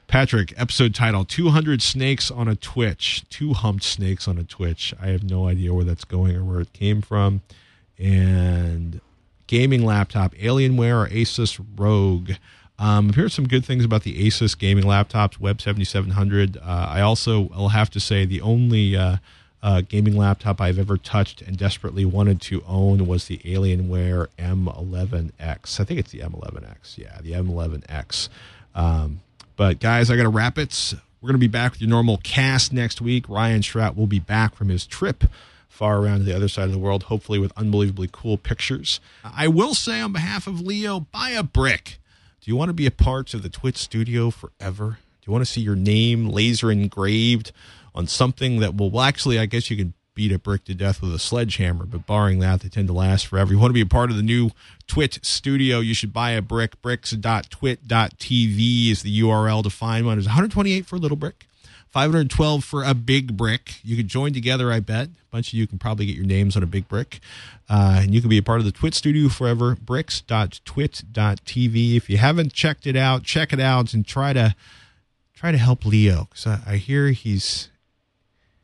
Patrick, 0.05 0.53
episode 0.55 0.93
title 0.93 1.26
200 1.26 1.82
Snakes 1.82 2.30
on 2.30 2.47
a 2.47 2.55
Twitch. 2.55 3.28
Two 3.30 3.53
humped 3.53 3.84
snakes 3.84 4.28
on 4.28 4.38
a 4.38 4.43
Twitch. 4.43 4.93
I 5.01 5.07
have 5.07 5.24
no 5.24 5.47
idea 5.47 5.74
where 5.74 5.84
that's 5.84 6.05
going 6.05 6.36
or 6.36 6.43
where 6.43 6.61
it 6.61 6.74
came 6.74 7.01
from. 7.01 7.41
And 7.97 9.01
gaming 9.47 9.84
laptop, 9.84 10.36
Alienware 10.36 11.05
or 11.05 11.09
Asus 11.09 11.59
ROG. 11.76 12.38
Um, 12.84 13.08
I've 13.08 13.16
heard 13.16 13.32
some 13.32 13.48
good 13.48 13.64
things 13.64 13.86
about 13.86 14.04
the 14.04 14.28
Asus 14.28 14.60
gaming 14.60 14.84
laptops, 14.84 15.40
Web 15.40 15.62
7700. 15.62 16.58
Uh, 16.58 16.62
I 16.66 17.00
also 17.00 17.40
will 17.40 17.70
have 17.70 17.90
to 17.92 18.00
say 18.02 18.26
the 18.26 18.42
only 18.42 18.98
uh, 18.98 19.18
uh, 19.62 19.84
gaming 19.88 20.18
laptop 20.18 20.60
I've 20.60 20.78
ever 20.78 20.98
touched 20.98 21.42
and 21.42 21.58
desperately 21.58 22.04
wanted 22.04 22.42
to 22.42 22.62
own 22.68 23.08
was 23.08 23.28
the 23.28 23.38
Alienware 23.38 24.28
M11X. 24.38 25.80
I 25.80 25.86
think 25.86 25.98
it's 25.98 26.12
the 26.12 26.20
M11X. 26.20 26.98
Yeah, 26.98 27.20
the 27.22 27.32
M11X. 27.32 28.28
Um, 28.76 29.22
but 29.56 29.80
guys, 29.80 30.12
I 30.12 30.18
got 30.18 30.24
to 30.24 30.30
wrap 30.30 30.58
it. 30.58 30.94
We're 31.22 31.28
going 31.28 31.36
to 31.36 31.40
be 31.40 31.48
back 31.48 31.72
with 31.72 31.82
your 31.82 31.90
normal 31.90 32.18
cast 32.18 32.74
next 32.74 33.00
week. 33.00 33.30
Ryan 33.30 33.62
Shrout 33.62 33.96
will 33.96 34.08
be 34.08 34.20
back 34.20 34.56
from 34.56 34.68
his 34.68 34.86
trip 34.86 35.24
far 35.70 36.00
around 36.00 36.18
to 36.18 36.24
the 36.26 36.36
other 36.36 36.50
side 36.50 36.66
of 36.66 36.74
the 36.74 36.80
world, 36.80 37.04
hopefully 37.04 37.40
with 37.40 37.54
unbelievably 37.56 38.10
cool 38.12 38.38
pictures. 38.38 39.00
I 39.24 39.48
will 39.48 39.74
say 39.74 40.02
on 40.02 40.12
behalf 40.12 40.48
of 40.48 40.60
Leo, 40.60 41.00
buy 41.00 41.30
a 41.30 41.44
brick. 41.44 42.00
Do 42.44 42.52
you 42.52 42.58
want 42.58 42.68
to 42.68 42.74
be 42.74 42.86
a 42.86 42.91
part 42.91 43.34
of 43.34 43.41
the 43.41 43.48
Twitch 43.48 43.78
studio 43.78 44.30
forever? 44.30 44.98
Do 45.22 45.26
you 45.26 45.32
want 45.32 45.46
to 45.46 45.52
see 45.52 45.62
your 45.62 45.78
name 45.78 46.28
laser 46.28 46.70
engraved 46.70 47.54
on 47.96 48.06
something 48.06 48.60
that 48.60 48.76
will, 48.76 48.91
well, 48.91 49.06
actually, 49.06 49.39
I 49.39 49.46
guess 49.46 49.72
you 49.72 49.78
can 49.78 49.94
beat 50.14 50.34
a 50.34 50.38
brick 50.38 50.66
to 50.66 50.76
death 50.76 51.02
with 51.02 51.16
a 51.16 51.20
sledgehammer, 51.20 51.86
but 51.86 52.06
barring 52.06 52.39
that, 52.39 52.60
they 52.60 52.68
tend 52.68 52.88
to 52.88 52.94
last 52.94 53.28
forever. 53.28 53.54
You 53.54 53.60
want 53.60 53.70
to 53.70 53.74
be 53.74 53.80
a 53.80 53.86
part 53.86 54.10
of 54.10 54.18
the 54.18 54.24
new 54.24 54.50
Twit 54.88 55.20
studio, 55.22 55.80
you 55.80 55.94
should 55.94 56.12
buy 56.12 56.32
a 56.32 56.41
brick. 56.41 56.82
Bricks.twit.tv 56.82 58.91
is 58.91 59.04
the 59.04 59.22
URL 59.22 59.64
to 59.64 59.70
find 59.70 60.06
one. 60.06 60.18
It's 60.18 60.28
128 60.28 60.86
for 60.86 60.98
a 60.98 61.00
little 61.00 61.16
brick. 61.16 61.48
512 61.94 62.64
for 62.64 62.84
a 62.84 62.96
big 62.96 63.38
brick. 63.38 63.76
You 63.84 63.96
can 63.96 64.08
join 64.08 64.34
together, 64.34 64.72
I 64.72 64.80
bet. 64.80 65.10
A 65.10 65.32
bunch 65.32 65.50
of 65.50 65.54
you 65.54 65.68
can 65.68 65.78
probably 65.78 66.08
get 66.08 66.16
your 66.16 66.26
names 66.26 66.58
on 66.58 66.64
a 66.64 66.66
big 66.66 66.88
brick. 66.88 67.20
Uh, 67.70 68.00
and 68.02 68.16
you 68.16 68.20
can 68.20 68.32
be 68.32 68.39
a 68.39 68.44
part 68.44 68.58
of 68.58 68.66
the 68.66 68.72
Twit 68.72 68.96
Studio 68.96 69.30
forever. 69.30 69.76
Bricks.twit.tv. 69.76 71.96
If 71.96 72.10
you 72.10 72.18
haven't 72.18 72.52
checked 72.52 72.88
it 72.88 72.96
out, 72.96 73.22
check 73.22 73.54
it 73.54 73.60
out 73.60 73.94
and 73.94 74.08
try 74.08 74.34
to 74.34 74.56
try 75.36 75.52
to 75.52 75.60
help 75.60 75.86
Leo 75.86 76.30
because 76.32 76.48
I, 76.48 76.62
I 76.66 76.78
hear 76.78 77.10
he's 77.10 77.70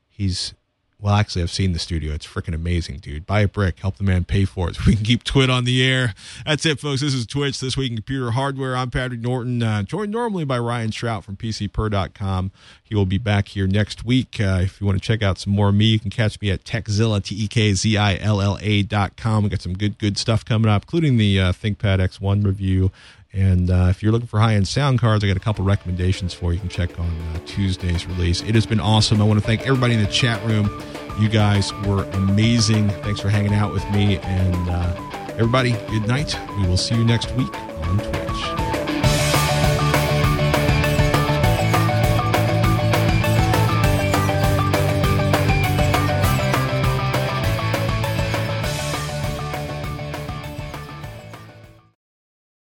he's 0.08 0.56
well, 1.02 1.16
actually, 1.16 1.44
I've 1.44 1.52
seen 1.52 1.72
the 1.72 1.80
studio. 1.80 2.14
It's 2.14 2.28
freaking 2.28 2.54
amazing, 2.54 2.98
dude. 2.98 3.26
Buy 3.26 3.42
a 3.42 3.48
brick, 3.48 3.80
help 3.80 3.96
the 3.96 4.04
man 4.04 4.26
pay 4.26 4.44
for 4.44 4.70
it 4.70 4.86
we 4.86 4.96
can 4.96 5.06
keep 5.06 5.24
Twit 5.24 5.50
on 5.50 5.64
the 5.64 5.82
air. 5.82 6.14
That's 6.46 6.66
it, 6.66 6.80
folks. 6.80 7.00
This 7.00 7.14
is 7.14 7.26
Twitch, 7.26 7.60
This 7.62 7.78
Week 7.78 7.90
in 7.90 7.96
Computer 7.96 8.32
Hardware. 8.32 8.76
I'm 8.76 8.92
Patrick 8.92 9.22
Norton, 9.22 9.64
uh, 9.64 9.84
joined 9.84 10.12
normally 10.12 10.44
by 10.44 10.60
Ryan 10.60 10.90
Shrout 10.90 11.24
from 11.24 11.38
PCPer.com. 11.38 12.52
He 12.84 12.96
will 12.96 13.06
be 13.06 13.18
back 13.18 13.48
here 13.50 13.66
next 13.66 14.04
week. 14.04 14.42
Uh, 14.42 14.60
if 14.64 14.82
you 14.82 14.88
want 14.88 15.02
to 15.02 15.06
check 15.06 15.24
out 15.24 15.38
some 15.38 15.54
more 15.54 15.70
of 15.70 15.76
me, 15.76 15.86
you 15.86 16.00
can 16.00 16.10
catch 16.10 16.42
me 16.42 16.52
at 16.52 16.66
Tekzilla, 16.66 17.24
T 17.24 17.44
E 17.44 17.48
K 17.48 17.74
Z 17.74 17.96
I 17.96 18.18
L 18.18 18.42
L 18.42 18.58
A.com. 18.62 19.44
We 19.44 19.50
got 19.50 19.62
some 19.62 19.78
good, 19.78 19.98
good 20.00 20.18
stuff 20.18 20.44
coming 20.44 20.70
up, 20.70 20.84
including 20.84 21.16
the 21.16 21.40
uh, 21.40 21.52
ThinkPad 21.54 22.00
X1 22.00 22.44
review. 22.44 22.92
And 23.32 23.70
uh, 23.70 23.88
if 23.90 24.02
you're 24.02 24.12
looking 24.12 24.28
for 24.28 24.40
high 24.40 24.56
end 24.56 24.68
sound 24.68 25.00
cards, 25.00 25.24
I 25.24 25.28
got 25.28 25.38
a 25.38 25.42
couple 25.42 25.64
recommendations 25.64 26.34
for 26.34 26.52
you. 26.52 26.54
You 26.54 26.60
can 26.62 26.70
check 26.70 27.00
on 27.00 27.06
uh, 27.08 27.40
Tuesday's 27.46 28.06
release. 28.08 28.42
It 28.42 28.56
has 28.56 28.66
been 28.66 28.80
awesome. 28.80 29.22
I 29.22 29.26
want 29.26 29.40
to 29.40 29.46
thank 29.46 29.62
everybody 29.62 29.94
in 29.94 30.02
the 30.02 30.10
chat 30.10 30.44
room. 30.46 30.70
You 31.20 31.30
guys 31.30 31.72
were 31.86 32.04
amazing. 32.14 32.90
Thanks 32.90 33.20
for 33.20 33.30
hanging 33.30 33.54
out 33.54 33.72
with 33.72 33.88
me. 33.92 34.18
And 34.18 34.70
uh, 34.70 35.28
everybody, 35.32 35.74
good 35.90 36.08
night. 36.08 36.38
We 36.58 36.68
will 36.68 36.78
see 36.78 36.96
you 36.96 37.04
next 37.04 37.32
week 37.36 37.54
on 37.54 38.00
Twitch. 38.00 38.69